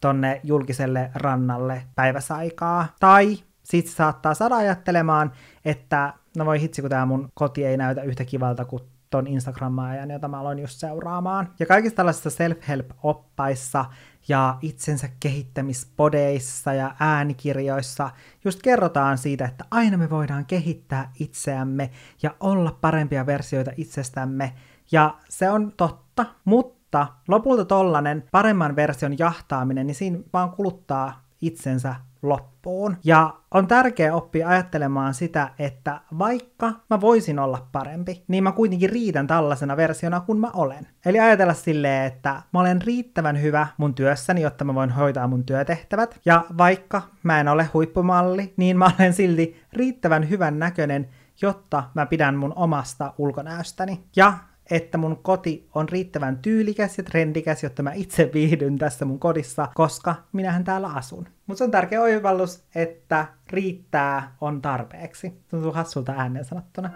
tonne 0.00 0.40
julkiselle 0.44 1.10
rannalle 1.14 1.82
päiväsaikaa. 1.94 2.86
Tai 3.00 3.38
sit 3.64 3.86
saattaa 3.86 4.34
saada 4.34 4.56
ajattelemaan, 4.56 5.32
että 5.64 6.14
no 6.36 6.46
voi 6.46 6.60
hitsi, 6.60 6.80
kun 6.80 6.90
tämä 6.90 7.06
mun 7.06 7.28
koti 7.34 7.64
ei 7.64 7.76
näytä 7.76 8.02
yhtä 8.02 8.24
kivalta 8.24 8.64
kuin 8.64 8.82
ton 9.10 9.26
Instagram-ajan, 9.26 10.10
jota 10.10 10.28
mä 10.28 10.40
aloin 10.40 10.58
just 10.58 10.78
seuraamaan. 10.78 11.48
Ja 11.58 11.66
kaikissa 11.66 11.96
tällaisissa 11.96 12.30
self-help-oppaissa 12.30 13.84
ja 14.28 14.58
itsensä 14.62 15.08
kehittämispodeissa 15.20 16.72
ja 16.72 16.96
äänikirjoissa 17.00 18.10
just 18.44 18.62
kerrotaan 18.62 19.18
siitä, 19.18 19.44
että 19.44 19.64
aina 19.70 19.96
me 19.96 20.10
voidaan 20.10 20.46
kehittää 20.46 21.10
itseämme 21.20 21.90
ja 22.22 22.34
olla 22.40 22.78
parempia 22.80 23.26
versioita 23.26 23.70
itsestämme. 23.76 24.52
Ja 24.92 25.14
se 25.28 25.50
on 25.50 25.72
totta, 25.76 26.26
mutta 26.44 27.06
lopulta 27.28 27.64
tollanen 27.64 28.24
paremman 28.30 28.76
version 28.76 29.18
jahtaaminen, 29.18 29.86
niin 29.86 29.94
siinä 29.94 30.18
vaan 30.32 30.50
kuluttaa 30.50 31.24
itsensä 31.40 31.94
loppuun. 32.22 32.96
Ja 33.04 33.34
on 33.50 33.66
tärkeää 33.66 34.14
oppia 34.14 34.48
ajattelemaan 34.48 35.14
sitä, 35.14 35.50
että 35.58 36.00
vaikka 36.18 36.72
mä 36.90 37.00
voisin 37.00 37.38
olla 37.38 37.68
parempi, 37.72 38.24
niin 38.28 38.44
mä 38.44 38.52
kuitenkin 38.52 38.90
riitän 38.90 39.26
tällaisena 39.26 39.76
versiona 39.76 40.20
kuin 40.20 40.38
mä 40.38 40.50
olen. 40.54 40.86
Eli 41.06 41.20
ajatella 41.20 41.54
silleen, 41.54 42.06
että 42.06 42.42
mä 42.52 42.60
olen 42.60 42.82
riittävän 42.82 43.42
hyvä 43.42 43.66
mun 43.76 43.94
työssäni, 43.94 44.40
jotta 44.40 44.64
mä 44.64 44.74
voin 44.74 44.90
hoitaa 44.90 45.28
mun 45.28 45.44
työtehtävät. 45.44 46.20
Ja 46.24 46.44
vaikka 46.58 47.02
mä 47.22 47.40
en 47.40 47.48
ole 47.48 47.68
huippumalli, 47.74 48.54
niin 48.56 48.78
mä 48.78 48.90
olen 48.98 49.12
silti 49.12 49.62
riittävän 49.72 50.30
hyvän 50.30 50.58
näköinen, 50.58 51.08
jotta 51.42 51.84
mä 51.94 52.06
pidän 52.06 52.36
mun 52.36 52.52
omasta 52.56 53.14
ulkonäöstäni. 53.18 54.04
Ja 54.16 54.32
että 54.70 54.98
mun 54.98 55.18
koti 55.22 55.68
on 55.74 55.88
riittävän 55.88 56.38
tyylikäs 56.38 56.98
ja 56.98 57.04
trendikäs, 57.04 57.62
jotta 57.62 57.82
mä 57.82 57.92
itse 57.92 58.30
viihdyn 58.34 58.78
tässä 58.78 59.04
mun 59.04 59.18
kodissa, 59.18 59.68
koska 59.74 60.14
minähän 60.32 60.64
täällä 60.64 60.88
asun. 60.88 61.28
Mutta 61.46 61.58
se 61.58 61.64
on 61.64 61.70
tärkeä 61.70 62.00
oivallus, 62.00 62.64
että 62.74 63.26
riittää 63.50 64.36
on 64.40 64.62
tarpeeksi. 64.62 65.32
Tuntuu 65.48 65.72
hassulta 65.72 66.12
ääneen 66.12 66.44
sanottuna. 66.44 66.90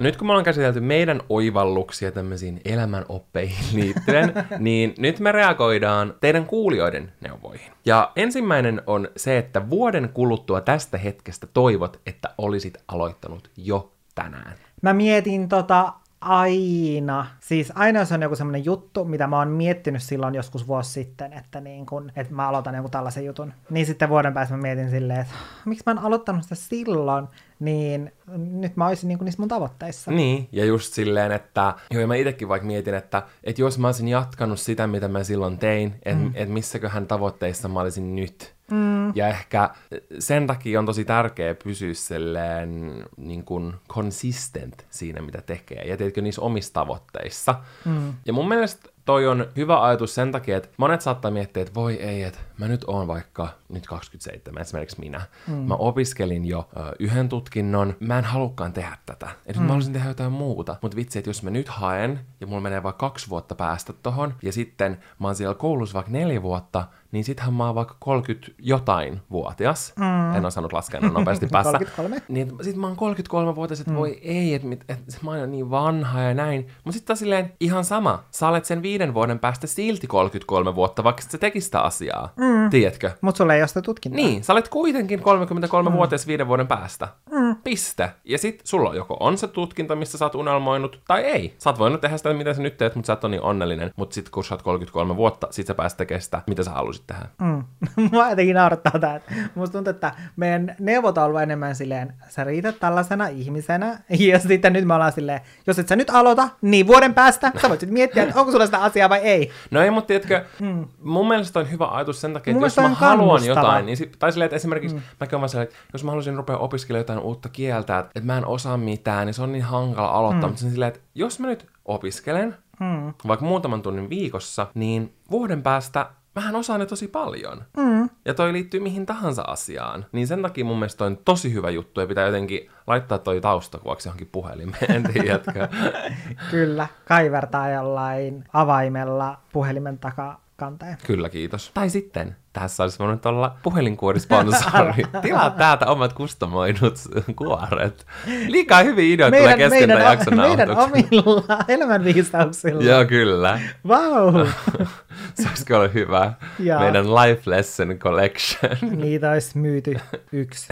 Nyt 0.00 0.16
kun 0.16 0.26
me 0.26 0.30
ollaan 0.30 0.44
käsitelty 0.44 0.80
meidän 0.80 1.20
oivalluksia 1.28 2.12
tämmöisiin 2.12 2.60
elämänoppeihin 2.64 3.66
liittyen, 3.72 4.32
niin 4.58 4.94
nyt 4.98 5.20
me 5.20 5.32
reagoidaan 5.32 6.14
teidän 6.20 6.46
kuulijoiden 6.46 7.12
neuvoihin. 7.20 7.72
Ja 7.86 8.12
ensimmäinen 8.16 8.82
on 8.86 9.08
se, 9.16 9.38
että 9.38 9.70
vuoden 9.70 10.10
kuluttua 10.14 10.60
tästä 10.60 10.98
hetkestä 10.98 11.46
toivot, 11.46 12.00
että 12.06 12.28
olisit 12.38 12.74
aloittanut 12.88 13.50
jo 13.56 13.92
tänään. 14.14 14.54
Mä 14.82 14.92
mietin 14.92 15.48
tota 15.48 15.92
aina. 16.26 17.26
Siis 17.40 17.72
aina 17.74 18.00
jos 18.00 18.12
on 18.12 18.22
joku 18.22 18.36
semmoinen 18.36 18.64
juttu, 18.64 19.04
mitä 19.04 19.26
mä 19.26 19.38
oon 19.38 19.48
miettinyt 19.48 20.02
silloin 20.02 20.34
joskus 20.34 20.66
vuosi 20.66 20.90
sitten, 20.90 21.32
että, 21.32 21.60
niin 21.60 21.86
kun, 21.86 22.12
että 22.16 22.34
mä 22.34 22.48
aloitan 22.48 22.74
joku 22.74 22.88
tällaisen 22.88 23.24
jutun, 23.24 23.52
niin 23.70 23.86
sitten 23.86 24.08
vuoden 24.08 24.34
päästä 24.34 24.54
mä 24.54 24.62
mietin 24.62 24.90
silleen, 24.90 25.20
että 25.20 25.34
miksi 25.64 25.82
mä 25.86 25.92
en 25.92 25.98
aloittanut 25.98 26.42
sitä 26.42 26.54
silloin, 26.54 27.28
niin 27.60 28.12
nyt 28.36 28.76
mä 28.76 28.86
olisin 28.86 29.08
niin 29.08 29.18
niissä 29.22 29.42
mun 29.42 29.48
tavoitteissa. 29.48 30.10
Niin, 30.10 30.48
ja 30.52 30.64
just 30.64 30.92
silleen, 30.92 31.32
että 31.32 31.74
joo, 31.90 32.00
ja 32.00 32.06
mä 32.06 32.14
itsekin 32.14 32.48
vaikka 32.48 32.66
mietin, 32.66 32.94
että, 32.94 33.22
että 33.44 33.62
jos 33.62 33.78
mä 33.78 33.88
olisin 33.88 34.08
jatkanut 34.08 34.60
sitä, 34.60 34.86
mitä 34.86 35.08
mä 35.08 35.24
silloin 35.24 35.58
tein, 35.58 35.94
että 36.04 36.24
mm. 36.24 36.32
et 36.34 36.48
missäköhän 36.48 37.06
tavoitteissa 37.06 37.68
mä 37.68 37.80
olisin 37.80 38.16
nyt, 38.16 38.55
Mm. 38.70 39.12
Ja 39.14 39.28
ehkä 39.28 39.70
sen 40.18 40.46
takia 40.46 40.78
on 40.78 40.86
tosi 40.86 41.04
tärkeää 41.04 41.54
pysyä 41.64 41.94
silleen 41.94 43.04
niin 43.16 43.44
kuin 43.44 43.74
consistent 43.88 44.86
siinä, 44.90 45.22
mitä 45.22 45.42
tekee. 45.42 45.82
Ja 45.84 45.96
tiedätkö, 45.96 46.22
niissä 46.22 46.42
omissa 46.42 46.72
tavoitteissa. 46.72 47.54
Mm. 47.84 48.14
Ja 48.26 48.32
mun 48.32 48.48
mielestä 48.48 48.88
toi 49.04 49.26
on 49.26 49.46
hyvä 49.56 49.84
ajatus 49.84 50.14
sen 50.14 50.32
takia, 50.32 50.56
että 50.56 50.68
monet 50.76 51.00
saattaa 51.00 51.30
miettiä, 51.30 51.62
että 51.62 51.74
voi 51.74 51.94
ei, 51.94 52.22
että 52.22 52.38
mä 52.58 52.68
nyt 52.68 52.84
oon 52.86 53.06
vaikka 53.06 53.48
nyt 53.68 53.86
27, 53.86 54.62
esimerkiksi 54.62 55.00
minä. 55.00 55.20
Mm. 55.46 55.54
Mä 55.54 55.74
opiskelin 55.74 56.44
jo 56.44 56.68
ö, 56.76 56.80
yhden 56.98 57.28
tutkinnon, 57.28 57.96
mä 58.00 58.18
en 58.18 58.24
halukkaan 58.24 58.72
tehdä 58.72 58.98
tätä. 59.06 59.28
Että 59.46 59.60
mm. 59.60 59.66
mä 59.66 59.68
haluaisin 59.68 59.92
tehdä 59.92 60.08
jotain 60.08 60.32
muuta. 60.32 60.76
Mutta 60.82 60.96
vitsi, 60.96 61.18
että 61.18 61.30
jos 61.30 61.42
mä 61.42 61.50
nyt 61.50 61.68
haen, 61.68 62.20
ja 62.40 62.46
mulla 62.46 62.60
menee 62.60 62.82
vaikka 62.82 63.08
kaksi 63.08 63.28
vuotta 63.28 63.54
päästä 63.54 63.92
tohon, 63.92 64.34
ja 64.42 64.52
sitten 64.52 64.98
mä 65.18 65.28
oon 65.28 65.36
siellä 65.36 65.54
koulussa 65.54 65.94
vaikka 65.94 66.12
neljä 66.12 66.42
vuotta, 66.42 66.84
niin 67.12 67.24
sittenhän 67.24 67.54
mä 67.54 67.66
oon 67.66 67.74
vaikka 67.74 67.96
30 67.98 68.52
jotain 68.58 69.20
vuotias. 69.30 69.92
Mm. 69.96 70.34
En 70.34 70.46
osannut 70.46 70.72
laskea 70.72 71.00
nopeasti 71.00 71.46
päässä. 71.46 71.72
33. 71.72 72.22
Niin, 72.28 72.52
sit 72.62 72.76
mä 72.76 72.86
oon 72.86 72.96
33-vuotias, 72.96 73.80
että 73.80 73.92
mm. 73.92 73.96
voi 73.96 74.18
ei, 74.22 74.54
että 74.54 74.68
et, 74.72 75.00
et, 75.08 75.22
mä 75.22 75.30
oon 75.30 75.50
niin 75.50 75.70
vanha 75.70 76.20
ja 76.20 76.34
näin. 76.34 76.66
Mutta 76.84 76.98
sitten 76.98 77.16
silleen 77.16 77.52
ihan 77.60 77.84
sama. 77.84 78.24
Sä 78.30 78.48
olet 78.48 78.64
sen 78.64 78.82
viiden 78.82 79.14
vuoden 79.14 79.38
päästä 79.38 79.66
silti 79.66 80.06
33 80.06 80.74
vuotta, 80.74 81.04
vaikka 81.04 81.22
sä 81.22 81.38
tekis 81.38 81.64
sitä 81.64 81.80
asiaa. 81.80 82.32
Mm. 82.36 82.45
Tiedätkö? 82.70 83.10
Mutta 83.20 83.38
sulla 83.38 83.54
ei 83.54 83.60
ole 83.60 83.68
sitä 83.68 83.82
tutkintoa. 83.82 84.16
Niin, 84.16 84.44
sä 84.44 84.52
olet 84.52 84.68
kuitenkin 84.68 85.20
33-vuotias 85.20 86.26
mm. 86.26 86.28
viiden 86.28 86.48
vuoden 86.48 86.66
päästä. 86.66 87.08
Mm. 87.30 87.56
Piste. 87.64 88.10
Ja 88.24 88.38
sit 88.38 88.60
sulla 88.64 88.94
joko 88.94 89.16
on 89.20 89.38
se 89.38 89.48
tutkinto, 89.48 89.96
missä 89.96 90.18
sä 90.18 90.24
oot 90.24 90.34
unelmoinut, 90.34 91.00
tai 91.08 91.22
ei. 91.22 91.54
Sä 91.58 91.70
oot 91.70 91.78
voinut 91.78 92.00
tehdä 92.00 92.16
sitä, 92.16 92.34
mitä 92.34 92.54
sä 92.54 92.62
nyt 92.62 92.76
teet, 92.76 92.94
mutta 92.94 93.06
sä 93.06 93.12
et 93.12 93.24
ole 93.24 93.30
niin 93.30 93.42
onnellinen. 93.42 93.90
Mutta 93.96 94.14
sit 94.14 94.28
kun 94.28 94.44
sä 94.44 94.54
oot 94.54 94.62
33 94.62 95.16
vuotta, 95.16 95.46
sit 95.50 95.66
sä 95.66 95.74
pääset 95.74 95.96
tekemään 95.96 96.22
sitä, 96.22 96.42
mitä 96.46 96.62
sä 96.62 96.70
halusit 96.70 97.06
tehdä. 97.06 97.26
Mm. 97.40 97.64
Mua 98.12 98.30
jotenkin 98.30 98.54
naurattaa 98.54 98.98
tämä. 98.98 99.20
Musta 99.54 99.72
tuntuu, 99.72 99.90
että 99.90 100.12
meidän 100.36 100.76
neuvot 100.78 101.18
on 101.18 101.24
ollut 101.24 101.42
enemmän 101.42 101.74
silleen, 101.74 102.14
sä 102.28 102.44
riität 102.44 102.80
tällaisena 102.80 103.26
ihmisenä, 103.26 103.98
ja 104.28 104.38
sitten 104.38 104.72
nyt 104.72 104.84
me 104.84 104.94
ollaan 104.94 105.12
silleen, 105.12 105.40
jos 105.66 105.78
et 105.78 105.88
sä 105.88 105.96
nyt 105.96 106.10
aloita, 106.10 106.48
niin 106.62 106.86
vuoden 106.86 107.14
päästä 107.14 107.52
sä 107.62 107.68
voit 107.68 107.90
miettiä, 107.90 108.22
että 108.22 108.40
onko 108.40 108.52
sulla 108.52 108.66
sitä 108.66 108.82
asiaa 108.82 109.08
vai 109.08 109.20
ei. 109.20 109.50
No 109.70 109.82
ei, 109.82 109.90
mutta 109.90 110.06
tiedätkö, 110.06 110.44
mm. 110.60 110.84
mun 111.02 111.28
mielestä 111.28 111.60
on 111.60 111.70
hyvä 111.70 111.88
ajatus 111.88 112.20
sen 112.20 112.32
takia, 112.36 112.52
että 112.52 112.64
jos 112.64 112.76
mä 112.76 112.88
haluan 112.88 113.44
jotain, 113.44 113.86
niin 113.86 113.96
sit, 113.96 114.16
tai 114.18 114.32
silleen, 114.32 114.46
että 114.46 114.56
esimerkiksi 114.56 114.96
mm. 114.96 115.02
mäkin 115.20 115.38
olen 115.38 115.62
että 115.62 115.76
jos 115.92 116.04
mä 116.04 116.10
haluaisin 116.10 116.36
rupea 116.36 116.58
opiskelemaan 116.58 117.00
jotain 117.00 117.18
uutta 117.18 117.48
kieltä, 117.48 117.98
että, 117.98 118.10
että 118.14 118.26
mä 118.26 118.38
en 118.38 118.46
osaa 118.46 118.76
mitään, 118.76 119.26
niin 119.26 119.34
se 119.34 119.42
on 119.42 119.52
niin 119.52 119.64
hankala 119.64 120.08
aloittaa, 120.08 120.48
mm. 120.48 120.52
mutta 120.52 120.70
silleen, 120.70 120.88
että 120.88 121.00
jos 121.14 121.40
mä 121.40 121.46
nyt 121.46 121.66
opiskelen, 121.84 122.56
mm. 122.80 123.14
vaikka 123.28 123.46
muutaman 123.46 123.82
tunnin 123.82 124.10
viikossa, 124.10 124.66
niin 124.74 125.14
vuoden 125.30 125.62
päästä 125.62 126.06
mähän 126.36 126.56
osaan 126.56 126.80
ne 126.80 126.86
tosi 126.86 127.08
paljon. 127.08 127.62
Mm. 127.76 128.08
Ja 128.24 128.34
toi 128.34 128.52
liittyy 128.52 128.80
mihin 128.80 129.06
tahansa 129.06 129.42
asiaan. 129.42 130.06
Niin 130.12 130.26
sen 130.26 130.42
takia 130.42 130.64
mun 130.64 130.78
mielestä 130.78 130.98
toi 130.98 131.06
on 131.06 131.18
tosi 131.24 131.52
hyvä 131.52 131.70
juttu 131.70 132.00
ja 132.00 132.06
pitää 132.06 132.26
jotenkin 132.26 132.70
laittaa 132.86 133.18
toi 133.18 133.40
taustakuvaksi 133.40 134.08
johonkin 134.08 134.28
puhelimeen, 134.32 134.90
en 134.90 135.12
tiedätkö. 135.12 135.68
Kyllä, 136.50 136.86
kaivertaa 137.08 137.70
jollain 137.70 138.44
avaimella 138.52 139.38
puhelimen 139.52 139.98
takaa 139.98 140.45
kanteen. 140.56 140.96
Kyllä, 141.06 141.28
kiitos. 141.28 141.70
Tai 141.74 141.90
sitten 141.90 142.36
tässä 142.60 142.82
olisi 142.82 142.98
voinut 142.98 143.26
olla 143.26 143.56
puhelinkuorisponsori. 143.62 145.02
Tilaa 145.22 145.50
täältä 145.50 145.86
omat 145.86 146.12
kustomoidut 146.12 146.94
kuoret. 147.36 148.06
Liikaa 148.46 148.82
hyviä 148.82 149.14
ideoita 149.14 149.36
tulee 149.36 149.56
kesken 149.56 149.88
tämän 149.88 150.04
jakson 150.04 150.36
Meidän 150.36 150.70
omilla 150.70 151.58
elämänviisauksilla. 151.68 152.82
Joo, 152.82 153.04
kyllä. 153.04 153.60
Wow. 153.86 154.46
se 155.34 155.76
olisi 155.76 155.94
hyvä. 155.94 156.32
Ja. 156.58 156.78
Meidän 156.78 157.14
Life 157.14 157.42
Lesson 157.46 157.98
Collection. 157.98 159.00
Niitä 159.00 159.30
olisi 159.30 159.58
myyty 159.58 159.96
yksi. 160.32 160.68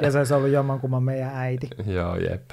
Ja 0.00 0.10
se 0.10 0.18
olisi 0.18 0.34
ollut 0.34 0.50
jommankumman 0.50 1.02
meidän 1.02 1.30
äiti. 1.34 1.70
Joo, 1.86 2.16
jep. 2.16 2.50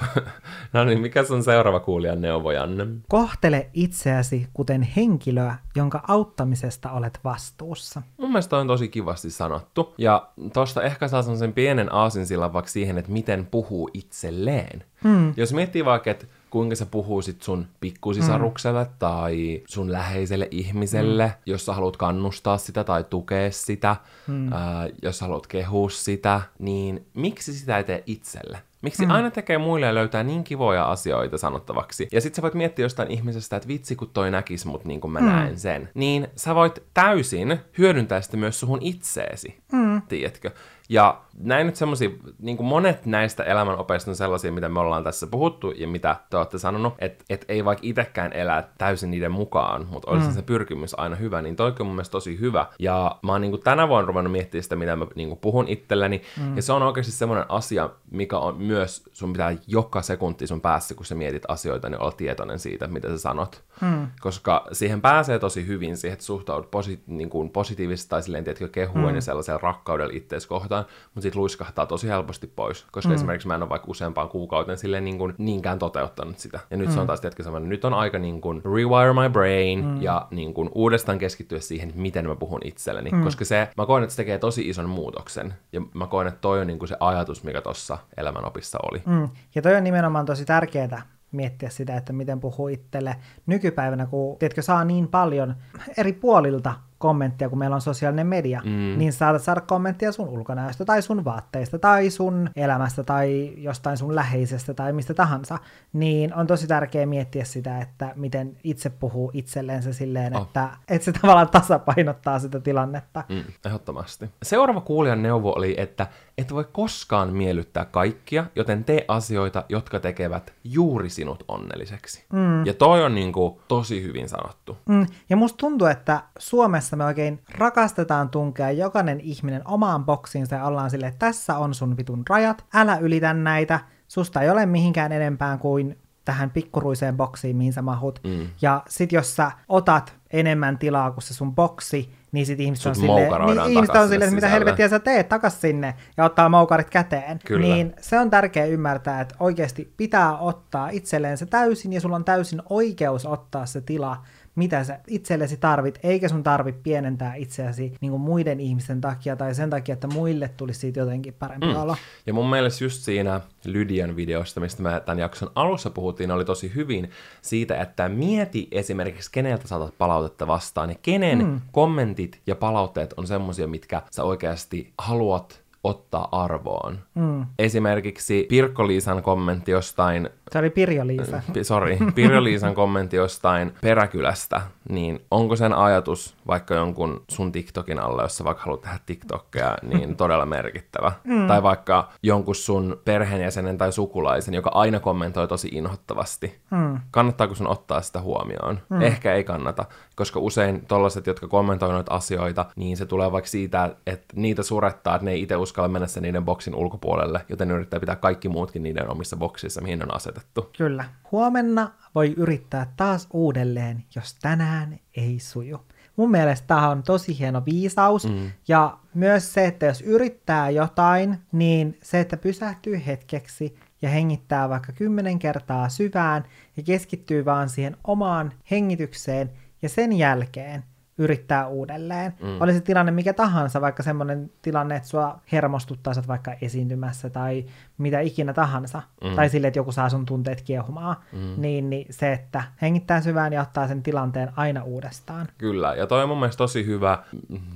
No 0.74 0.84
niin, 0.84 1.02
mikä 1.02 1.24
on 1.30 1.44
seuraava 1.44 1.80
kuulijan 1.80 2.22
neuvo, 2.22 2.52
Janne? 2.52 2.88
Kohtele 3.10 3.70
itseäsi 3.74 4.48
kuten 4.54 4.82
henkilöä, 4.82 5.56
jonka 5.76 6.04
auttamisesta 6.08 6.92
olet 6.92 7.20
vastuussa. 7.24 8.02
Mun 8.18 8.30
mielestä 8.30 8.58
on 8.58 8.68
tosi 8.72 8.88
kivasti 8.88 9.32
sanottu. 9.32 9.94
Ja 9.98 10.28
tosta 10.54 10.84
ehkä 10.84 11.08
saa 11.08 11.22
sen 11.36 11.54
pienen 11.54 11.94
aasinsillan 11.94 12.54
vaikka 12.54 12.72
siihen, 12.72 12.98
että 12.98 13.12
miten 13.12 13.46
puhuu 13.46 13.90
itselleen. 13.94 14.84
Hmm. 15.04 15.34
Jos 15.38 15.54
miettii 15.54 15.86
vaikka, 15.86 16.12
että 16.12 16.26
kuinka 16.50 16.76
sä 16.76 16.86
puhuisit 16.86 17.42
sun 17.42 17.68
pikkusisarukselle 17.80 18.84
mm. 18.84 18.90
tai 19.00 19.62
sun 19.68 19.92
läheiselle 19.92 20.48
ihmiselle, 20.52 21.28
mm. 21.28 21.34
jos 21.46 21.66
sä 21.66 21.74
haluat 21.74 21.98
kannustaa 21.98 22.58
sitä 22.58 22.84
tai 22.84 23.04
tukea 23.04 23.52
sitä, 23.52 23.96
mm. 24.28 24.54
ää, 24.54 24.90
jos 25.02 25.18
sä 25.18 25.26
haluat 25.26 25.48
kehua 25.48 25.90
sitä, 25.90 26.42
niin 26.60 27.06
miksi 27.14 27.54
sitä 27.54 27.78
ei 27.78 27.84
tee 27.84 28.04
itselle? 28.06 28.60
Miksi 28.82 29.06
mm. 29.06 29.12
aina 29.12 29.32
tekee 29.32 29.58
muille 29.58 29.86
ja 29.86 29.96
löytää 29.96 30.24
niin 30.24 30.44
kivoja 30.44 30.86
asioita 30.86 31.38
sanottavaksi? 31.38 32.08
Ja 32.12 32.22
sit 32.22 32.36
sä 32.36 32.42
voit 32.42 32.54
miettiä 32.54 32.86
jostain 32.86 33.12
ihmisestä, 33.12 33.56
että 33.56 33.68
vitsi 33.68 33.96
kun 33.96 34.10
toi 34.14 34.32
näkis 34.32 34.66
mut 34.66 34.86
niin 34.86 35.02
kuin 35.02 35.12
mä 35.12 35.20
mm. 35.20 35.26
näen 35.26 35.60
sen. 35.60 35.90
Niin 35.94 36.28
sä 36.36 36.56
voit 36.56 36.84
täysin 36.94 37.60
hyödyntää 37.78 38.22
sitä 38.22 38.38
myös 38.38 38.60
suhun 38.60 38.80
itseesi, 38.82 39.58
mm. 39.72 40.02
tiedätkö? 40.02 40.52
Ja 40.92 41.22
näin 41.40 41.68
nyt 41.68 41.76
semmosia, 41.76 42.10
niin 42.40 42.58
kuin 42.58 42.68
monet 42.68 43.06
näistä 43.06 43.44
elämänopeista 43.44 44.12
on 44.12 44.16
sellaisia, 44.16 44.52
mitä 44.52 44.70
me 44.70 44.80
ollaan 44.80 45.04
tässä 45.04 45.28
puhuttu 45.28 45.72
ja 45.72 45.88
mitä 45.88 46.16
te 46.30 46.38
olette 46.38 46.60
sanonut, 46.60 46.94
että 47.00 47.24
et 47.30 47.46
ei 47.48 47.66
vaikka 47.66 47.82
itsekään 47.86 48.34
elää 48.34 48.70
täysin 48.78 49.12
niiden 49.12 49.32
mukaan, 49.32 49.88
mutta 49.90 50.12
olisi 50.12 50.28
mm. 50.28 50.34
se 50.34 50.42
pyrkimys 50.42 51.00
aina 51.00 51.16
hyvä, 51.16 51.42
niin 51.42 51.56
toikin 51.56 51.82
on 51.82 51.88
mun 51.88 51.96
mielestä 51.96 52.12
tosi 52.12 52.40
hyvä. 52.40 52.66
Ja 52.80 53.16
mä 53.24 53.32
oon 53.32 53.42
niin 53.42 53.52
kuin 53.52 53.64
tänä 53.64 53.88
vuonna 53.88 54.08
ruvennut 54.08 54.32
miettimään 54.32 54.64
sitä, 54.64 54.76
mitä 54.76 54.96
mä 54.96 55.08
niin 55.16 55.28
kuin 55.28 55.40
puhun 55.40 55.68
itselleni, 55.68 56.22
mm. 56.40 56.56
ja 56.56 56.62
se 56.62 56.74
on 56.74 56.84
oikeasti 56.84 57.12
semmoinen 57.12 57.46
asia, 57.50 57.90
mikä 58.12 58.38
on 58.38 58.58
myös, 58.58 59.04
sun 59.14 59.34
pitää 59.34 59.56
joka 59.68 60.02
sekunti 60.02 60.48
sun 60.48 60.62
päässä, 60.62 60.96
kun 60.96 61.06
sä 61.06 61.16
mietit 61.16 61.44
asioita, 61.48 61.90
niin 61.90 62.02
olla 62.02 62.12
tietoinen 62.12 62.60
siitä, 62.60 62.88
mitä 62.88 63.08
sä 63.08 63.18
sanot. 63.18 63.64
Mm. 63.82 64.08
Koska 64.20 64.66
siihen 64.72 65.02
pääsee 65.02 65.40
tosi 65.40 65.68
hyvin, 65.68 65.98
siihen, 65.98 66.14
että 66.14 66.26
suhtaudut 66.26 66.72
posi- 66.72 67.04
niin 67.08 67.30
kuin 67.30 67.50
positiivisesti 67.50 68.10
tai 68.10 68.24
silleen, 68.24 68.44
tiedätkö, 68.44 68.68
kehuen 68.68 69.10
mm. 69.10 69.16
ja 69.16 69.22
sellaisella 69.22 69.60
rakkaudella 69.64 70.14
ittees 70.16 70.48
kohtaan, 70.48 70.81
mutta 71.06 71.22
sitten 71.22 71.42
luiskahtaa 71.42 71.86
tosi 71.86 72.08
helposti 72.08 72.48
pois, 72.48 72.86
koska 72.92 73.10
mm. 73.10 73.16
esimerkiksi 73.16 73.48
mä 73.48 73.56
en 73.56 73.62
ole 73.62 73.70
vaikka 73.70 73.92
useampaan 73.92 74.30
kuukauteen 74.30 74.78
silleen 74.78 75.06
niin 75.06 75.18
kuin, 75.18 75.36
niinkään 75.38 75.80
toteuttanut 75.80 76.40
sitä. 76.40 76.60
Ja 76.72 76.78
nyt 76.78 76.88
mm. 76.88 76.94
se 76.94 77.00
on 77.00 77.06
mm. 77.06 77.08
taas 77.08 77.22
tiedätkö 77.22 77.44
semmoinen, 77.44 77.70
nyt 77.70 77.86
on 77.86 77.94
aika 77.94 78.20
niin 78.20 78.42
kuin 78.42 78.62
rewire 78.66 79.14
my 79.14 79.30
brain 79.30 79.86
mm. 79.86 80.02
ja 80.02 80.28
niin 80.32 80.54
kuin 80.54 80.70
uudestaan 80.76 81.18
keskittyä 81.18 81.60
siihen, 81.60 81.92
miten 81.96 82.28
mä 82.28 82.36
puhun 82.36 82.62
itselleni, 82.64 83.10
mm. 83.10 83.24
koska 83.24 83.46
se, 83.46 83.70
mä 83.78 83.86
koen, 83.86 84.04
että 84.04 84.16
se 84.16 84.18
tekee 84.18 84.38
tosi 84.38 84.70
ison 84.70 84.90
muutoksen 84.90 85.54
ja 85.74 85.82
mä 85.94 86.08
koen, 86.08 86.28
että 86.28 86.42
toi 86.42 86.62
on 86.62 86.68
niin 86.68 86.80
kuin 86.80 86.90
se 86.90 86.98
ajatus, 87.00 87.44
mikä 87.44 87.62
tuossa 87.62 87.98
elämänopissa 88.18 88.80
oli. 88.92 89.02
Mm. 89.06 89.30
Ja 89.56 89.62
toi 89.62 89.76
on 89.76 89.84
nimenomaan 89.84 90.26
tosi 90.26 90.46
tärkeää, 90.46 91.02
miettiä 91.32 91.70
sitä, 91.70 91.98
että 91.98 92.14
miten 92.14 92.40
puhuu 92.40 92.68
itselle 92.68 93.16
nykypäivänä, 93.46 94.06
kun 94.06 94.38
tiedätkö, 94.40 94.62
saa 94.62 94.86
niin 94.86 95.08
paljon 95.08 95.56
eri 95.98 96.14
puolilta 96.14 96.74
kommenttia, 97.02 97.50
kun 97.50 97.60
meillä 97.60 97.76
on 97.76 97.82
sosiaalinen 97.82 98.28
media, 98.28 98.62
mm. 98.66 98.98
niin 98.98 99.14
saatat 99.14 99.42
saada 99.42 99.62
kommenttia 99.62 100.12
sun 100.12 100.30
ulkonäöstä 100.30 100.86
tai 100.86 101.02
sun 101.02 101.26
vaatteista 101.26 101.80
tai 101.80 102.10
sun 102.10 102.50
elämästä 102.56 103.04
tai 103.04 103.54
jostain 103.58 103.98
sun 103.98 104.16
läheisestä 104.16 104.74
tai 104.74 104.94
mistä 104.94 105.14
tahansa, 105.14 105.58
niin 105.94 106.34
on 106.34 106.48
tosi 106.48 106.68
tärkeää 106.68 107.06
miettiä 107.06 107.44
sitä, 107.44 107.82
että 107.82 108.14
miten 108.16 108.58
itse 108.64 108.90
puhuu 108.90 109.32
itselleensä 109.34 109.94
silleen, 109.94 110.36
oh. 110.36 110.42
että, 110.42 110.70
että 110.90 111.06
se 111.06 111.12
tavallaan 111.12 111.50
tasapainottaa 111.50 112.40
sitä 112.40 112.60
tilannetta. 112.60 113.24
Mm, 113.30 113.44
ehdottomasti. 113.66 114.30
Seuraava 114.44 114.82
kuulijan 114.82 115.24
neuvo 115.24 115.54
oli, 115.56 115.76
että 115.78 116.08
et 116.38 116.54
voi 116.54 116.66
koskaan 116.72 117.34
miellyttää 117.34 117.86
kaikkia, 117.86 118.46
joten 118.56 118.84
tee 118.84 119.06
asioita, 119.08 119.64
jotka 119.70 120.00
tekevät 120.00 120.54
juuri 120.64 121.10
sinut 121.10 121.44
onnelliseksi. 121.48 122.26
Mm. 122.34 122.66
Ja 122.66 122.74
toi 122.74 123.04
on 123.04 123.16
niinku 123.16 123.62
tosi 123.68 124.04
hyvin 124.04 124.30
sanottu. 124.30 124.78
Mm. 124.90 125.08
Ja 125.30 125.38
musta 125.38 125.58
tuntuu, 125.58 125.88
että 125.88 126.24
Suomessa 126.40 126.91
me 126.96 127.06
oikein 127.06 127.42
rakastetaan 127.58 128.30
tunkea 128.30 128.72
jokainen 128.72 129.20
ihminen 129.20 129.62
omaan 129.66 130.06
boksiinsa 130.06 130.56
ja 130.56 130.66
ollaan 130.66 130.90
silleen, 130.90 131.14
että 131.14 131.26
tässä 131.26 131.58
on 131.58 131.74
sun 131.74 131.98
vitun 131.98 132.24
rajat, 132.30 132.66
älä 132.74 132.98
ylitä 132.98 133.34
näitä, 133.34 133.80
susta 134.08 134.42
ei 134.42 134.50
ole 134.50 134.66
mihinkään 134.66 135.12
enempää 135.12 135.58
kuin 135.58 135.98
tähän 136.26 136.50
pikkuruiseen 136.50 137.18
boksiin, 137.18 137.58
mihin 137.58 137.74
sä 137.74 137.82
mahut. 137.82 138.20
Mm. 138.24 138.48
Ja 138.62 138.84
sit 138.90 139.12
jos 139.12 139.36
sä 139.36 139.52
otat 139.70 140.14
enemmän 140.34 140.78
tilaa 140.78 141.12
kuin 141.12 141.24
se 141.24 141.34
sun 141.34 141.56
boksi, 141.56 142.14
niin 142.32 142.46
sit 142.46 142.60
ihmiset 142.60 142.86
on 142.86 142.96
silleen, 142.96 143.32
niin 143.46 143.72
ihmiset 143.72 143.96
on 143.96 144.10
silleen, 144.10 144.34
mitä 144.34 144.48
helvettiä 144.48 144.90
sä 144.90 145.00
teet 145.00 145.30
takas 145.30 145.62
sinne 145.62 145.96
ja 146.18 146.26
ottaa 146.26 146.50
moukarit 146.50 146.90
käteen. 146.90 147.40
Kyllä. 147.46 147.68
Niin 147.68 147.94
se 148.02 148.20
on 148.20 148.30
tärkeää 148.30 148.66
ymmärtää, 148.66 149.22
että 149.22 149.36
oikeasti 149.40 149.94
pitää 149.98 150.38
ottaa 150.38 150.90
itselleen 150.90 151.38
se 151.38 151.46
täysin 151.46 151.94
ja 151.94 152.02
sulla 152.02 152.16
on 152.16 152.26
täysin 152.26 152.62
oikeus 152.70 153.26
ottaa 153.26 153.66
se 153.66 153.82
tila 153.82 154.18
mitä 154.56 154.84
sä 154.84 155.00
itsellesi 155.08 155.58
tarvit, 155.58 156.00
eikä 156.04 156.30
sun 156.30 156.44
tarvi 156.44 156.72
pienentää 156.72 157.36
itseäsi 157.36 157.94
niin 158.02 158.12
kuin 158.12 158.22
muiden 158.22 158.60
ihmisten 158.60 159.02
takia 159.02 159.36
tai 159.36 159.56
sen 159.56 159.70
takia, 159.70 159.94
että 159.94 160.08
muille 160.08 160.48
tulisi 160.58 160.80
siitä 160.80 161.00
jotenkin 161.00 161.34
parempi 161.34 161.68
mm. 161.68 161.76
olo. 161.76 161.96
Ja 162.26 162.34
mun 162.34 162.50
mielestä 162.50 162.84
just 162.84 163.02
siinä 163.02 163.42
Lydian 163.66 164.16
videosta, 164.16 164.60
mistä 164.60 164.84
me 164.84 165.02
tämän 165.06 165.20
jakson 165.20 165.52
alussa 165.56 165.90
puhuttiin, 165.90 166.32
oli 166.32 166.46
tosi 166.46 166.72
hyvin 166.76 167.10
siitä, 167.42 167.82
että 167.82 168.10
mieti 168.10 168.68
esimerkiksi, 168.72 169.32
keneltä 169.32 169.68
saatat 169.68 169.98
palautetta 169.98 170.48
vastaan 170.48 170.90
ja 170.90 170.96
kenen 171.02 171.46
mm. 171.46 171.62
kommentit 171.72 172.42
ja 172.48 172.56
palautteet 172.56 173.14
on 173.18 173.28
semmosia, 173.28 173.68
mitkä 173.68 174.02
sä 174.12 174.24
oikeasti 174.24 174.94
haluat 174.98 175.61
ottaa 175.84 176.28
arvoon. 176.32 177.00
Mm. 177.16 177.46
Esimerkiksi 177.60 178.48
Pirkko-Liisan 178.50 179.22
kommentti 179.22 179.72
jostain 179.72 180.30
se 180.52 180.60
oli 180.60 180.70
Pirjo-Liisa. 180.70 181.42
Sorry, 181.62 181.98
Pirjo-Liisan 182.16 182.74
kommentti 182.76 183.16
jostain 183.16 183.74
peräkylästä, 183.82 184.62
niin 184.90 185.26
onko 185.32 185.56
sen 185.56 185.74
ajatus 185.74 186.36
vaikka 186.48 186.76
jonkun 186.76 187.24
sun 187.28 187.52
TikTokin 187.52 188.00
alle, 188.00 188.22
jos 188.22 188.38
sä 188.38 188.44
vaikka 188.44 188.64
haluat 188.64 188.82
tehdä 188.82 189.00
TikTokia, 189.06 189.78
niin 189.82 190.16
todella 190.18 190.46
merkittävä. 190.46 191.12
Mm. 191.24 191.48
Tai 191.48 191.64
vaikka 191.64 192.10
jonkun 192.24 192.56
sun 192.56 193.02
perheenjäsenen 193.06 193.78
tai 193.78 193.92
sukulaisen, 193.92 194.54
joka 194.54 194.70
aina 194.74 195.00
kommentoi 195.00 195.48
tosi 195.48 195.68
inhottavasti. 195.72 196.60
Mm. 196.72 197.00
Kannattaako 197.12 197.56
sun 197.56 197.68
ottaa 197.68 198.02
sitä 198.02 198.22
huomioon? 198.22 198.80
Mm. 198.90 199.02
Ehkä 199.02 199.34
ei 199.34 199.44
kannata, 199.44 199.86
koska 200.16 200.40
usein 200.40 200.86
tollaset, 200.86 201.28
jotka 201.28 201.48
kommentoivat 201.48 202.06
asioita, 202.10 202.66
niin 202.76 202.98
se 202.98 203.06
tulee 203.06 203.32
vaikka 203.32 203.50
siitä, 203.50 203.96
että 204.08 204.34
niitä 204.36 204.64
surettaa, 204.64 205.16
että 205.16 205.26
ne 205.26 205.32
ei 205.32 205.42
itse 205.42 205.56
uskalla 205.72 205.90
mennä 205.90 206.08
sen 206.08 206.24
niiden 206.24 206.46
boksin 206.46 206.76
ulkopuolelle, 206.76 207.46
joten 207.50 207.68
ne 207.68 207.74
yrittää 207.74 208.00
pitää 208.00 208.16
kaikki 208.16 208.50
muutkin 208.50 208.84
niiden 208.84 209.10
omissa 209.10 209.38
boksissa, 209.38 209.82
mihin 209.82 210.00
ne 210.00 210.06
on 210.06 210.16
asetettu. 210.16 210.70
Kyllä. 210.78 211.06
Huomenna 211.32 211.92
voi 212.16 212.34
yrittää 212.38 212.94
taas 212.98 213.28
uudelleen, 213.34 214.04
jos 214.16 214.36
tänään 214.42 215.00
ei 215.18 215.40
suju. 215.40 215.80
Mun 216.16 216.32
mielestä 216.32 216.68
tämä 216.68 216.90
on 216.90 217.04
tosi 217.04 217.40
hieno 217.40 217.66
viisaus. 217.66 218.30
Mm. 218.30 218.52
Ja 218.68 218.98
myös 219.14 219.54
se, 219.54 219.66
että 219.66 219.86
jos 219.86 220.02
yrittää 220.02 220.70
jotain, 220.70 221.38
niin 221.52 221.98
se, 222.04 222.20
että 222.20 222.38
pysähtyy 222.38 223.02
hetkeksi 223.06 223.76
ja 224.02 224.10
hengittää 224.10 224.70
vaikka 224.70 224.92
kymmenen 224.94 225.40
kertaa 225.40 225.90
syvään 225.90 226.44
ja 226.78 226.84
keskittyy 226.84 227.46
vaan 227.46 227.70
siihen 227.70 227.98
omaan 228.04 228.54
hengitykseen 228.72 229.52
ja 229.82 229.90
sen 229.90 230.14
jälkeen 230.14 230.84
yrittää 231.18 231.68
uudelleen. 231.68 232.34
Mm. 232.42 232.62
Oli 232.62 232.74
se 232.74 232.82
tilanne 232.82 233.12
mikä 233.12 233.34
tahansa, 233.34 233.82
vaikka 233.82 234.04
semmoinen 234.04 234.52
tilanne, 234.62 234.96
että 234.96 235.10
sua 235.10 235.40
hermostuttaa 235.52 236.14
sä 236.14 236.24
vaikka 236.28 236.54
esiintymässä 236.62 237.30
tai 237.30 237.66
mitä 237.98 238.20
ikinä 238.20 238.54
tahansa, 238.54 239.02
mm. 239.24 239.36
tai 239.36 239.50
sille, 239.50 239.68
että 239.68 239.80
joku 239.80 239.92
saa 239.92 240.10
sun 240.10 240.26
tunteet 240.26 240.62
kiehumaan, 240.62 241.16
mm. 241.34 241.54
niin, 241.58 241.90
niin 241.90 242.08
se, 242.10 242.34
että 242.34 242.64
hengittää 242.82 243.22
syvään 243.22 243.54
ja 243.54 243.62
ottaa 243.62 243.88
sen 243.88 244.04
tilanteen 244.04 244.52
aina 244.56 244.84
uudestaan. 244.84 245.48
Kyllä, 245.58 245.96
ja 245.96 246.08
toi 246.08 246.24
on 246.24 246.30
mun 246.30 246.40
mielestä 246.40 246.58
tosi 246.58 246.86
hyvä 246.86 247.24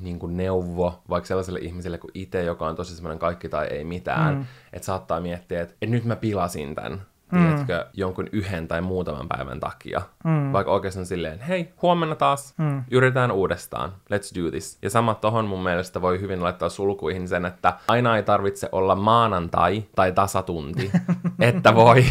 niin 0.01 0.19
kuin 0.19 0.37
neuvo 0.37 1.01
vaikka 1.09 1.27
sellaiselle 1.27 1.59
ihmiselle 1.59 1.97
kuin 1.97 2.11
itse, 2.13 2.43
joka 2.43 2.67
on 2.67 2.75
tosi 2.75 2.95
semmoinen 2.95 3.19
kaikki 3.19 3.49
tai 3.49 3.67
ei 3.67 3.83
mitään, 3.83 4.35
mm. 4.35 4.45
että 4.73 4.85
saattaa 4.85 5.21
miettiä, 5.21 5.61
että, 5.61 5.75
että 5.81 5.95
nyt 5.95 6.05
mä 6.05 6.15
pilasin 6.15 6.75
tämän, 6.75 7.01
tiedätkö, 7.43 7.85
jonkun 7.93 8.27
yhden 8.31 8.67
tai 8.67 8.81
muutaman 8.81 9.27
päivän 9.27 9.59
takia. 9.59 10.01
Mm. 10.23 10.53
Vaikka 10.53 10.71
oikeastaan 10.71 11.05
silleen, 11.05 11.39
hei, 11.39 11.73
huomenna 11.81 12.15
taas, 12.15 12.53
mm. 12.57 12.83
yritetään 12.91 13.31
uudestaan, 13.31 13.93
let's 14.13 14.43
do 14.43 14.51
this. 14.51 14.77
Ja 14.81 14.89
sama 14.89 15.15
tohon 15.15 15.45
mun 15.45 15.63
mielestä 15.63 16.01
voi 16.01 16.19
hyvin 16.19 16.43
laittaa 16.43 16.69
sulkuihin 16.69 17.27
sen, 17.27 17.45
että 17.45 17.73
aina 17.87 18.17
ei 18.17 18.23
tarvitse 18.23 18.69
olla 18.71 18.95
maanantai 18.95 19.83
tai 19.95 20.11
tasatunti, 20.11 20.91
että 21.39 21.75
voi, 21.75 22.05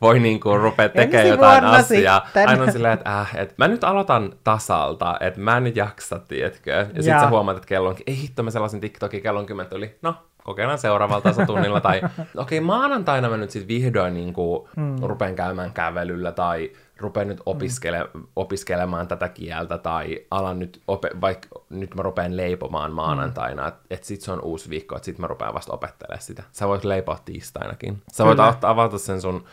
voi 0.00 0.18
niinku 0.18 0.56
rupea 0.56 0.88
tekemään 0.88 1.28
jotain 1.28 1.64
asiaa. 1.64 2.22
Sitten. 2.24 2.48
Aina 2.48 2.62
on 2.62 2.72
silleen, 2.72 2.94
että 2.94 3.20
äh, 3.20 3.36
et 3.36 3.54
mä 3.58 3.68
nyt 3.68 3.84
aloitan 3.84 4.32
tasalta, 4.44 5.16
että 5.20 5.40
mä 5.40 5.56
en 5.56 5.64
nyt 5.64 5.76
jaksa, 5.76 6.18
tiedätkö. 6.18 6.70
Ja 6.70 7.02
sitten 7.02 7.20
sä 7.20 7.28
huomaat, 7.28 7.56
että 7.56 7.68
kello 7.68 7.88
onkin, 7.88 8.04
ei 8.06 8.22
hitto, 8.22 8.42
mä 8.42 8.50
sellaisen 8.50 8.80
TikTokin 8.80 9.22
kellon 9.22 9.46
kymmentä 9.46 9.76
yli, 9.76 9.98
no 10.02 10.14
kokeillaan 10.50 10.78
seuraavalla 10.78 11.22
tasatunnilla. 11.22 11.80
tai 11.80 11.96
okei, 12.02 12.24
okay, 12.34 12.60
maanantaina 12.60 13.28
mä 13.28 13.36
nyt 13.36 13.50
sitten 13.50 13.68
vihdoin 13.68 14.14
niin 14.14 14.32
kuin, 14.32 14.68
mm. 14.76 14.96
rupean 15.02 15.34
käymään 15.34 15.72
kävelyllä 15.72 16.32
tai 16.32 16.72
rupean 17.00 17.28
nyt 17.28 17.40
opiskele- 17.40 18.10
mm. 18.14 18.26
opiskelemaan 18.36 19.08
tätä 19.08 19.28
kieltä 19.28 19.78
tai 19.78 20.26
alan 20.30 20.58
nyt, 20.58 20.80
ope- 20.92 21.20
vaikka 21.20 21.48
nyt 21.70 21.94
mä 21.94 22.02
rupean 22.02 22.36
leipomaan 22.36 22.92
maanantaina, 22.92 23.62
mm. 23.62 23.68
että 23.68 23.80
et 23.90 24.04
sit 24.04 24.20
se 24.20 24.32
on 24.32 24.40
uusi 24.42 24.70
viikko, 24.70 24.96
että 24.96 25.06
sit 25.06 25.18
mä 25.18 25.26
rupean 25.26 25.54
vasta 25.54 25.72
opettelemaan 25.72 26.22
sitä. 26.22 26.42
Sä 26.52 26.68
voit 26.68 26.84
leipoa 26.84 27.18
tiistainakin. 27.24 28.02
Sä 28.12 28.24
voit 28.24 28.38
avata 28.62 28.98
sen 28.98 29.20
sun 29.20 29.44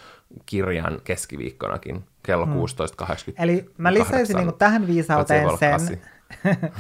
kirjan 0.46 1.02
keskiviikkonakin 1.04 2.04
kello 2.24 2.46
mm. 2.46 2.54
16.80. 2.54 3.34
Eli 3.38 3.70
mä 3.78 3.94
lisäisin 3.94 4.38
niin 4.38 4.54
tähän 4.54 4.88
viisauteen 4.88 5.58
sen... 5.58 6.02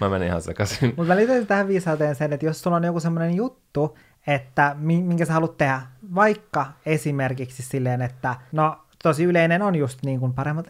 Mä 0.00 0.08
menin 0.08 0.28
ihan 0.28 0.42
sekaisin. 0.42 0.94
Mutta 0.96 1.12
mä 1.12 1.16
liitän 1.16 1.46
tähän 1.46 1.68
viisauteen 1.68 2.14
sen, 2.14 2.32
että 2.32 2.46
jos 2.46 2.62
sulla 2.62 2.76
on 2.76 2.84
joku 2.84 3.00
semmoinen 3.00 3.34
juttu, 3.34 3.98
että 4.26 4.76
minkä 4.78 5.24
sä 5.24 5.32
haluat 5.32 5.56
tehdä, 5.56 5.80
vaikka 6.14 6.66
esimerkiksi 6.86 7.62
silleen, 7.62 8.02
että 8.02 8.34
no 8.52 8.84
tosi 9.02 9.24
yleinen 9.24 9.62
on 9.62 9.74
just 9.74 10.02
niin 10.02 10.20
kuin 10.20 10.32
paremmat 10.32 10.66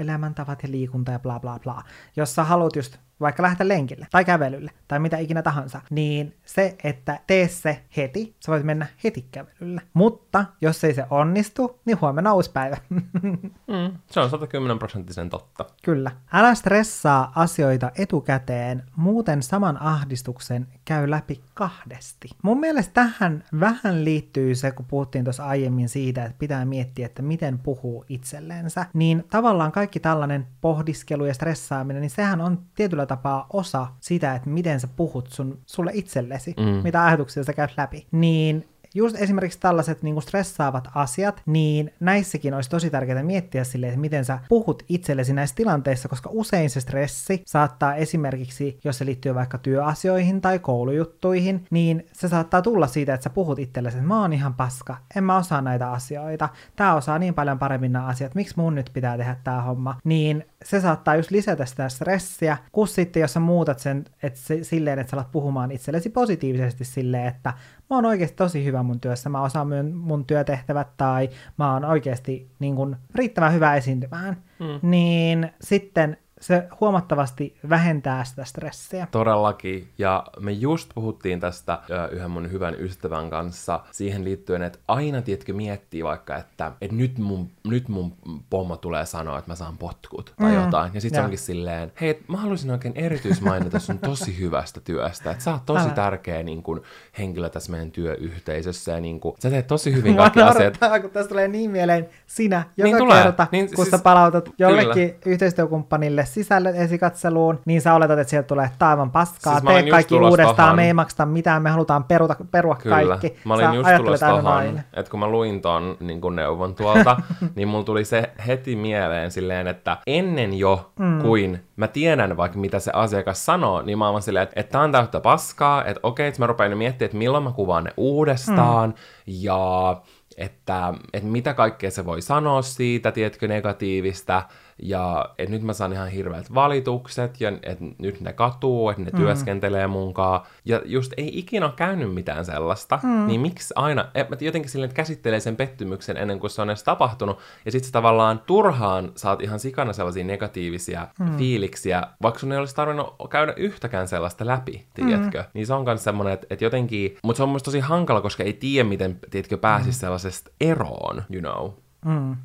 elämäntavat 0.00 0.62
ja 0.62 0.70
liikunta 0.70 1.12
ja 1.12 1.18
bla 1.18 1.40
bla 1.40 1.58
bla. 1.62 1.82
Jos 2.16 2.34
sä 2.34 2.44
haluat 2.44 2.76
just 2.76 2.96
vaikka 3.20 3.42
lähteä 3.42 3.68
lenkille 3.68 4.06
tai 4.10 4.24
kävelylle 4.24 4.70
tai 4.88 4.98
mitä 4.98 5.18
ikinä 5.18 5.42
tahansa, 5.42 5.80
niin 5.90 6.36
se, 6.44 6.76
että 6.84 7.20
tee 7.26 7.48
se 7.48 7.82
heti, 7.96 8.36
sä 8.40 8.52
voit 8.52 8.64
mennä 8.64 8.86
heti 9.04 9.28
kävelylle. 9.32 9.82
Mutta 9.94 10.44
jos 10.60 10.84
ei 10.84 10.94
se 10.94 11.04
onnistu, 11.10 11.80
niin 11.84 12.00
huomenna 12.00 12.34
uusi 12.34 12.50
päivä. 12.50 12.76
mm, 12.90 13.98
se 14.10 14.20
on 14.20 14.30
110 14.30 14.78
prosenttisen 14.78 15.30
totta. 15.30 15.64
Kyllä. 15.84 16.10
Älä 16.32 16.54
stressaa 16.54 17.32
asioita 17.34 17.90
etukäteen, 17.98 18.82
muuten 18.96 19.42
saman 19.42 19.82
ahdistuksen 19.82 20.66
käy 20.84 21.10
läpi 21.10 21.40
kahdesti. 21.54 22.28
Mun 22.42 22.60
mielestä 22.60 22.92
tähän 22.94 23.44
vähän 23.60 24.04
liittyy 24.04 24.54
se, 24.54 24.70
kun 24.70 24.86
puhuttiin 24.86 25.24
tuossa 25.24 25.46
aiemmin 25.46 25.88
siitä, 25.88 26.24
että 26.24 26.38
pitää 26.38 26.64
miettiä, 26.64 27.06
että 27.06 27.22
miten 27.22 27.58
puhuu 27.58 28.04
itsellensä, 28.08 28.86
niin 28.94 29.24
tavallaan 29.30 29.72
kaikki 29.72 30.00
tällainen 30.00 30.46
pohdiskelu 30.60 31.24
ja 31.24 31.34
stressaaminen, 31.34 32.00
niin 32.00 32.10
sehän 32.10 32.40
on 32.40 32.58
tietyllä 32.74 33.06
tapaa 33.08 33.46
osa 33.52 33.86
sitä, 34.00 34.34
että 34.34 34.50
miten 34.50 34.80
sä 34.80 34.88
puhut 34.96 35.30
sun, 35.30 35.58
sulle 35.66 35.90
itsellesi, 35.94 36.54
mm. 36.58 36.64
mitä 36.64 37.04
ajatuksia 37.04 37.44
sä 37.44 37.52
käyt 37.52 37.70
läpi. 37.76 38.06
Niin 38.10 38.68
just 38.94 39.16
esimerkiksi 39.16 39.60
tällaiset 39.60 40.02
niin 40.02 40.22
stressaavat 40.22 40.88
asiat, 40.94 41.42
niin 41.46 41.92
näissäkin 42.00 42.54
olisi 42.54 42.70
tosi 42.70 42.90
tärkeää 42.90 43.22
miettiä 43.22 43.64
silleen, 43.64 43.90
että 43.90 44.00
miten 44.00 44.24
sä 44.24 44.38
puhut 44.48 44.82
itsellesi 44.88 45.32
näissä 45.32 45.56
tilanteissa, 45.56 46.08
koska 46.08 46.30
usein 46.32 46.70
se 46.70 46.80
stressi 46.80 47.42
saattaa 47.46 47.94
esimerkiksi, 47.94 48.78
jos 48.84 48.98
se 48.98 49.06
liittyy 49.06 49.34
vaikka 49.34 49.58
työasioihin 49.58 50.40
tai 50.40 50.58
koulujuttuihin, 50.58 51.64
niin 51.70 52.06
se 52.12 52.28
saattaa 52.28 52.62
tulla 52.62 52.86
siitä, 52.86 53.14
että 53.14 53.24
sä 53.24 53.30
puhut 53.30 53.58
itsellesi, 53.58 53.96
että 53.96 54.08
mä 54.08 54.20
oon 54.20 54.32
ihan 54.32 54.54
paska, 54.54 54.96
en 55.16 55.24
mä 55.24 55.36
osaa 55.36 55.62
näitä 55.62 55.90
asioita, 55.90 56.48
tää 56.76 56.94
osaa 56.94 57.18
niin 57.18 57.34
paljon 57.34 57.58
paremmin 57.58 57.92
nämä 57.92 58.06
asiat, 58.06 58.34
miksi 58.34 58.54
mun 58.56 58.74
nyt 58.74 58.90
pitää 58.92 59.16
tehdä 59.16 59.36
tää 59.44 59.62
homma, 59.62 59.96
niin 60.04 60.44
se 60.64 60.80
saattaa 60.80 61.16
just 61.16 61.30
lisätä 61.30 61.66
sitä 61.66 61.88
stressiä, 61.88 62.58
kun 62.72 62.88
sitten 62.88 63.20
jos 63.20 63.32
sä 63.32 63.40
muutat 63.40 63.78
sen 63.78 64.04
että 64.22 64.40
se, 64.40 64.64
silleen, 64.64 64.98
että 64.98 65.10
sä 65.10 65.16
alat 65.16 65.32
puhumaan 65.32 65.70
itsellesi 65.70 66.10
positiivisesti 66.10 66.84
silleen, 66.84 67.26
että 67.26 67.52
mä 67.90 67.96
oon 67.96 68.06
oikeasti 68.06 68.36
tosi 68.36 68.64
hyvä 68.64 68.82
mun 68.82 69.00
työssä, 69.00 69.28
mä 69.28 69.42
osaan 69.42 69.68
mun, 69.68 69.94
mun 69.94 70.24
työtehtävät 70.24 70.88
tai 70.96 71.28
mä 71.56 71.72
oon 71.72 71.84
oikeasti 71.84 72.50
niin 72.58 72.76
kun, 72.76 72.96
riittävän 73.14 73.52
hyvä 73.52 73.76
esiintymään, 73.76 74.36
mm. 74.58 74.90
niin 74.90 75.50
sitten 75.60 76.16
se 76.40 76.68
huomattavasti 76.80 77.58
vähentää 77.68 78.24
sitä 78.24 78.44
stressiä. 78.44 79.08
Todellakin. 79.10 79.88
Ja 79.98 80.24
me 80.40 80.52
just 80.52 80.90
puhuttiin 80.94 81.40
tästä 81.40 81.78
yhden 82.10 82.30
mun 82.30 82.52
hyvän 82.52 82.74
ystävän 82.80 83.30
kanssa 83.30 83.80
siihen 83.90 84.24
liittyen, 84.24 84.62
että 84.62 84.78
aina, 84.88 85.22
tietkö 85.22 85.52
miettii 85.52 86.04
vaikka, 86.04 86.36
että, 86.36 86.72
että 86.80 86.96
nyt, 86.96 87.18
mun, 87.18 87.50
nyt 87.68 87.88
mun 87.88 88.14
pommo 88.50 88.76
tulee 88.76 89.06
sanoa, 89.06 89.38
että 89.38 89.50
mä 89.50 89.54
saan 89.54 89.78
potkut 89.78 90.34
tai 90.40 90.50
mm. 90.50 90.64
jotain. 90.64 90.90
Ja 90.94 91.00
sitten 91.00 91.20
se 91.20 91.24
onkin 91.24 91.38
silleen, 91.38 91.92
hei, 92.00 92.22
mä 92.28 92.36
haluaisin 92.36 92.70
oikein 92.70 92.96
erityismainita 92.96 93.78
sun 93.78 93.98
tosi 93.98 94.38
hyvästä 94.38 94.80
työstä. 94.80 95.30
Että 95.30 95.44
sä 95.44 95.52
oot 95.52 95.66
tosi 95.66 95.84
Älä. 95.84 95.94
tärkeä 95.94 96.42
niin 96.42 96.62
kun, 96.62 96.82
henkilö 97.18 97.48
tässä 97.48 97.70
meidän 97.70 97.90
työyhteisössä 97.90 98.92
ja 98.92 99.00
niin 99.00 99.20
kun, 99.20 99.34
sä 99.38 99.50
teet 99.50 99.66
tosi 99.66 99.94
hyvin 99.94 100.16
kaikki 100.36 100.42
asiat. 100.42 100.78
kun 101.00 101.10
tässä 101.10 101.28
tulee 101.28 101.48
niin 101.48 101.70
mieleen 101.70 102.08
sinä 102.26 102.64
joka 102.76 102.98
niin 102.98 103.08
kerta, 103.08 103.46
niin, 103.52 103.66
kun 103.66 103.84
siis, 103.84 103.90
sä 103.90 103.98
palautat 103.98 104.48
jollekin 104.58 105.10
kyllä. 105.10 105.18
yhteistyökumppanille 105.26 106.24
sisällöt 106.34 106.76
esikatseluun, 106.76 107.60
niin 107.64 107.80
sä 107.80 107.94
oletat, 107.94 108.18
että 108.18 108.30
sieltä 108.30 108.46
tulee 108.46 108.70
taivan 108.78 109.10
paskaa, 109.10 109.60
siis 109.60 109.64
tee 109.64 109.90
kaikki 109.90 110.14
uudestaan, 110.14 110.76
me 110.76 110.86
ei 110.86 110.94
maksata 110.94 111.26
mitään, 111.26 111.62
me 111.62 111.70
halutaan 111.70 112.04
peruta, 112.04 112.36
perua 112.50 112.74
Kyllä. 112.74 112.96
kaikki. 112.96 113.36
Mä 113.44 113.54
olin 113.54 113.66
sä 113.66 113.74
just 113.74 113.90
tulossa 113.96 114.28
tohon, 114.28 114.80
että 114.92 115.10
kun 115.10 115.20
mä 115.20 115.28
luin 115.28 115.60
ton 115.60 115.96
niin 116.00 116.20
kun 116.20 116.36
neuvon 116.36 116.74
tuolta, 116.74 117.16
niin 117.56 117.68
mulla 117.68 117.84
tuli 117.84 118.04
se 118.04 118.30
heti 118.46 118.76
mieleen 118.76 119.30
silleen, 119.30 119.66
että 119.66 119.96
ennen 120.06 120.54
jo 120.54 120.92
mm. 120.98 121.22
kuin 121.22 121.64
mä 121.76 121.88
tiedän 121.88 122.36
vaikka 122.36 122.58
mitä 122.58 122.78
se 122.78 122.90
asiakas 122.94 123.46
sanoo, 123.46 123.82
niin 123.82 123.98
mä 123.98 124.08
oon 124.08 124.22
silleen, 124.22 124.42
että, 124.42 124.60
että 124.60 124.72
tää 124.72 124.80
on 124.80 124.92
täyttä 124.92 125.20
paskaa, 125.20 125.84
että 125.84 126.00
okei, 126.02 126.28
että 126.28 126.42
mä 126.42 126.46
rupean 126.46 126.78
miettimään, 126.78 127.06
että 127.06 127.18
milloin 127.18 127.44
mä 127.44 127.52
kuvaan 127.52 127.84
ne 127.84 127.90
uudestaan, 127.96 128.88
mm. 128.88 128.94
ja 129.26 129.96
että, 130.36 130.94
että 131.12 131.28
mitä 131.28 131.54
kaikkea 131.54 131.90
se 131.90 132.06
voi 132.06 132.22
sanoa 132.22 132.62
siitä, 132.62 133.12
tiedätkö, 133.12 133.48
negatiivista, 133.48 134.42
ja 134.82 135.30
että 135.38 135.54
nyt 135.54 135.62
mä 135.62 135.72
saan 135.72 135.92
ihan 135.92 136.08
hirveät 136.08 136.54
valitukset, 136.54 137.40
ja 137.40 137.52
että 137.62 137.84
nyt 137.98 138.20
ne 138.20 138.32
katuu, 138.32 138.90
että 138.90 139.02
ne 139.02 139.10
mm. 139.10 139.18
työskentelee 139.18 139.86
munkaan, 139.86 140.40
ja 140.64 140.82
just 140.84 141.12
ei 141.16 141.38
ikinä 141.38 141.66
ole 141.66 141.74
käynyt 141.76 142.14
mitään 142.14 142.44
sellaista, 142.44 142.98
mm. 143.02 143.26
niin 143.26 143.40
miksi 143.40 143.74
aina, 143.76 144.08
että 144.14 144.44
jotenkin 144.44 144.70
silleen, 144.70 144.88
että 144.88 144.96
käsittelee 144.96 145.40
sen 145.40 145.56
pettymyksen 145.56 146.16
ennen 146.16 146.40
kuin 146.40 146.50
se 146.50 146.62
on 146.62 146.70
edes 146.70 146.82
tapahtunut, 146.82 147.38
ja 147.64 147.72
sitten 147.72 147.92
tavallaan 147.92 148.40
turhaan 148.46 149.12
saat 149.14 149.42
ihan 149.42 149.60
sikana 149.60 149.92
sellaisia 149.92 150.24
negatiivisia 150.24 151.08
mm. 151.18 151.36
fiiliksiä, 151.36 152.02
vaikka 152.22 152.40
sun 152.40 152.52
ei 152.52 152.58
olisi 152.58 152.74
tarvinnut 152.74 153.16
käydä 153.30 153.54
yhtäkään 153.56 154.08
sellaista 154.08 154.46
läpi, 154.46 154.86
tiedätkö? 154.94 155.38
Mm. 155.38 155.48
Niin 155.54 155.66
se 155.66 155.74
on 155.74 155.84
myös 155.84 156.04
semmoinen, 156.04 156.34
että, 156.34 156.46
että 156.50 156.64
jotenkin, 156.64 157.16
mutta 157.22 157.36
se 157.36 157.42
on 157.42 157.48
myös 157.48 157.62
tosi 157.62 157.80
hankala, 157.80 158.20
koska 158.20 158.42
ei 158.42 158.52
tiedä, 158.52 158.88
miten, 158.88 159.18
tiedätkö, 159.30 159.58
pääsisi 159.58 159.98
mm. 159.98 160.00
sellaisesta 160.00 160.50
eroon, 160.60 161.22
you 161.30 161.40
know. 161.40 161.70
Mm. 162.04 162.36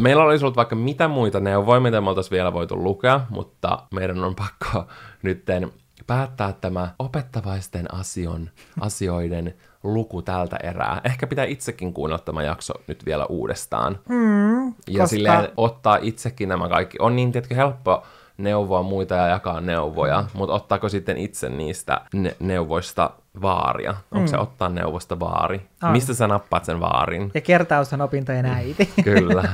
Meillä 0.00 0.24
olisi 0.24 0.44
ollut 0.44 0.56
vaikka 0.56 0.76
mitä 0.76 1.08
muita 1.08 1.40
neuvoja, 1.40 1.80
mitä 1.80 2.00
me 2.00 2.08
oltaisiin 2.08 2.30
vielä 2.30 2.52
voitu 2.52 2.84
lukea, 2.84 3.20
mutta 3.30 3.78
meidän 3.94 4.24
on 4.24 4.34
pakko 4.34 4.84
nytten 5.22 5.72
päättää 6.06 6.52
tämä 6.52 6.90
opettavaisten 6.98 7.94
asion, 7.94 8.50
asioiden 8.80 9.54
luku 9.82 10.22
tältä 10.22 10.56
erää. 10.62 11.00
Ehkä 11.04 11.26
pitää 11.26 11.44
itsekin 11.44 11.92
kuunnella 11.92 12.22
tämä 12.24 12.42
jakso 12.42 12.74
nyt 12.86 13.06
vielä 13.06 13.26
uudestaan. 13.26 13.98
Mm, 14.08 14.66
ja 14.66 14.72
koska... 14.88 15.06
silleen 15.06 15.48
ottaa 15.56 15.98
itsekin 16.02 16.48
nämä 16.48 16.68
kaikki. 16.68 16.96
On 17.00 17.16
niin 17.16 17.32
tietenkin 17.32 17.56
helppo 17.56 18.02
neuvoa 18.38 18.82
muita 18.82 19.14
ja 19.14 19.26
jakaa 19.26 19.60
neuvoja, 19.60 20.20
mm. 20.20 20.28
mutta 20.34 20.54
ottaako 20.54 20.88
sitten 20.88 21.18
itse 21.18 21.48
niistä 21.48 22.00
ne- 22.14 22.36
neuvoista 22.38 23.10
vaaria? 23.42 23.90
Onko 23.90 24.26
mm. 24.26 24.26
se 24.26 24.38
ottaa 24.38 24.68
neuvosta 24.68 25.20
vaari? 25.20 25.68
On. 25.82 25.92
Mistä 25.92 26.14
sä 26.14 26.28
nappaat 26.28 26.64
sen 26.64 26.80
vaarin? 26.80 27.30
Ja 27.34 27.40
kertaus 27.40 27.92
on 27.92 28.00
opintojen 28.00 28.46
äiti. 28.46 28.92
Kyllä. 29.04 29.44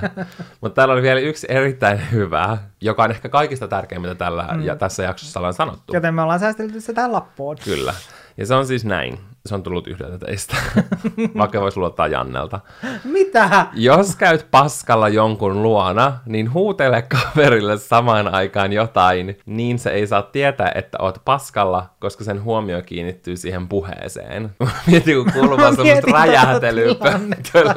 Mutta 0.60 0.74
täällä 0.74 0.94
oli 0.94 1.02
vielä 1.02 1.20
yksi 1.20 1.46
erittäin 1.50 2.00
hyvä, 2.12 2.58
joka 2.80 3.02
on 3.02 3.10
ehkä 3.10 3.28
kaikista 3.28 3.68
tärkeimmistä 3.68 4.14
tällä 4.14 4.48
mm. 4.54 4.64
ja 4.64 4.76
tässä 4.76 5.02
jaksossa 5.02 5.40
ollaan 5.40 5.54
sanottu. 5.54 5.94
Joten 5.94 6.14
me 6.14 6.22
ollaan 6.22 6.40
säästelty 6.40 6.80
sitä 6.80 7.12
lappuun. 7.12 7.56
Kyllä. 7.64 7.94
Ja 8.36 8.46
se 8.46 8.54
on 8.54 8.66
siis 8.66 8.84
näin. 8.84 9.18
Se 9.46 9.54
on 9.54 9.62
tullut 9.62 9.86
yhdeltä 9.86 10.18
teistä, 10.18 10.56
vaikka 11.38 11.60
voisi 11.60 11.78
luottaa 11.78 12.06
Jannelta. 12.06 12.60
Mitä? 13.04 13.66
Jos 13.72 14.16
käyt 14.16 14.46
paskalla 14.50 15.08
jonkun 15.08 15.62
luona, 15.62 16.18
niin 16.26 16.52
huutele 16.52 17.02
kaverille 17.02 17.78
samaan 17.78 18.34
aikaan 18.34 18.72
jotain, 18.72 19.38
niin 19.46 19.78
se 19.78 19.90
ei 19.90 20.06
saa 20.06 20.22
tietää, 20.22 20.72
että 20.74 20.98
oot 21.00 21.20
paskalla, 21.24 21.90
koska 22.00 22.24
sen 22.24 22.44
huomio 22.44 22.82
kiinnittyy 22.82 23.36
siihen 23.36 23.68
puheeseen. 23.68 24.50
Mieti, 24.86 25.14
kun 25.14 25.32
kuuluu 25.32 25.58
vaan 25.58 25.76
semmoista 25.76 26.10
räjähtelyä 26.12 26.86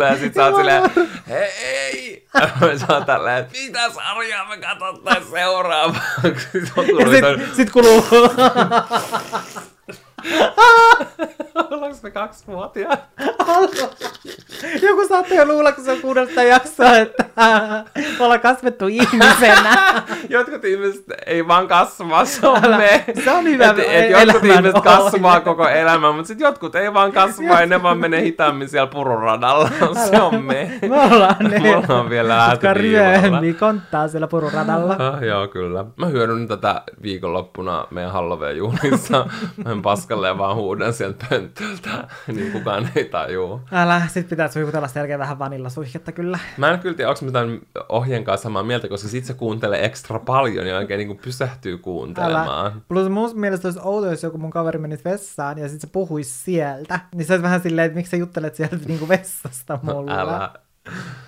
ja 0.09 0.17
sit 0.17 0.33
sä 0.33 0.45
oot 0.45 0.55
silleen, 0.55 0.83
hei! 1.29 2.19
Sä 2.79 2.93
oot 2.93 3.05
tälleen, 3.05 3.45
mitä 3.51 3.89
sarjaa 3.89 4.49
me 4.49 4.57
katsotaan 4.57 5.25
seuraavaksi? 5.31 6.49
sit, 7.11 7.55
sit 7.55 7.69
kuluu 7.69 8.05
Ollaanko 11.71 11.97
me 12.03 12.11
kaksivuotiaat? 12.11 12.99
Joku 14.87 15.07
saatte 15.07 15.35
jo 15.35 15.45
luulla, 15.45 15.71
kun 15.71 15.83
se 15.83 15.91
on 15.91 16.01
kuunnelta 16.01 16.43
jaksoa, 16.43 16.97
että 16.97 17.25
me 17.95 18.23
ollaan 18.25 18.39
kasvettu 18.39 18.87
ihmisenä. 18.87 20.03
Jotkut 20.29 20.65
ihmiset 20.65 21.05
ei 21.25 21.47
vaan 21.47 21.67
kasvaa, 21.67 22.25
se 22.25 22.47
on 22.47 22.61
me. 22.61 23.05
Se 23.23 23.31
on 23.31 23.43
hyvä 23.43 23.65
et, 23.65 23.79
et 23.79 24.09
jotkut 24.11 24.43
ihmiset 24.43 24.75
ohje. 24.75 24.83
kasvaa 24.83 25.39
koko 25.41 25.67
elämän, 25.67 26.15
mutta 26.15 26.27
sitten 26.27 26.45
jotkut 26.45 26.75
ei 26.75 26.93
vaan 26.93 27.11
kasvaa 27.11 27.61
ja 27.61 27.65
ne 27.65 27.83
vaan 27.83 27.97
menee 27.97 28.21
hitaammin 28.21 28.69
siellä 28.69 28.87
pururadalla. 28.87 29.69
Se 30.09 30.21
on 30.21 30.43
me. 30.43 30.79
Me 30.81 31.01
ollaan 31.01 31.35
ne, 31.39 31.59
Me 31.59 31.75
ollaan 31.75 32.09
vielä 32.09 32.47
jotka 32.51 32.69
konttaa 33.59 34.07
siellä 34.07 34.27
pururadalla. 34.27 34.95
Ah, 34.99 35.23
joo, 35.23 35.47
kyllä. 35.47 35.85
Mä 35.95 36.05
hyödyn 36.05 36.47
tätä 36.47 36.81
viikonloppuna 37.01 37.87
meidän 37.91 38.11
Halloween-juhlissa. 38.11 39.29
Mä 39.65 39.71
en 39.71 39.81
paskalleen 40.09 40.37
vaan 40.37 40.55
huudan 40.55 40.93
sieltä 40.93 41.25
pönttöltä, 41.29 42.07
niin 42.35 42.51
kukaan 42.51 42.89
ei 42.95 43.05
tajuu. 43.05 43.61
Älä, 43.71 44.01
sit 44.07 44.29
pitää 44.29 44.47
suihkutella 44.47 44.87
sen 44.87 44.99
jälkeen 44.99 45.19
vähän 45.19 45.39
vanillasuihketta 45.39 46.11
kyllä. 46.11 46.39
Mä 46.57 46.71
en 46.71 46.79
kyllä 46.79 46.95
tiedä, 46.95 47.09
onko 47.09 47.25
mä 47.25 47.31
tämän 47.31 47.59
ohjeen 47.89 48.23
kanssa 48.23 48.43
samaa 48.43 48.63
mieltä, 48.63 48.87
koska 48.87 49.07
sit 49.07 49.25
se 49.25 49.33
kuuntelee 49.33 49.85
ekstra 49.85 50.19
paljon 50.19 50.67
ja 50.67 50.77
oikein 50.77 50.97
niin 50.97 51.07
kuin 51.07 51.19
pysähtyy 51.23 51.77
kuuntelemaan. 51.77 52.71
Älä. 52.71 52.81
Plus 52.87 53.09
mun 53.09 53.39
mielestä 53.39 53.67
olisi 53.67 53.79
outo, 53.83 54.09
jos 54.09 54.23
joku 54.23 54.37
mun 54.37 54.51
kaveri 54.51 54.79
menisi 54.79 55.03
vessaan 55.03 55.57
ja 55.57 55.69
sitten 55.69 55.89
se 55.89 55.93
puhuisi 55.93 56.43
sieltä. 56.43 56.99
Niin 57.15 57.25
se 57.25 57.33
olisi 57.33 57.43
vähän 57.43 57.61
silleen, 57.61 57.85
että 57.85 57.95
miksi 57.95 58.09
sä 58.09 58.17
juttelet 58.17 58.55
sieltä 58.55 58.77
niinku 58.85 59.07
vessasta 59.07 59.79
mulle. 59.83 60.11
Älä. 60.11 60.51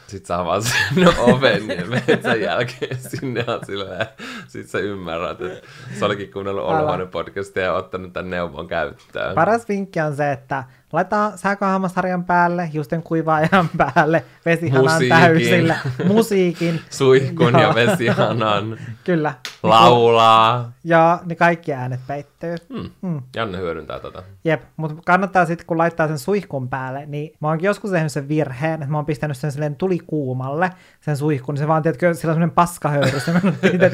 Sitten 0.08 0.28
sä 0.28 0.40
avaat 0.40 0.64
sinne 0.64 1.08
oven 1.20 1.68
ja 1.68 1.86
menet 1.86 2.22
sen 2.22 2.42
jälkeen 2.42 2.98
sinne 2.98 3.46
ja 3.48 3.60
silleen, 3.66 4.08
sit 4.48 4.70
sä 4.70 4.80
ymmärrät, 4.80 5.42
että 5.42 5.68
se 6.00 6.06
olikin 6.06 6.32
kuunnellut. 6.32 6.64
Olohuone 6.64 7.06
podcastia 7.06 7.64
ja 7.64 7.74
ottanut 7.74 8.14
tämän 8.14 8.30
neuvon 8.30 8.68
käyttöön. 8.68 9.36
Paras 9.36 9.70
vinkki 9.70 10.02
on 10.02 10.16
se, 10.16 10.32
että 10.32 10.64
laittaa 10.92 11.38
sähköhammasharjan 11.38 12.24
päälle, 12.24 12.70
justen 12.74 13.04
kuivaajan 13.04 13.70
päälle, 13.96 14.24
vesihanan 14.46 15.02
täysillä, 15.10 15.78
musiikin. 16.08 16.82
Suihkun 16.90 17.54
ja 17.54 17.62
Joo. 17.62 17.76
vesihanan, 17.76 18.78
Kyllä. 19.04 19.34
laulaa. 19.64 20.72
Ja 20.84 21.20
ne 21.26 21.36
kaikki 21.36 21.74
äänet 21.74 22.00
peittyy. 22.08 22.56
Hmm. 22.74 22.90
Hmm. 23.02 23.22
Janne 23.36 23.58
hyödyntää 23.58 24.00
tota. 24.00 24.24
Jep, 24.44 24.62
mutta 24.78 25.02
kannattaa 25.06 25.46
sitten, 25.46 25.68
kun 25.68 25.78
laittaa 25.78 26.08
sen 26.08 26.20
suihkun 26.20 26.70
päälle, 26.70 27.06
niin 27.06 27.34
mä 27.40 27.48
oonkin 27.48 27.68
joskus 27.68 27.92
tehnyt 27.92 28.12
sen 28.12 28.28
virheen, 28.28 28.74
että 28.74 28.92
mä 28.92 28.98
oon 28.98 29.06
pistänyt 29.06 29.38
sen 29.38 29.52
silleen 29.52 29.76
tulikuumalle, 29.76 30.70
sen 31.02 31.18
suihkun, 31.18 31.54
niin 31.56 31.60
se 31.60 31.68
vaan, 31.68 31.84
tiedätkö, 31.84 32.14
sillä 32.14 32.32
on 32.32 32.36
semmoinen 32.36 32.56
paskahöyry, 32.56 33.20
se 33.20 33.32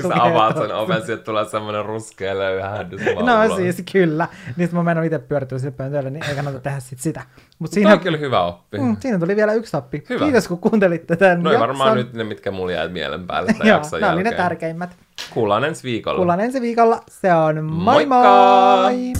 sä 0.08 0.24
avaat 0.24 0.58
sen 0.58 0.76
oven, 0.76 1.06
sieltä 1.06 1.24
tulee 1.24 1.46
semmoinen 1.46 1.86
ruskea 1.86 2.38
löyhä 2.38 2.86
No 3.26 3.56
siis 3.56 3.84
kyllä. 3.92 4.28
Niin 4.58 4.70
mä 4.72 4.84
menen 4.84 5.04
itse 5.04 5.20
pyörtyä 5.20 5.58
sinne 5.58 5.72
pöntölle, 5.72 6.10
niin 6.10 6.26
ei 6.30 6.36
kannata 6.36 6.60
tehdä 6.60 6.80
sit 6.88 7.00
sitä. 7.00 7.22
Mutta 7.60 7.74
Siinä... 7.76 8.00
oli 8.10 8.20
hyvä 8.20 8.44
oppi. 8.44 8.80
mm, 8.80 8.98
siinä 9.00 9.20
tuli 9.20 9.36
vielä 9.36 9.54
yksi 9.54 9.78
oppi. 9.78 10.04
Hyvä. 10.10 10.24
Kiitos 10.26 10.48
kun 10.48 10.58
kuuntelitte 10.60 11.16
tämän 11.16 11.44
Noin 11.44 11.60
varmaan 11.60 11.88
jakson. 11.90 12.06
nyt 12.06 12.14
ne, 12.14 12.24
mitkä 12.24 12.52
mulla 12.52 12.72
jäi 12.72 12.90
mielen 12.90 13.28
päälle 13.28 13.54
tämän 13.54 13.68
Joo, 13.68 13.78
jakson 13.78 14.02
nämä 14.02 14.14
oli 14.14 14.24
ne 14.24 14.32
tärkeimmät. 14.32 14.90
Kuullaan 15.34 15.64
ensi 15.64 15.84
viikolla. 15.84 16.18
Kuullaan 16.18 16.40
ensi 16.40 16.62
viikolla. 16.62 17.02
Se 17.10 17.34
on 17.34 17.64
moi 17.64 18.06
Moikka! 18.06 18.82
moi! 18.84 19.14